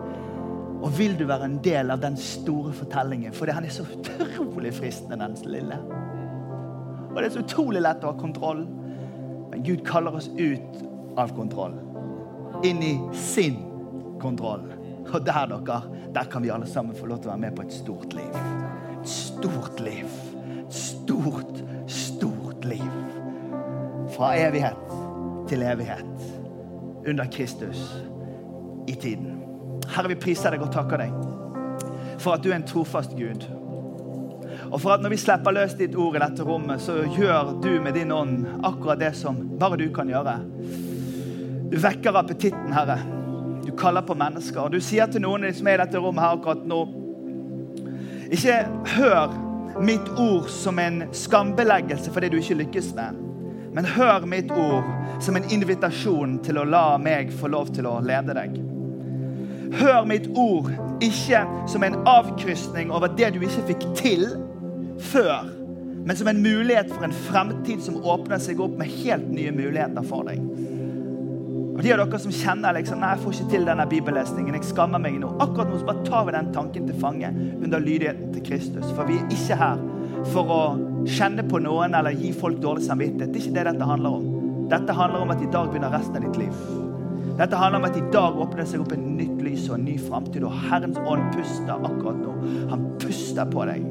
Og 0.82 0.92
vil 0.98 1.16
du 1.18 1.24
være 1.26 1.48
en 1.48 1.58
del 1.64 1.90
av 1.90 2.00
den 2.02 2.16
store 2.16 2.72
fortellingen? 2.72 3.34
For 3.34 3.50
han 3.50 3.66
er 3.66 3.74
så 3.74 3.86
utrolig 3.86 4.74
fristende, 4.74 5.18
den 5.18 5.50
lille. 5.50 5.78
Og 7.10 7.16
det 7.18 7.26
er 7.26 7.34
så 7.34 7.42
utrolig 7.42 7.82
lett 7.82 8.04
å 8.04 8.12
ha 8.12 8.20
kontroll. 8.20 8.62
Men 9.50 9.64
Gud 9.66 9.82
kaller 9.86 10.14
oss 10.14 10.30
ut 10.38 10.82
av 11.18 11.34
kontroll. 11.34 11.74
Inn 12.66 12.82
i 12.84 12.94
sin 13.16 13.58
kontroll. 14.22 14.68
Og 15.08 15.24
der, 15.24 15.50
dere, 15.50 15.80
der 16.14 16.30
kan 16.30 16.44
vi 16.44 16.52
alle 16.54 16.68
sammen 16.68 16.96
få 16.96 17.08
lov 17.10 17.22
til 17.22 17.30
å 17.30 17.34
være 17.34 17.44
med 17.48 17.56
på 17.56 17.64
et 17.66 17.74
stort 17.74 18.14
liv. 18.14 18.38
Et 19.00 19.10
stort 19.10 19.82
liv. 19.82 20.18
Et 20.60 20.78
stort, 20.78 21.62
stort 21.90 22.68
liv. 22.68 22.98
Fra 24.14 24.34
evighet 24.38 24.94
til 25.48 25.64
evighet. 25.64 26.17
Under 27.08 27.26
Kristus 27.32 27.80
i 28.88 28.94
tiden. 28.94 29.42
Herre, 29.88 30.12
vi 30.12 30.20
priser 30.20 30.52
deg 30.52 30.62
og 30.64 30.72
takker 30.74 31.00
deg 31.00 31.14
for 32.18 32.34
at 32.34 32.42
du 32.42 32.50
er 32.50 32.58
en 32.58 32.66
trofast 32.66 33.14
Gud. 33.16 33.46
Og 34.68 34.80
for 34.82 34.92
at 34.92 35.02
når 35.02 35.14
vi 35.14 35.20
slipper 35.22 35.54
løs 35.54 35.76
ditt 35.78 35.94
ord 35.96 36.18
i 36.18 36.22
dette 36.22 36.44
rommet, 36.44 36.82
så 36.82 37.00
gjør 37.06 37.54
du 37.62 37.70
med 37.82 37.94
din 37.96 38.12
ånd 38.12 38.42
akkurat 38.66 39.00
det 39.00 39.12
som 39.16 39.38
bare 39.60 39.78
du 39.80 39.86
kan 39.94 40.10
gjøre. 40.10 40.34
Du 41.70 41.78
vekker 41.80 42.16
appetitten, 42.16 42.72
Herre. 42.74 42.98
Du 43.64 43.70
kaller 43.76 44.04
på 44.04 44.16
mennesker. 44.18 44.64
Og 44.64 44.74
du 44.74 44.80
sier 44.84 45.08
til 45.10 45.24
noen 45.24 45.46
som 45.54 45.68
er 45.68 45.78
i 45.78 45.82
dette 45.84 46.02
rommet 46.02 46.24
her 46.24 46.38
akkurat 46.38 46.64
nå 46.68 46.84
Ikke 48.34 48.58
hør 48.96 49.32
mitt 49.80 50.08
ord 50.20 50.50
som 50.52 50.78
en 50.82 51.04
skambeleggelse 51.16 52.12
for 52.12 52.20
det 52.20 52.32
du 52.32 52.40
ikke 52.42 52.58
lykkes 52.64 52.90
med. 52.96 53.27
Men 53.74 53.84
hør 53.84 54.26
mitt 54.26 54.50
ord 54.50 54.86
som 55.22 55.36
en 55.36 55.46
invitasjon 55.52 56.38
til 56.44 56.60
å 56.60 56.66
la 56.68 56.86
meg 57.02 57.32
få 57.34 57.50
lov 57.52 57.72
til 57.76 57.88
å 57.90 57.98
lede 58.04 58.36
deg. 58.38 58.58
Hør 59.78 60.06
mitt 60.08 60.28
ord 60.38 60.70
ikke 61.04 61.42
som 61.68 61.84
en 61.84 61.98
avkrysning 62.08 62.92
over 62.94 63.12
det 63.18 63.34
du 63.34 63.42
ikke 63.44 63.66
fikk 63.72 63.84
til 63.98 64.24
før, 65.10 65.50
men 66.08 66.16
som 66.16 66.30
en 66.30 66.40
mulighet 66.42 66.88
for 66.94 67.04
en 67.04 67.18
fremtid 67.28 67.82
som 67.84 68.00
åpner 68.00 68.40
seg 68.40 68.60
opp 68.64 68.78
med 68.80 68.88
helt 69.02 69.28
nye 69.28 69.52
muligheter 69.52 70.06
for 70.08 70.30
deg. 70.30 70.40
Og 71.78 71.84
De 71.84 71.92
av 71.94 72.00
dere 72.00 72.18
som 72.18 72.32
kjenner 72.34 72.74
liksom, 72.74 72.98
nei, 72.98 73.12
jeg 73.14 73.22
får 73.22 73.34
ikke 73.36 73.50
til 73.52 73.68
denne 73.68 73.84
bibellesningen, 73.86 74.56
jeg 74.56 74.66
skammer 74.66 74.98
meg 74.98 75.20
nå. 75.22 75.28
Akkurat 75.38 75.68
nå 75.70 75.78
så 75.78 75.86
bare 75.86 76.06
tar 76.08 76.24
vi 76.26 76.34
den 76.34 76.48
tanken 76.56 76.88
til 76.88 76.98
fange 76.98 77.30
under 77.62 77.78
lydigheten 77.78 78.32
til 78.34 78.42
Kristus. 78.48 78.88
For 78.96 79.06
vi 79.06 79.20
er 79.20 79.28
ikke 79.30 79.60
her 79.60 79.84
for 80.32 80.50
å 80.50 80.62
kjenne 81.06 81.44
på 81.48 81.60
noen 81.62 81.94
eller 81.94 82.16
gi 82.18 82.32
folk 82.34 82.58
dårlig 82.62 82.86
samvittighet. 82.88 83.32
Det 83.32 83.40
er 83.40 83.46
ikke 83.46 83.56
det 83.58 83.66
dette 83.70 83.88
handler 83.92 84.18
om. 84.18 84.28
Dette 84.68 84.92
handler 84.92 85.24
om 85.24 85.30
at 85.32 85.42
i 85.42 85.50
dag 85.52 85.70
begynner 85.70 85.94
resten 85.94 86.18
av 86.18 86.26
ditt 86.26 86.40
liv. 86.42 86.62
Dette 87.38 87.56
handler 87.56 87.78
om 87.78 87.86
at 87.86 87.96
i 87.96 88.06
dag 88.12 88.40
åpner 88.42 88.66
seg 88.66 88.82
opp 88.82 88.92
en 88.96 89.04
nytt 89.14 89.42
lys 89.46 89.68
og 89.68 89.76
en 89.76 89.84
ny 89.86 89.94
framtid. 90.02 90.42
Og 90.42 90.56
Herrens 90.66 90.98
ånd 90.98 91.28
puster 91.36 91.76
akkurat 91.76 92.18
nå. 92.18 92.34
Han 92.72 92.88
puster 92.98 93.46
på 93.52 93.66
deg 93.68 93.86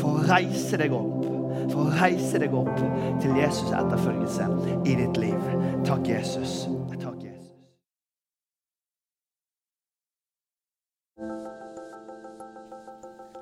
for 0.00 0.16
å 0.16 0.24
reise 0.30 0.80
deg 0.80 0.94
opp. 0.96 1.26
For 1.70 1.84
å 1.84 1.90
reise 2.00 2.40
deg 2.40 2.54
opp 2.56 2.72
til 3.20 3.36
Jesus' 3.36 3.74
etterfølgelse 3.76 4.46
i 4.88 4.96
ditt 4.96 5.20
liv. 5.20 5.50
Takk, 5.84 6.08
Jesus. 6.08 6.64
Takk, 6.96 7.20
Jesus. 7.26 7.50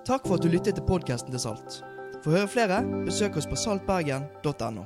Takk 0.08 0.26
for 0.26 0.34
at 0.38 0.42
du 0.42 0.50
lyttet 0.50 0.74
til 0.80 0.88
podkasten 0.88 1.30
til 1.30 1.46
Salt. 1.46 1.80
For 2.28 2.36
å 2.36 2.40
høre 2.42 2.48
flere, 2.52 2.78
besøk 3.06 3.38
oss 3.40 3.46
på 3.48 3.56
saltbergen.no. 3.56 4.82